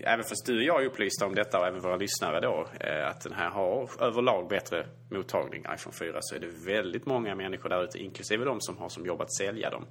även 0.05 0.25
fast 0.25 0.47
du 0.47 0.57
och 0.57 0.63
jag 0.63 0.83
är 0.83 0.87
upplysta 0.87 1.27
om 1.27 1.35
detta 1.35 1.59
och 1.59 1.67
även 1.67 1.81
våra 1.81 1.97
lyssnare 1.97 2.41
då, 2.41 2.69
eh, 2.81 3.09
att 3.09 3.21
den 3.21 3.33
här 3.33 3.51
har 3.51 3.91
överlag 4.01 4.49
bättre 4.49 4.87
mottagning, 5.11 5.61
iPhone 5.75 5.97
4, 5.99 6.19
så 6.21 6.35
är 6.35 6.41
det 6.41 6.51
väldigt 6.67 7.07
många 7.07 7.35
människor 7.35 7.69
där 7.69 7.85
ute, 7.85 7.99
inklusive 7.99 8.45
de 8.45 8.61
som 8.61 8.79
har 8.79 8.89
som 8.89 9.07
jobb 9.07 9.21
att 9.21 9.35
sälja 9.35 9.71
dem, 9.71 9.87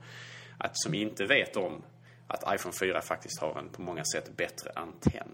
att, 0.57 0.71
som 0.73 0.93
inte 0.93 1.25
vet 1.25 1.57
om 1.57 1.83
att 2.27 2.55
iPhone 2.55 2.73
4 2.81 3.01
faktiskt 3.01 3.41
har 3.41 3.59
en 3.59 3.69
på 3.69 3.81
många 3.81 4.03
sätt 4.03 4.37
bättre 4.37 4.71
antenn. 4.75 5.29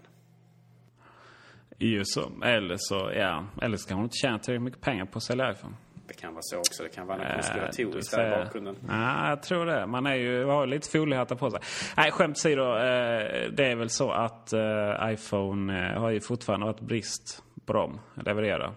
Just 1.78 2.14
så. 2.14 2.32
Eller 2.44 2.76
så, 2.78 3.12
ja, 3.14 3.46
eller 3.62 3.76
så 3.76 3.88
kan 3.88 3.96
man 3.96 4.04
inte 4.04 4.16
tjäna 4.22 4.38
tillräckligt 4.38 4.64
mycket 4.64 4.80
pengar 4.80 5.04
på 5.04 5.18
att 5.18 5.22
sälja 5.22 5.52
iPhone. 5.52 5.74
Det 6.06 6.14
kan 6.14 6.34
vara 6.34 6.42
så 6.42 6.58
också. 6.58 6.82
Det 6.82 6.88
kan 6.88 7.06
vara 7.06 7.18
något 7.18 7.34
konspiratoriskt 7.34 8.16
där 8.16 8.40
i 8.40 8.44
bakgrunden. 8.44 8.76
Ja, 8.88 9.28
jag 9.28 9.42
tror 9.42 9.66
det. 9.66 9.86
Man 9.86 10.06
är 10.06 10.14
ju, 10.14 10.44
har 10.44 10.66
lite 10.66 10.88
foliehattar 10.88 11.36
på 11.36 11.50
sig. 11.50 11.60
Nej, 11.96 12.10
skämt 12.10 12.36
åsido. 12.36 12.62
Eh, 12.62 13.50
det 13.52 13.66
är 13.66 13.76
väl 13.76 13.90
så 13.90 14.10
att 14.10 14.52
eh, 14.52 15.12
iPhone 15.12 15.94
har 15.96 16.10
ju 16.10 16.20
fortfarande 16.20 16.66
varit 16.66 16.80
brist 16.80 17.42
på 17.66 17.72
dem 17.72 18.00
leverera. 18.24 18.74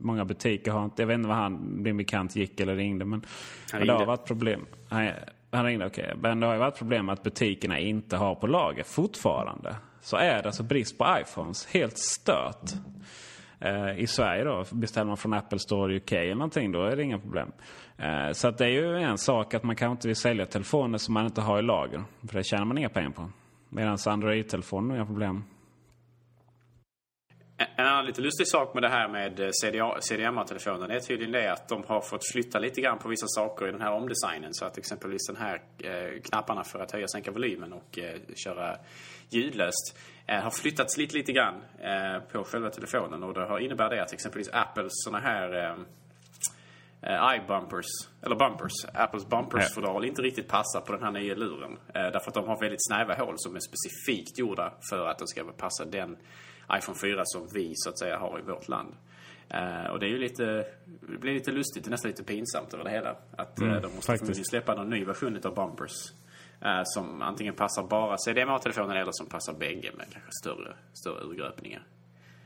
Många 0.00 0.24
butiker 0.24 0.72
har 0.72 0.84
inte... 0.84 1.02
Jag 1.02 1.06
vet 1.06 1.14
inte 1.14 1.28
vad 1.28 1.36
han, 1.36 1.82
din 1.82 1.96
bekant, 1.96 2.36
gick 2.36 2.60
eller 2.60 2.76
ringde. 2.76 3.04
Men, 3.04 3.26
han 3.72 3.80
ringde. 3.80 3.94
det 3.94 3.98
har 3.98 4.06
varit 4.06 4.26
problem. 4.26 4.66
Han, 4.88 5.10
han 5.50 5.64
ringde, 5.64 5.86
okej. 5.86 6.04
Okay. 6.04 6.16
Men 6.16 6.40
det 6.40 6.46
har 6.46 6.54
ju 6.54 6.60
varit 6.60 6.78
problem 6.78 7.08
att 7.08 7.22
butikerna 7.22 7.78
inte 7.78 8.16
har 8.16 8.34
på 8.34 8.46
lager 8.46 8.82
fortfarande. 8.82 9.76
Så 10.00 10.16
är 10.16 10.42
det 10.42 10.46
alltså 10.46 10.62
brist 10.62 10.98
på 10.98 11.16
iPhones. 11.20 11.66
Helt 11.66 11.98
stört. 11.98 12.70
Eh, 13.64 13.98
I 13.98 14.06
Sverige 14.06 14.44
då, 14.44 14.64
beställer 14.72 15.06
man 15.06 15.16
från 15.16 15.32
Apple 15.32 15.58
Store 15.58 15.96
UK 15.96 16.12
eller 16.12 16.34
någonting, 16.34 16.72
då 16.72 16.82
är 16.82 16.96
det 16.96 17.02
inga 17.02 17.18
problem. 17.18 17.52
Eh, 17.98 18.32
så 18.32 18.48
att 18.48 18.58
det 18.58 18.64
är 18.64 18.70
ju 18.70 18.96
en 18.96 19.18
sak 19.18 19.54
att 19.54 19.62
man 19.62 19.76
kanske 19.76 19.92
inte 19.92 20.08
vill 20.08 20.16
sälja 20.16 20.46
telefoner 20.46 20.98
som 20.98 21.14
man 21.14 21.26
inte 21.26 21.40
har 21.40 21.58
i 21.58 21.62
lager. 21.62 22.02
För 22.28 22.38
det 22.38 22.44
tjänar 22.44 22.64
man 22.64 22.78
inga 22.78 22.88
pengar 22.88 23.10
på. 23.10 23.30
Medan 23.68 23.98
Android-telefoner 24.06 24.88
har 24.88 24.96
inga 24.96 25.06
problem. 25.06 25.44
En 27.76 27.86
annan 27.86 28.06
lite 28.06 28.20
lustig 28.20 28.48
sak 28.48 28.74
med 28.74 28.82
det 28.82 28.88
här 28.88 29.08
med 29.08 29.40
eh, 29.40 29.50
CDMA-telefonen 30.00 30.90
är 30.90 31.00
tydligen 31.00 31.32
det 31.32 31.52
att 31.52 31.68
de 31.68 31.84
har 31.86 32.00
fått 32.00 32.32
flytta 32.32 32.58
lite 32.58 32.80
grann 32.80 32.98
på 32.98 33.08
vissa 33.08 33.26
saker 33.26 33.68
i 33.68 33.72
den 33.72 33.80
här 33.80 33.92
omdesignen. 33.92 34.54
Så 34.54 34.64
att 34.64 34.78
exempelvis 34.78 35.26
den 35.26 35.36
här 35.36 35.62
eh, 35.78 36.20
knapparna 36.22 36.64
för 36.64 36.78
att 36.78 36.92
höja 36.92 37.04
och 37.04 37.10
sänka 37.10 37.30
volymen 37.30 37.72
och 37.72 37.98
eh, 37.98 38.20
köra 38.34 38.76
ljudlöst 39.30 39.98
har 40.26 40.50
flyttats 40.50 40.96
lite, 40.96 41.16
lite 41.16 41.32
grann 41.32 41.54
eh, 41.78 42.22
på 42.32 42.44
själva 42.44 42.70
telefonen. 42.70 43.22
Och 43.22 43.34
det 43.34 43.44
har, 43.46 43.58
innebär 43.58 43.90
det 43.90 44.02
att 44.02 44.12
exempelvis 44.12 44.50
Apples 44.52 44.92
såna 44.92 45.18
här 45.18 45.54
eh, 45.54 45.76
eye-bumpers, 47.32 47.86
eller 48.22 48.36
bumpers, 48.36 48.72
Apples 48.94 49.26
bumpers-fodral 49.28 50.04
inte 50.04 50.22
riktigt 50.22 50.48
passar 50.48 50.80
på 50.80 50.92
den 50.92 51.02
här 51.02 51.10
nya 51.10 51.34
luren. 51.34 51.78
därför 51.92 52.28
att 52.28 52.34
de 52.34 52.48
har 52.48 52.60
väldigt 52.60 52.86
snäva 52.86 53.14
hål 53.14 53.34
som 53.36 53.56
är 53.56 53.60
specifikt 53.60 54.38
gjorda 54.38 54.72
för 54.90 55.06
att 55.06 55.18
de 55.18 55.26
ska 55.26 55.44
passa 55.44 55.84
den 55.84 56.16
iPhone 56.78 56.98
4 56.98 57.22
som 57.24 57.48
vi 57.54 57.72
så 57.74 57.90
att 57.90 57.98
säga 57.98 58.18
har 58.18 58.38
i 58.38 58.42
vårt 58.42 58.68
land. 58.68 58.94
Uh, 59.54 59.90
och 59.90 60.00
det 60.00 60.06
är 60.06 60.10
ju 60.10 60.18
lite, 60.18 60.44
det 60.84 61.18
blir 61.18 61.34
lite 61.34 61.52
lustigt, 61.52 61.88
nästan 61.88 62.10
lite 62.10 62.24
pinsamt 62.24 62.74
över 62.74 62.84
det 62.84 62.90
hela. 62.90 63.16
Att 63.36 63.62
uh, 63.62 63.80
de 63.82 63.94
måste 63.94 64.34
släppa 64.34 64.74
någon 64.74 64.90
ny 64.90 65.04
version 65.04 65.40
av 65.44 65.54
Bumpers. 65.54 66.12
Uh, 66.64 66.80
som 66.84 67.22
antingen 67.22 67.54
passar 67.54 67.82
bara 67.82 68.16
CDMA-telefonen 68.18 68.96
eller 68.96 69.12
som 69.12 69.26
passar 69.26 69.52
bägge 69.52 69.90
med 69.96 70.06
kanske 70.12 70.30
större, 70.42 70.74
större 70.92 71.24
urgröpningar. 71.24 71.82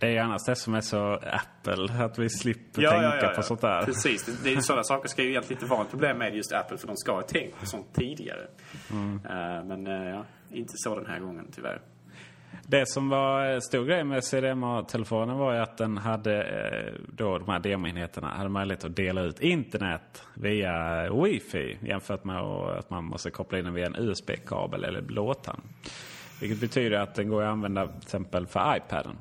Det 0.00 0.06
är 0.06 0.10
ju 0.10 0.18
annars 0.18 0.44
det 0.46 0.56
som 0.56 0.74
är 0.74 0.80
så 0.80 1.14
Apple, 1.14 2.04
att 2.04 2.18
vi 2.18 2.30
slipper 2.30 2.82
ja, 2.82 2.90
tänka 2.90 3.06
ja, 3.06 3.22
ja, 3.22 3.28
på 3.28 3.42
sånt 3.42 3.60
där. 3.60 3.82
Precis, 3.82 4.24
det, 4.24 4.44
det 4.44 4.52
är, 4.56 4.60
sådana 4.60 4.84
saker 4.84 5.08
ska 5.08 5.22
ju 5.22 5.30
egentligen 5.30 5.62
inte 5.62 5.70
vara 5.70 5.82
ett 5.82 5.90
problem 5.90 6.18
med 6.18 6.36
just 6.36 6.52
Apple 6.52 6.78
för 6.78 6.86
de 6.86 6.96
ska 6.96 7.12
ha 7.12 7.22
tänkt 7.22 7.60
på 7.60 7.66
sånt 7.66 7.94
tidigare. 7.94 8.46
Mm. 8.90 9.20
men 9.68 9.86
ja, 9.86 10.24
inte 10.50 10.72
så 10.76 10.94
den 10.94 11.06
här 11.06 11.18
gången 11.18 11.50
tyvärr. 11.54 11.80
Det 12.62 12.88
som 12.88 13.08
var 13.08 13.60
stor 13.60 13.84
grej 13.84 14.04
med 14.04 14.24
CDMA-telefonen 14.24 15.38
var 15.38 15.54
ju 15.54 15.58
att 15.58 15.76
den 15.76 15.98
hade, 15.98 16.42
eh, 16.42 16.94
då 17.08 17.38
de 17.38 17.48
här 17.48 17.60
demoenheterna, 17.60 18.28
hade 18.28 18.48
möjlighet 18.48 18.84
att 18.84 18.96
dela 18.96 19.20
ut 19.20 19.40
internet 19.40 20.22
via 20.34 21.10
wifi 21.12 21.78
jämfört 21.80 22.24
med 22.24 22.38
att 22.38 22.90
man 22.90 23.04
måste 23.04 23.30
koppla 23.30 23.58
in 23.58 23.64
den 23.64 23.74
via 23.74 23.86
en 23.86 23.96
USB-kabel 23.96 24.84
eller 24.84 25.00
blåtand. 25.00 25.62
Vilket 26.40 26.60
betyder 26.60 26.98
att 26.98 27.14
den 27.14 27.28
går 27.28 27.42
att 27.42 27.48
använda 27.48 27.86
till 27.86 28.02
exempel 28.02 28.46
för 28.46 28.76
iPaden. 28.76 29.18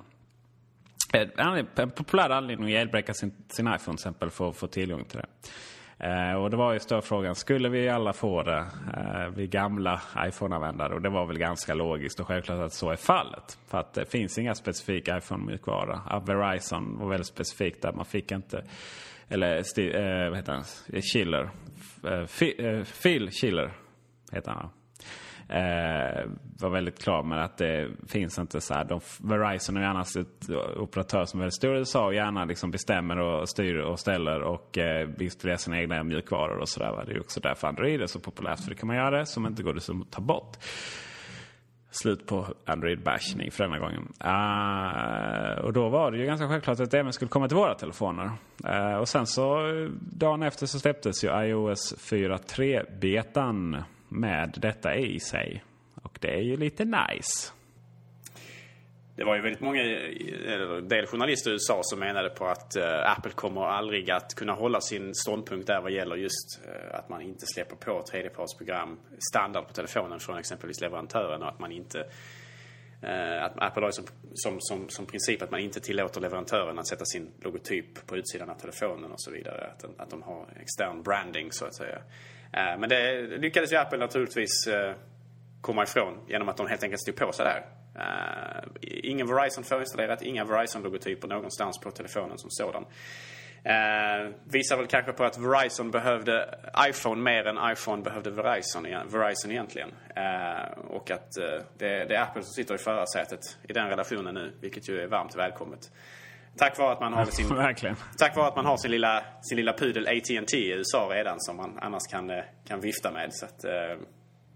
Eh, 1.14 1.58
en 1.76 1.92
populär 1.92 2.30
anledning 2.30 2.68
att 2.68 2.74
jailbreaka 2.74 3.14
sin, 3.14 3.32
sin 3.50 3.68
iPhone 3.68 3.80
till 3.80 3.94
exempel 3.94 4.30
för 4.30 4.50
att 4.50 4.58
få 4.58 4.68
tillgång 4.68 5.04
till 5.06 5.18
det. 5.18 5.50
Eh, 6.00 6.34
och 6.34 6.50
det 6.50 6.58
var 6.58 6.74
ju 6.74 6.80
stora 6.80 7.02
frågan, 7.02 7.36
skulle 7.36 7.70
vi 7.70 7.90
alla 7.90 8.14
få 8.14 8.44
det, 8.44 8.66
eh, 8.98 9.30
vi 9.36 9.48
gamla 9.48 10.02
iPhone-användare? 10.18 10.94
Och 10.94 11.02
det 11.02 11.10
var 11.10 11.26
väl 11.26 11.38
ganska 11.38 11.74
logiskt 11.74 12.20
och 12.20 12.28
självklart 12.28 12.60
att 12.60 12.74
så 12.74 12.90
är 12.90 12.96
fallet. 12.96 13.58
För 13.68 13.78
att 13.78 13.94
det 13.94 14.06
finns 14.06 14.38
inga 14.38 14.56
specifika 14.56 15.18
iPhone-mjukvara. 15.18 16.22
Verizon 16.26 17.00
var 17.00 17.10
väldigt 17.10 17.28
specifikt 17.28 17.82
där 17.82 17.94
man 17.94 18.06
fick 18.06 18.32
inte, 18.32 18.64
eller 19.30 19.58
eh, 19.58 20.30
vad 20.30 20.38
heter 20.38 20.54
han, 20.54 20.64
Schiller, 21.02 21.50
eh, 22.04 22.66
eh, 22.66 22.84
Phil 23.04 23.32
Schiller 23.32 23.72
heter 24.32 24.52
han 24.52 24.70
eh, 25.50 26.26
var 26.60 26.70
väldigt 26.70 27.04
klar 27.04 27.24
med 27.24 27.44
att 27.44 27.58
det 27.58 27.90
finns 28.08 28.40
inte 28.40 28.62
så 28.62 28.74
här. 28.74 28.84
De, 28.84 29.00
Verizon 29.20 29.78
är 29.78 29.82
ju 29.82 29.88
annars 29.88 30.16
ett 30.18 30.50
operatör 30.78 31.26
som 31.26 31.40
är 31.40 31.44
väldigt 31.44 31.56
stor 31.56 31.76
i 31.76 31.80
USA 31.80 32.06
och 32.06 32.14
gärna 32.14 32.46
liksom 32.46 32.72
bestämmer 32.72 33.18
och 33.20 33.50
styr 33.50 33.76
och 33.76 34.00
ställer 34.00 34.42
och 34.42 34.78
eh, 34.78 35.10
installerar 35.20 35.58
sina 35.58 35.80
egna 35.80 36.04
mjukvaror 36.04 36.58
och 36.58 36.70
sådär. 36.70 37.04
Det 37.06 37.14
är 37.14 37.20
också 37.20 37.40
därför 37.40 37.68
Android 37.68 38.02
är 38.02 38.08
så 38.08 38.20
populärt. 38.20 38.60
För 38.60 38.70
det 38.70 38.76
kan 38.76 38.88
man 38.88 38.96
göra 38.96 39.26
som 39.26 39.46
inte 39.46 39.64
går 39.64 39.74
liksom 39.74 40.02
att 40.02 40.12
ta 40.12 40.22
bort. 40.22 40.58
slut 41.92 42.28
på 42.28 42.48
Android-bashning 42.66 43.52
för 43.52 43.64
denna 43.64 43.80
gången. 43.80 44.14
Uh, 44.26 45.66
och 45.66 45.74
då 45.74 45.90
var 45.90 46.12
det 46.12 46.18
ju 46.18 46.26
ganska 46.26 46.48
självklart 46.48 46.80
att 46.80 46.92
det 46.92 47.00
även 47.00 47.14
skulle 47.14 47.30
komma 47.30 47.48
till 47.48 47.58
våra 47.58 47.76
telefoner. 47.76 48.32
Uh, 48.70 48.96
och 48.96 49.10
sen 49.10 49.28
så 49.28 49.68
eh, 49.68 49.90
dagen 50.00 50.44
efter 50.44 50.66
så 50.66 50.80
släpptes 50.80 51.24
ju 51.24 51.28
iOS 51.28 51.96
4.3-betan 52.12 53.84
med 54.10 54.58
detta 54.58 54.96
i 54.96 55.20
sig. 55.20 55.64
Och 56.04 56.18
det 56.22 56.34
är 56.34 56.42
ju 56.42 56.58
lite 56.58 56.86
nice. 56.86 57.52
Det 59.18 59.24
var 59.24 59.36
ju 59.36 59.42
väldigt 59.42 59.62
många, 59.62 59.82
en 59.82 60.88
del 60.88 61.06
journalister 61.06 61.50
i 61.52 61.54
USA 61.54 61.80
som 61.84 62.00
menade 62.00 62.30
på 62.30 62.46
att 62.46 62.76
eh, 62.76 63.12
Apple 63.12 63.32
kommer 63.32 63.62
aldrig 63.62 64.12
att 64.12 64.36
kunna 64.36 64.54
hålla 64.54 64.82
sin 64.82 65.16
ståndpunkt 65.16 65.68
där 65.68 65.82
vad 65.82 65.92
gäller 65.92 66.16
just 66.16 66.62
eh, 66.68 67.00
att 67.00 67.10
man 67.10 67.22
inte 67.22 67.46
släpper 67.46 67.76
på 67.76 68.04
tredjepartsprogram 68.12 69.00
standard 69.32 69.68
på 69.68 69.74
telefonen 69.74 70.20
från 70.20 70.38
exempelvis 70.38 70.82
leverantören 70.82 71.42
och 71.42 71.50
att 71.50 71.60
man 71.60 71.72
inte 71.72 72.00
eh, 73.02 73.44
att 73.44 73.54
Apple 73.56 73.84
har 73.84 73.92
som, 73.92 74.06
som, 74.34 74.58
som, 74.60 74.90
som, 74.90 75.06
princip 75.06 75.42
att 75.42 75.52
man 75.52 75.60
inte 75.60 75.80
tillåter 75.80 76.22
leverantören 76.22 76.80
att 76.80 76.88
sätta 76.88 77.06
sin 77.06 77.32
logotyp 77.42 78.08
på 78.08 78.18
utsidan 78.18 78.50
av 78.50 78.56
telefonen 78.56 79.12
och 79.12 79.22
så 79.22 79.32
vidare. 79.32 79.68
Att, 79.68 80.00
att 80.00 80.10
de 80.10 80.22
har 80.24 80.46
extern 80.62 81.04
branding 81.04 81.52
så 81.52 81.66
att 81.66 81.76
säga. 81.76 82.02
Eh, 82.54 82.80
men 82.80 82.90
det 82.90 83.22
lyckades 83.22 83.72
ju 83.72 83.76
Apple 83.76 83.98
naturligtvis 83.98 84.68
eh, 84.68 84.96
komma 85.62 85.84
ifrån 85.84 86.20
genom 86.28 86.50
att 86.50 86.58
de 86.58 86.68
helt 86.68 86.84
enkelt 86.84 87.02
stod 87.02 87.16
på 87.16 87.32
sig 87.32 87.46
där. 87.46 87.66
Eh, 87.96 88.64
ingen 88.82 89.28
Verizon 89.28 89.64
förinstallerat, 89.64 90.22
inga 90.22 90.44
Verizon-logotyper 90.44 91.28
någonstans 91.28 91.80
på 91.80 91.92
telefonen 91.92 92.38
som 92.38 92.50
sådan. 92.50 92.86
Eh, 93.64 94.32
visar 94.44 94.78
väl 94.78 94.88
kanske 94.88 95.14
på 95.14 95.24
att 95.24 95.38
Verizon 95.38 95.92
behövde 95.92 96.60
iPhone 96.90 97.22
mer 97.22 97.48
än 97.48 97.72
iPhone 97.72 98.04
behövde 98.04 98.32
Verizon, 98.32 98.84
Verizon 98.84 99.52
egentligen. 99.52 99.90
Eh, 100.16 100.80
och 100.88 101.12
att 101.12 101.38
eh, 101.38 101.64
det, 101.78 102.06
det, 102.06 102.16
är 102.16 102.22
Apple 102.22 102.44
som 102.44 102.54
sitter 102.54 102.76
i 102.76 102.78
förarsätet 102.78 103.40
i 103.70 103.74
den 103.74 103.90
relationen 103.90 104.34
nu, 104.34 104.54
vilket 104.62 104.90
ju 104.90 105.02
är 105.02 105.08
varmt 105.08 105.36
välkommet. 105.36 105.92
Tack 106.58 106.78
vare 106.78 106.92
att 106.92 107.00
man 107.00 107.14
har 107.14 107.26
sin, 107.26 107.48
tack 108.18 108.36
vare 108.36 108.48
att 108.48 108.56
man 108.56 108.66
har 108.66 108.78
sin 108.78 108.92
lilla, 108.92 109.24
sin 109.42 109.58
lilla 109.58 109.74
pudel 109.74 110.08
AT&T 110.08 110.58
i 110.58 110.72
USA 110.72 111.10
redan 111.12 111.36
som 111.40 111.58
man 111.58 111.80
annars 111.82 112.04
kan, 112.12 112.32
kan 112.68 112.82
vifta 112.82 113.12
med. 113.12 113.30
Så 113.32 113.46
att, 113.46 113.66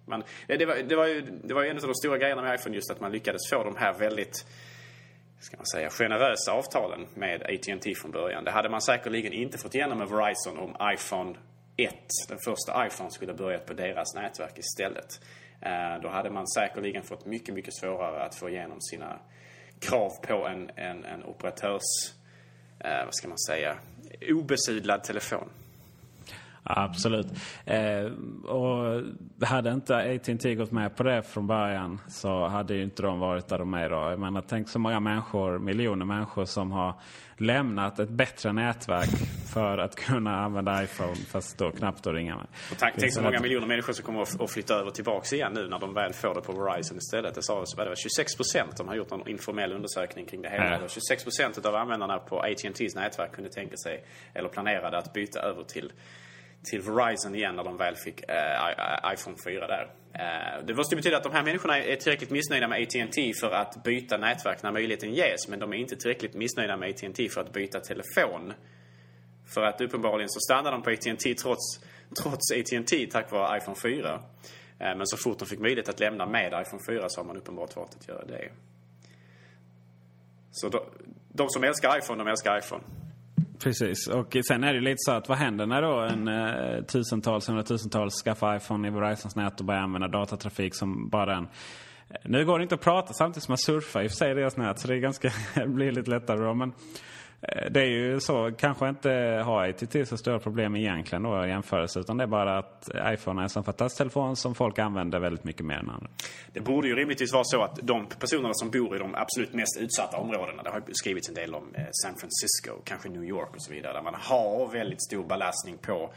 man, 0.08 0.24
det, 0.47 0.66
var, 0.66 0.76
det, 0.76 0.95
var 0.95 1.08
ju, 1.08 1.22
det 1.43 1.54
var 1.54 1.64
ju 1.64 1.70
en 1.70 1.78
av 1.78 1.84
de 1.84 1.95
stora 1.95 2.18
grejerna 2.18 2.41
med 2.41 2.60
iPhone 2.60 2.76
just 2.76 2.91
att 2.91 3.02
man 3.02 3.12
lyckades 3.12 3.49
få 3.49 3.64
de 3.64 3.76
här 3.76 3.93
väldigt 3.93 4.45
ska 5.41 5.58
man 5.58 5.66
säga, 5.66 5.89
generösa 5.89 6.52
avtalen 6.52 7.08
med 7.14 7.43
AT&T 7.43 7.95
från 7.95 8.12
början. 8.12 8.43
Det 8.43 8.52
hade 8.52 8.70
man 8.70 8.82
säkerligen 8.82 9.34
inte 9.34 9.58
fått 9.58 9.76
igenom 9.76 9.97
med 9.97 10.08
Verizon 10.08 10.60
om 10.60 10.76
iPhone 10.93 11.36
1, 11.78 11.93
den 12.30 12.38
första 12.45 12.88
iPhone, 12.88 13.12
skulle 13.12 13.34
börjat 13.34 13.66
på 13.66 13.74
deras 13.74 14.16
nätverk 14.16 14.58
istället. 14.58 15.22
Eh, 15.62 16.02
då 16.02 16.10
hade 16.10 16.30
man 16.30 16.47
säkerligen 16.47 17.04
fått 17.04 17.26
mycket, 17.26 17.56
mycket 17.56 17.74
svårare 17.76 18.24
att 18.24 18.36
få 18.36 18.49
igenom 18.49 18.82
sina 18.82 19.20
krav 19.82 20.09
på 20.21 20.47
en, 20.47 20.71
en, 20.75 21.05
en 21.05 21.23
operatörs, 21.23 22.13
eh, 22.79 23.05
vad 23.05 23.15
ska 23.15 23.27
man 23.27 23.39
säga, 23.39 23.77
obesudlad 24.29 25.03
telefon. 25.03 25.49
Absolut. 26.64 27.28
Eh, 27.66 28.05
och 28.45 29.01
hade 29.41 29.72
inte 29.72 29.97
AT&T 29.97 30.55
gått 30.55 30.72
med 30.72 30.95
på 30.95 31.03
det 31.03 31.22
från 31.24 31.47
början 31.47 31.99
så 32.07 32.47
hade 32.47 32.74
ju 32.74 32.84
inte 32.84 33.01
de 33.01 33.20
varit 33.20 33.47
där 33.47 33.57
de 33.57 33.74
är 33.74 33.86
idag. 33.86 34.12
Jag 34.12 34.20
menar, 34.20 34.43
tänk 34.47 34.70
så 34.70 34.80
många 34.80 34.99
människor, 34.99 35.59
miljoner 35.59 36.05
människor 36.05 36.45
som 36.45 36.72
har 36.72 36.93
lämnat 37.38 37.99
ett 37.99 38.09
bättre 38.09 38.53
nätverk 38.53 39.09
för 39.53 39.78
att 39.78 39.95
kunna 39.95 40.36
använda 40.36 40.84
iPhone 40.84 41.16
fast 41.16 41.57
då 41.57 41.72
knappt 41.72 42.07
att 42.07 42.14
ringa 42.14 42.36
med. 42.36 42.47
Och 42.72 42.78
tänk, 42.80 42.95
tänk 42.97 43.14
så 43.14 43.22
många 43.22 43.38
att... 43.38 43.43
miljoner 43.43 43.68
människor 43.68 43.93
som 43.93 44.05
kommer 44.05 44.22
att 44.22 44.51
flytta 44.51 44.76
över 44.76 44.91
tillbaks 44.91 45.34
igen 45.34 45.51
nu 45.55 45.68
när 45.68 45.80
de 45.80 45.93
väl 45.93 46.14
får 46.14 46.36
det 46.36 46.41
på 46.41 46.53
Verizon 46.53 46.97
istället. 46.97 47.36
Det 47.36 47.43
sa 47.43 47.53
det 47.53 47.86
var 47.86 47.95
26 47.95 48.36
procent, 48.36 48.78
de 48.78 48.88
har 48.88 48.95
gjort 48.95 49.12
en 49.12 49.28
informell 49.28 49.74
undersökning 49.74 50.26
kring 50.26 50.41
det 50.41 50.49
hela. 50.49 50.80
Ja. 50.82 50.88
26 50.88 51.24
procent 51.24 51.66
av 51.66 51.76
användarna 51.76 52.20
på 52.20 52.39
AT&T's 52.39 52.95
nätverk 52.95 53.32
kunde 53.32 53.49
tänka 53.49 53.78
sig, 53.78 54.05
eller 54.34 54.49
planerade 54.49 54.97
att 54.97 55.14
byta 55.14 55.39
över 55.39 55.64
till 55.64 55.91
till 56.64 56.82
Verizon 56.82 57.36
igen 57.36 57.55
när 57.55 57.64
de 57.64 57.78
väl 57.78 57.95
fick 57.95 58.30
eh, 58.30 59.14
iPhone 59.14 59.38
4 59.45 59.68
där. 59.68 59.91
Eh, 60.14 60.66
det 60.66 60.74
måste 60.74 60.95
betyda 60.95 61.18
att 61.18 61.24
de 61.24 61.32
här 61.34 61.43
människorna 61.43 61.78
är 61.78 61.95
tillräckligt 61.95 62.30
missnöjda 62.30 62.68
med 62.68 62.82
AT&T 62.82 63.34
för 63.39 63.51
att 63.51 63.84
byta 63.84 64.18
nätverk 64.18 64.64
när 64.64 64.72
möjligheten 64.72 65.14
ges. 65.14 65.47
Men 65.47 65.59
de 65.59 65.74
är 65.74 65.78
inte 65.78 65.95
tillräckligt 65.95 66.34
missnöjda 66.34 66.78
med 66.78 66.89
AT&T 66.89 67.30
för 67.30 67.41
att 67.41 67.53
byta 67.53 67.80
telefon. 67.80 68.53
För 69.53 69.62
att 69.62 69.82
uppenbarligen 69.82 70.30
så 70.30 70.39
stannar 70.39 70.72
de 70.72 70.82
på 70.82 70.89
AT&T 70.89 71.36
trots, 71.36 71.80
trots 72.24 72.51
AT&T 72.51 73.07
tack 73.12 73.32
vare 73.32 73.57
iPhone 73.57 73.78
4. 73.84 74.14
Eh, 74.80 74.97
men 74.97 75.07
så 75.07 75.18
fort 75.18 75.39
de 75.39 75.45
fick 75.45 75.59
möjlighet 75.59 75.89
att 75.89 75.99
lämna 75.99 76.26
med 76.26 76.47
iPhone 76.47 76.84
4 76.88 77.09
så 77.09 77.20
har 77.20 77.26
man 77.26 77.38
uppenbart 77.38 77.76
valt 77.76 77.95
att 77.95 78.07
göra 78.07 78.26
det. 78.26 78.49
Så 80.51 80.70
de, 80.70 80.80
de 81.28 81.49
som 81.49 81.64
älskar 81.64 81.97
iPhone, 81.97 82.24
de 82.24 82.30
älskar 82.30 82.57
iPhone. 82.57 82.84
Precis. 83.64 84.07
Och 84.07 84.38
sen 84.47 84.64
är 84.64 84.74
det 84.74 84.80
lite 84.80 84.97
så 84.97 85.12
att 85.12 85.30
vad 85.30 85.38
händer 85.38 85.66
när 85.66 85.82
då 85.82 85.99
en 85.99 86.28
eh, 86.28 86.84
tusentals, 86.84 87.49
hundratusentals 87.49 88.14
skaffar 88.24 88.55
iPhone 88.55 88.88
i 88.88 88.91
Verizons 88.91 89.36
nät 89.36 89.59
och 89.59 89.66
börjar 89.66 89.82
använda 89.82 90.07
datatrafik 90.07 90.76
som 90.76 91.09
bara 91.09 91.26
den? 91.26 91.47
Eh, 92.09 92.16
nu 92.24 92.45
går 92.45 92.59
det 92.59 92.64
inte 92.64 92.76
att 92.76 92.82
prata 92.82 93.14
samtidigt 93.14 93.43
som 93.43 93.51
man 93.51 93.57
surfar 93.57 94.01
i 94.01 94.07
och 94.07 94.12
för 94.12 94.18
sig 94.18 94.36
deras 94.36 94.57
nät 94.57 94.80
så 94.80 94.88
det 94.88 94.95
är 94.95 94.99
ganska, 94.99 95.32
blir 95.66 95.91
lite 95.91 96.09
lättare 96.09 96.38
då. 96.38 96.53
Men 96.53 96.74
Eh, 97.41 97.71
det 97.71 97.81
är 97.81 97.85
ju 97.85 98.19
så, 98.19 98.51
kanske 98.57 98.89
inte 98.89 99.09
har 99.45 99.67
ITT 99.67 100.07
så 100.09 100.17
stora 100.17 100.39
problem 100.39 100.75
egentligen 100.75 101.23
då 101.23 101.45
i 101.45 101.49
jämförelse. 101.49 101.99
Utan 101.99 102.17
det 102.17 102.23
är 102.23 102.27
bara 102.27 102.57
att 102.57 102.89
iPhone 103.05 103.41
är 103.41 103.43
en 103.43 103.49
sån 103.49 103.63
fantastisk 103.63 103.97
telefon 103.97 104.35
som 104.35 104.55
folk 104.55 104.79
använder 104.79 105.19
väldigt 105.19 105.43
mycket 105.43 105.65
mer 105.65 105.75
än 105.75 105.89
andra. 105.89 106.09
Det 106.53 106.61
borde 106.61 106.87
ju 106.87 106.95
rimligtvis 106.95 107.33
vara 107.33 107.43
så 107.43 107.63
att 107.63 107.79
de 107.83 108.05
personerna 108.19 108.53
som 108.53 108.69
bor 108.69 108.95
i 108.95 108.99
de 108.99 109.15
absolut 109.15 109.53
mest 109.53 109.77
utsatta 109.79 110.17
områdena. 110.17 110.63
Det 110.63 110.69
har 110.69 110.83
skrivits 110.91 111.29
en 111.29 111.35
del 111.35 111.55
om 111.55 111.75
eh, 111.75 111.81
San 112.03 112.15
Francisco, 112.15 112.81
kanske 112.83 113.09
New 113.09 113.23
York 113.23 113.49
och 113.55 113.63
så 113.63 113.73
vidare. 113.73 113.93
Där 113.93 114.01
man 114.01 114.15
har 114.15 114.71
väldigt 114.71 115.03
stor 115.03 115.23
belastning 115.23 115.77
på, 115.77 116.13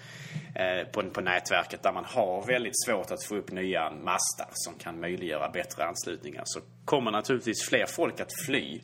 eh, 0.54 0.88
på, 0.92 1.02
på 1.02 1.20
nätverket. 1.20 1.82
Där 1.82 1.92
man 1.92 2.04
har 2.04 2.46
väldigt 2.46 2.84
svårt 2.86 3.10
att 3.10 3.24
få 3.24 3.36
upp 3.36 3.52
nya 3.52 3.90
mastar 3.90 4.48
som 4.52 4.74
kan 4.74 5.00
möjliggöra 5.00 5.48
bättre 5.48 5.84
anslutningar. 5.84 6.42
Så 6.44 6.60
kommer 6.84 7.10
naturligtvis 7.10 7.68
fler 7.68 7.86
folk 7.86 8.20
att 8.20 8.32
fly 8.46 8.80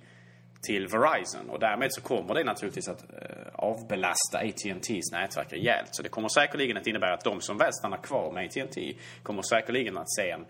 till 0.63 0.89
Verizon. 0.89 1.51
Och 1.51 1.61
därmed 1.61 1.89
så 1.93 2.01
kommer 2.01 2.35
det 2.35 2.45
naturligtvis 2.45 2.89
att 2.89 3.03
eh, 3.03 3.55
avbelasta 3.55 4.39
AT&T's 4.39 5.13
nätverk 5.13 5.53
rejält. 5.53 5.89
Så 5.91 6.03
det 6.03 6.09
kommer 6.09 6.29
säkerligen 6.29 6.77
att 6.77 6.87
innebära 6.87 7.15
att 7.15 7.25
de 7.25 7.41
som 7.41 7.59
väl 7.59 7.73
stannar 7.73 7.97
kvar 7.97 8.33
med 8.33 8.45
AT&T 8.45 8.97
kommer 9.23 9.43
säkerligen 9.43 9.99
att 9.99 10.13
se 10.17 10.31
en 10.31 10.45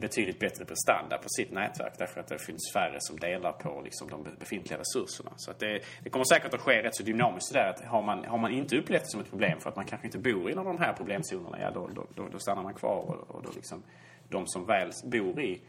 betydligt 0.00 0.38
bättre 0.38 0.64
prestanda 0.64 1.18
på 1.18 1.28
sitt 1.28 1.52
nätverk 1.52 1.92
därför 1.98 2.20
att 2.20 2.28
det 2.28 2.38
finns 2.38 2.72
färre 2.72 2.96
som 2.98 3.18
delar 3.18 3.52
på 3.52 3.80
liksom, 3.84 4.10
de 4.10 4.26
befintliga 4.38 4.78
resurserna. 4.78 5.30
Så 5.36 5.50
att 5.50 5.58
det, 5.58 5.80
det 6.02 6.10
kommer 6.10 6.24
säkert 6.24 6.54
att 6.54 6.60
ske 6.60 6.82
rätt 6.82 6.96
så 6.96 7.02
dynamiskt 7.02 7.52
där 7.52 7.70
att 7.70 7.84
har 7.84 8.02
man, 8.02 8.24
har 8.24 8.38
man 8.38 8.52
inte 8.52 8.76
upplevt 8.76 9.02
det 9.02 9.10
som 9.10 9.20
ett 9.20 9.30
problem 9.30 9.60
för 9.60 9.70
att 9.70 9.76
man 9.76 9.84
kanske 9.84 10.06
inte 10.06 10.18
bor 10.18 10.50
inom 10.50 10.64
de 10.64 10.78
här 10.78 10.92
problemzonerna, 10.92 11.60
ja 11.60 11.70
då, 11.70 11.90
då, 11.94 12.06
då, 12.14 12.28
då 12.32 12.38
stannar 12.38 12.62
man 12.62 12.74
kvar 12.74 12.96
och, 12.96 13.36
och 13.36 13.42
då 13.42 13.50
liksom 13.54 13.82
de 14.28 14.46
som 14.46 14.66
väl 14.66 14.90
bor 15.04 15.40
i 15.40 15.60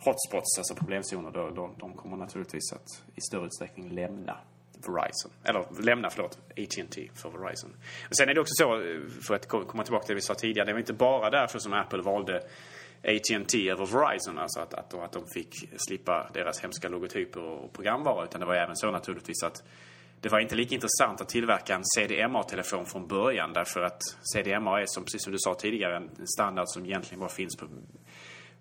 hotspots, 0.00 0.58
alltså 0.58 0.74
problemzoner, 0.74 1.30
då, 1.30 1.50
då, 1.50 1.74
de 1.78 1.92
kommer 1.92 2.16
naturligtvis 2.16 2.72
att 2.72 3.02
i 3.14 3.20
större 3.20 3.46
utsträckning 3.46 3.90
lämna 3.90 4.36
Verizon. 4.86 5.30
Eller 5.44 5.82
lämna, 5.82 6.10
förlåt, 6.10 6.38
AT&T 6.50 7.10
för 7.14 7.30
Verizon. 7.30 7.76
Och 8.10 8.16
sen 8.16 8.28
är 8.28 8.34
det 8.34 8.40
också 8.40 8.54
så, 8.54 8.74
eh, 8.74 9.00
för 9.26 9.34
att 9.34 9.48
komma 9.48 9.84
tillbaka 9.84 10.06
till 10.06 10.14
det 10.14 10.14
vi 10.14 10.20
sa 10.20 10.34
tidigare, 10.34 10.66
det 10.66 10.72
var 10.72 10.80
inte 10.80 10.92
bara 10.92 11.30
därför 11.30 11.58
som 11.58 11.72
Apple 11.72 12.02
valde 12.02 12.42
AT&T 13.04 13.70
över 13.70 13.86
Verizon, 13.86 14.38
alltså 14.38 14.60
att, 14.60 14.74
att, 14.74 14.94
att 14.94 15.12
de 15.12 15.26
fick 15.34 15.68
slippa 15.76 16.30
deras 16.34 16.60
hemska 16.60 16.88
logotyper 16.88 17.42
och 17.42 17.72
programvara, 17.72 18.24
utan 18.24 18.40
det 18.40 18.46
var 18.46 18.54
även 18.54 18.76
så 18.76 18.90
naturligtvis 18.90 19.42
att 19.42 19.62
det 20.20 20.28
var 20.28 20.40
inte 20.40 20.54
lika 20.54 20.74
intressant 20.74 21.20
att 21.20 21.28
tillverka 21.28 21.74
en 21.74 21.82
CDMA-telefon 21.84 22.86
från 22.86 23.06
början 23.06 23.52
därför 23.52 23.82
att 23.82 24.02
CDMA 24.34 24.80
är, 24.80 24.84
som, 24.86 25.04
precis 25.04 25.24
som 25.24 25.32
du 25.32 25.38
sa 25.38 25.54
tidigare, 25.54 25.96
en 25.96 26.26
standard 26.26 26.64
som 26.68 26.84
egentligen 26.84 27.20
bara 27.20 27.28
finns 27.28 27.56
på 27.56 27.66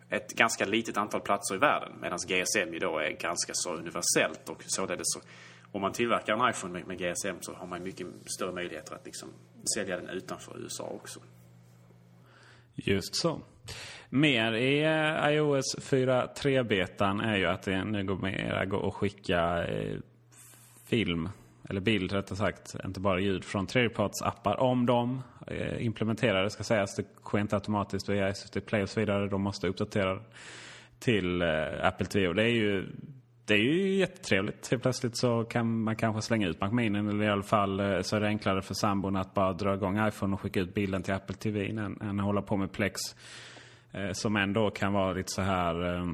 ett 0.10 0.34
ganska 0.34 0.66
litet 0.66 0.98
antal 0.98 1.22
platser 1.22 1.56
i 1.56 1.58
världen. 1.58 1.92
Medan 2.02 2.18
GSM 2.18 2.74
ju 2.74 2.80
då 2.80 2.98
är 2.98 3.12
ganska 3.12 3.54
så 3.56 3.74
universellt 3.74 4.50
och 4.50 4.64
således 4.66 5.04
så 5.04 5.20
om 5.72 5.82
man 5.82 5.94
tillverkar 5.94 6.34
en 6.34 6.50
iPhone 6.50 6.74
med, 6.74 6.88
med, 6.88 6.98
GSM 6.98 7.36
så 7.42 7.54
har 7.54 7.68
man 7.68 7.84
mycket 7.84 8.08
större 8.26 8.52
möjligheter 8.52 8.96
att 8.96 9.06
liksom 9.06 9.30
sälja 9.76 9.98
den 9.98 10.10
utanför 10.10 10.60
USA 10.60 10.84
också. 10.84 11.20
Just 12.76 13.16
så. 13.16 13.42
Mer 14.10 14.54
i 14.54 14.84
eh, 14.84 15.34
iOS 15.34 15.76
4.3-betan 15.78 17.20
är 17.20 17.38
ju 17.38 17.46
att 17.46 17.62
det 17.62 17.84
nu 17.84 18.04
går 18.04 18.18
mer 18.18 18.54
att 18.54 18.94
skicka 18.94 19.68
eh, 19.68 19.98
film, 20.86 21.30
eller 21.70 21.82
bild 21.82 22.12
rättare 22.12 22.38
sagt, 22.38 22.76
inte 22.86 23.00
bara 23.00 23.20
ljud 23.20 23.44
från 23.44 23.68
tredjepartsappar 23.68 24.60
om 24.60 24.86
de 24.86 25.24
Eh, 25.48 25.86
implementerade 25.86 26.50
ska 26.50 26.64
sägas. 26.64 26.96
Det 26.96 27.06
sker 27.24 27.40
inte 27.40 27.56
automatiskt 27.56 28.10
via 28.10 28.34
SFT 28.34 28.66
Play 28.66 28.84
och 28.84 28.90
så 28.90 29.00
vidare. 29.00 29.28
De 29.28 29.42
måste 29.42 29.68
uppdatera 29.68 30.20
till 31.00 31.42
eh, 31.42 31.48
Apple 31.82 32.06
TV. 32.06 32.34
Det 32.34 32.44
är 32.44 32.56
ju 32.56 32.86
det 33.46 33.54
är 33.54 33.58
ju 33.58 33.96
jättetrevligt. 33.96 34.72
Helt 34.72 34.84
plötsligt 34.84 35.18
så 35.18 35.44
kan 35.44 35.84
man 35.84 35.96
kanske 35.96 36.22
slänga 36.22 36.48
ut 36.48 36.62
Macminen 36.62 37.08
eller 37.08 37.26
i 37.26 37.30
alla 37.30 37.44
fall 37.44 37.80
eh, 37.80 38.02
så 38.02 38.16
är 38.16 38.20
det 38.20 38.28
enklare 38.28 38.62
för 38.62 38.74
sambon 38.74 39.16
att 39.16 39.34
bara 39.34 39.54
dra 39.54 39.74
igång 39.74 40.08
iPhone 40.08 40.34
och 40.34 40.42
skicka 40.42 40.60
ut 40.60 40.74
bilden 40.74 41.04
till 41.04 41.14
Apple 41.14 41.36
TV 41.36 41.70
än, 41.70 42.02
än 42.02 42.20
att 42.20 42.26
hålla 42.26 42.42
på 42.42 42.58
med 42.58 42.72
Plex 42.72 43.00
Eh, 43.98 44.12
som 44.12 44.36
ändå 44.36 44.70
kan 44.70 44.94
vara 44.94 45.14
lite 45.14 45.32
så 45.32 45.42
här... 45.42 45.96
Eh, 45.96 46.06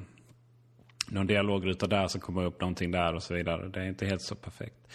någon 1.07 1.27
dialogruta 1.27 1.87
där 1.87 2.07
som 2.07 2.21
kommer 2.21 2.45
upp 2.45 2.61
någonting 2.61 2.91
där 2.91 3.15
och 3.15 3.23
så 3.23 3.33
vidare. 3.33 3.67
Det 3.67 3.79
är 3.79 3.87
inte 3.87 4.05
helt 4.05 4.21
så 4.21 4.35
perfekt. 4.35 4.87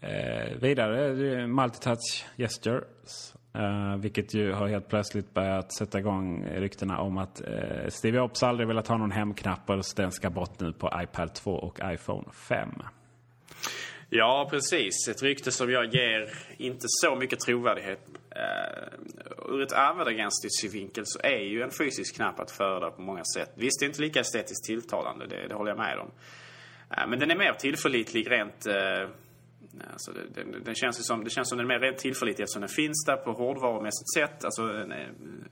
Eh, 0.00 0.56
vidare, 0.60 1.06
eh, 1.40 1.46
multitouch 1.46 2.26
gestures. 2.36 3.35
Uh, 3.56 3.96
vilket 3.96 4.34
ju 4.34 4.52
har 4.52 4.68
helt 4.68 4.88
plötsligt 4.88 5.34
börjat 5.34 5.72
sätta 5.72 5.98
igång 5.98 6.46
ryktena 6.54 7.00
om 7.00 7.18
att 7.18 7.40
eh, 7.40 7.48
uh, 7.48 7.88
Steve 7.88 8.16
Jobs 8.16 8.42
aldrig 8.42 8.68
velat 8.68 8.88
ha 8.88 8.96
någon 8.96 9.10
hemknapp 9.10 9.70
och 9.70 9.84
den 9.96 10.12
ska 10.12 10.30
bort 10.30 10.60
nu 10.60 10.72
på 10.72 10.92
iPad 11.02 11.34
2 11.34 11.50
och 11.50 11.78
iPhone 11.84 12.24
5. 12.32 12.68
Ja, 14.10 14.48
precis. 14.50 15.08
Ett 15.08 15.22
rykte 15.22 15.50
som 15.50 15.70
jag 15.70 15.94
ger 15.94 16.32
inte 16.56 16.84
så 16.88 17.16
mycket 17.16 17.40
trovärdighet. 17.40 18.00
Uh, 18.36 19.54
ur 19.54 19.62
ett 19.62 19.72
användargränssynvinkel 19.72 21.04
så 21.06 21.20
är 21.22 21.38
ju 21.38 21.62
en 21.62 21.70
fysisk 21.70 22.16
knapp 22.16 22.40
att 22.40 22.50
föredra 22.50 22.90
på 22.90 23.02
många 23.02 23.24
sätt. 23.36 23.52
Visst, 23.54 23.80
det 23.80 23.86
är 23.86 23.88
inte 23.88 24.02
lika 24.02 24.20
estetiskt 24.20 24.64
tilltalande, 24.64 25.26
det, 25.26 25.48
det 25.48 25.54
håller 25.54 25.70
jag 25.70 25.78
med 25.78 25.98
om. 25.98 26.10
Uh, 26.98 27.08
men 27.08 27.18
den 27.18 27.30
är 27.30 27.36
mer 27.36 27.52
tillförlitlig 27.52 28.30
rent 28.30 28.66
uh, 28.66 29.08
Alltså 29.92 30.12
det, 30.12 30.42
det, 30.42 30.58
det, 30.64 30.74
känns 30.74 31.06
som, 31.06 31.24
det 31.24 31.30
känns 31.30 31.48
som 31.48 31.58
den 31.58 31.70
är 31.70 31.80
mer 31.80 31.92
tillförlitlig 31.92 32.42
eftersom 32.42 32.60
den 32.60 32.68
finns 32.68 33.04
där 33.06 33.16
på 33.16 33.32
hårdvarumässigt 33.32 34.14
sätt. 34.14 34.44
Alltså, 34.44 34.62
eh, 34.62 35.08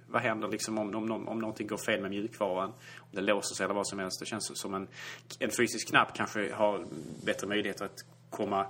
vad 0.07 0.23
händer 0.23 0.49
liksom 0.49 0.79
om, 0.79 0.95
om, 0.95 1.29
om 1.29 1.39
någonting 1.39 1.67
går 1.67 1.79
fel 1.87 2.01
med 2.01 2.11
mjukvaran? 2.11 2.71
Om 2.99 3.09
det 3.11 3.21
låser 3.21 3.55
sig 3.55 3.65
eller 3.65 3.75
vad 3.75 3.87
som 3.87 3.99
helst. 3.99 4.21
Det 4.21 4.27
känns 4.27 4.51
som 4.55 4.75
en, 4.75 4.89
en 5.39 5.51
fysisk 5.51 5.89
knapp 5.89 6.15
kanske 6.17 6.53
har 6.53 6.87
bättre 7.25 7.47
möjligheter 7.47 7.85
att 7.85 8.05
komma 8.31 8.67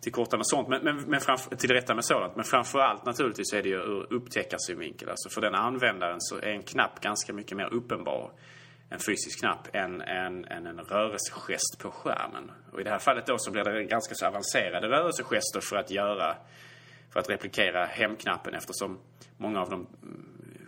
till 0.00 0.12
korta 0.12 0.36
med 0.36 0.46
sånt. 0.46 0.68
Men, 0.68 0.84
men, 0.84 0.96
men 0.96 1.20
framför, 1.20 1.56
till 1.56 1.70
rätta 1.70 1.94
med 1.94 2.04
sådant. 2.04 2.36
Men 2.36 2.44
framförallt 2.44 3.04
naturligtvis 3.04 3.52
är 3.52 3.62
det 3.62 3.68
ju 3.68 3.76
ur 3.76 4.12
upptäckarsynvinkel. 4.12 5.08
Alltså 5.08 5.28
för 5.28 5.40
den 5.40 5.54
användaren 5.54 6.16
så 6.20 6.36
är 6.36 6.46
en 6.46 6.62
knapp 6.62 7.00
ganska 7.00 7.32
mycket 7.32 7.56
mer 7.56 7.74
uppenbar 7.74 8.30
en 8.90 8.98
fysisk 8.98 9.40
knapp 9.40 9.68
än, 9.72 10.00
än, 10.00 10.44
än 10.44 10.66
en 10.66 10.78
rörelsegest 10.78 11.78
på 11.78 11.90
skärmen. 11.90 12.50
Och 12.72 12.80
i 12.80 12.84
det 12.84 12.90
här 12.90 12.98
fallet 12.98 13.26
då 13.26 13.38
så 13.38 13.50
blir 13.50 13.64
det 13.64 13.84
ganska 13.84 14.14
så 14.14 14.26
avancerade 14.26 14.88
rörelsegester 14.88 15.60
för 15.60 15.76
att 15.76 15.90
göra 15.90 16.36
för 17.12 17.20
att 17.20 17.30
replikera 17.30 17.84
hemknappen 17.86 18.54
eftersom 18.54 18.98
många 19.36 19.60
av 19.60 19.70
de 19.70 19.86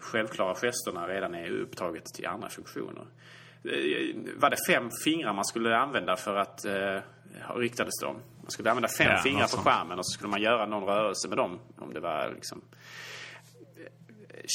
självklara 0.00 0.54
gesterna 0.54 1.08
redan 1.08 1.34
är 1.34 1.50
upptaget 1.50 2.04
till 2.04 2.26
andra 2.26 2.48
funktioner. 2.48 3.06
Eh, 3.64 4.16
var 4.36 4.50
det 4.50 4.56
fem 4.68 4.90
fingrar 5.04 5.32
man 5.32 5.44
skulle 5.44 5.76
använda 5.76 6.16
för 6.16 6.36
att, 6.36 6.64
eh, 6.64 7.00
ryktades 7.56 7.94
det 8.00 8.06
om. 8.06 8.16
Man 8.42 8.50
skulle 8.50 8.70
använda 8.70 8.88
fem 8.98 9.10
ja, 9.10 9.22
fingrar 9.22 9.56
på 9.56 9.62
skärmen 9.62 9.98
och 9.98 10.06
så 10.06 10.10
skulle 10.10 10.30
man 10.30 10.42
göra 10.42 10.66
någon 10.66 10.84
rörelse 10.84 11.28
med 11.28 11.38
dem. 11.38 11.58
Om 11.78 11.94
det 11.94 12.00
var 12.00 12.32
liksom... 12.34 12.62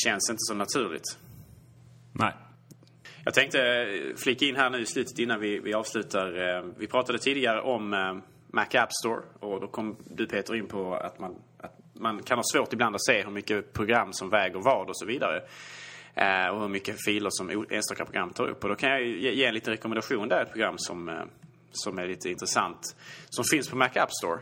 Känns 0.05 0.29
inte 0.29 0.39
så 0.39 0.53
naturligt. 0.53 1.17
Nej. 2.11 2.33
Jag 3.25 3.33
tänkte 3.33 3.87
flika 4.15 4.45
in 4.45 4.55
här 4.55 4.69
nu 4.69 4.81
i 4.81 4.85
slutet 4.85 5.19
innan 5.19 5.39
vi, 5.39 5.59
vi 5.59 5.73
avslutar. 5.73 6.57
Eh, 6.57 6.63
vi 6.77 6.87
pratade 6.87 7.19
tidigare 7.19 7.61
om 7.61 7.93
eh, 7.93 8.15
Mac 8.47 8.67
App 8.73 8.93
Store 8.93 9.21
och 9.39 9.61
då 9.61 9.67
kom 9.67 9.97
du 10.05 10.27
Peter 10.27 10.55
in 10.55 10.67
på 10.67 10.95
att 10.95 11.19
man, 11.19 11.35
att 11.57 11.79
man 11.93 12.23
kan 12.23 12.37
ha 12.37 12.43
svårt 12.53 12.73
ibland 12.73 12.95
att 12.95 13.05
se 13.05 13.23
hur 13.23 13.31
mycket 13.31 13.73
program 13.73 14.13
som 14.13 14.29
väger 14.29 14.59
vad 14.59 14.89
och 14.89 14.97
så 14.97 15.05
vidare. 15.05 15.43
Eh, 16.15 16.47
och 16.47 16.61
hur 16.61 16.67
mycket 16.67 16.95
filer 17.05 17.29
som 17.31 17.65
enstaka 17.69 18.05
program 18.05 18.33
tar 18.33 18.47
upp. 18.47 18.63
Och 18.63 18.69
då 18.69 18.75
kan 18.75 18.89
jag 18.89 19.01
ge 19.07 19.45
en 19.45 19.53
liten 19.53 19.73
rekommendation 19.73 20.27
där, 20.27 20.41
ett 20.41 20.51
program 20.51 20.75
som, 20.77 21.27
som 21.71 21.99
är 21.99 22.07
lite 22.07 22.29
intressant. 22.29 22.95
Som 23.29 23.45
finns 23.51 23.69
på 23.69 23.75
Mac 23.75 23.89
App 23.95 24.11
Store. 24.11 24.39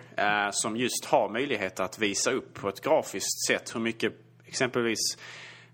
Som 0.51 0.77
just 0.77 1.05
har 1.05 1.29
möjlighet 1.29 1.79
att 1.79 1.99
visa 1.99 2.31
upp 2.31 2.53
på 2.53 2.69
ett 2.69 2.81
grafiskt 2.81 3.47
sätt 3.47 3.75
hur 3.75 3.79
mycket 3.79 4.13
exempelvis 4.45 5.17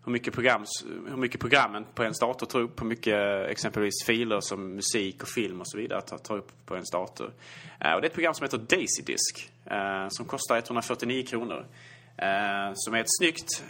hur 0.07 0.11
mycket, 0.11 0.33
program, 0.33 0.65
hur 1.09 1.17
mycket 1.17 1.41
programmen 1.41 1.85
på 1.95 2.03
ens 2.03 2.19
dator 2.19 2.45
tar 2.45 2.59
upp, 2.59 2.81
hur 2.81 2.85
mycket 2.85 3.49
exempelvis 3.49 3.93
filer 4.05 4.39
som 4.41 4.75
musik 4.75 5.23
och 5.23 5.29
film 5.29 5.61
och 5.61 5.69
så 5.69 5.77
vidare 5.77 6.01
tar, 6.01 6.37
upp 6.37 6.51
på 6.65 6.73
ens 6.73 6.91
dator. 6.91 7.33
Eh, 7.79 7.93
och 7.93 8.01
det 8.01 8.05
är 8.05 8.09
ett 8.09 8.13
program 8.13 8.33
som 8.33 8.43
heter 8.43 8.57
Daisy 8.57 9.03
Disk 9.05 9.51
eh, 9.65 10.07
som 10.09 10.25
kostar 10.25 10.57
149 10.57 11.25
kronor. 11.25 11.65
Eh, 12.17 12.71
som 12.73 12.93
är 12.93 12.99
ett 12.99 13.17
snyggt, 13.19 13.63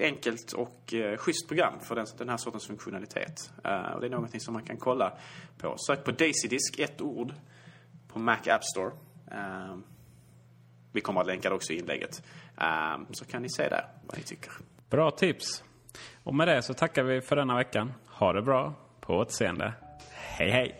enkelt 0.00 0.52
och 0.52 0.94
schysst 1.16 1.48
program 1.48 1.80
för 1.80 1.94
den, 1.94 2.06
den 2.18 2.28
här 2.28 2.36
sortens 2.36 2.66
funktionalitet. 2.66 3.50
och 3.94 4.00
det 4.00 4.06
är 4.06 4.10
någonting 4.10 4.40
som 4.40 4.54
man 4.54 4.62
kan 4.62 4.76
kolla 4.76 5.12
på. 5.58 5.76
Sök 5.86 6.04
på 6.04 6.10
Daisy 6.10 6.48
Disk, 6.48 6.78
ett 6.78 7.00
ord, 7.00 7.32
på 8.08 8.18
Mac 8.18 8.38
App 8.46 8.64
Store. 8.64 8.90
vi 10.92 11.00
kommer 11.00 11.20
att 11.20 11.26
länka 11.26 11.48
det 11.48 11.54
också 11.54 11.72
i 11.72 11.78
inlägget. 11.78 12.22
så 13.10 13.24
kan 13.24 13.42
ni 13.42 13.48
se 13.50 13.68
där 13.68 13.84
vad 14.06 14.18
ni 14.18 14.22
tycker. 14.22 14.52
Bra 14.90 15.10
tips. 15.10 15.64
Och 16.22 16.34
med 16.34 16.48
det 16.48 16.62
så 16.62 16.74
tackar 16.74 17.02
vi 17.02 17.20
för 17.20 17.36
denna 17.36 17.56
veckan. 17.56 17.92
Ha 18.06 18.32
det 18.32 18.42
bra. 18.42 18.74
På 19.00 19.14
återseende. 19.16 19.72
Hej 20.12 20.50
hej! 20.50 20.79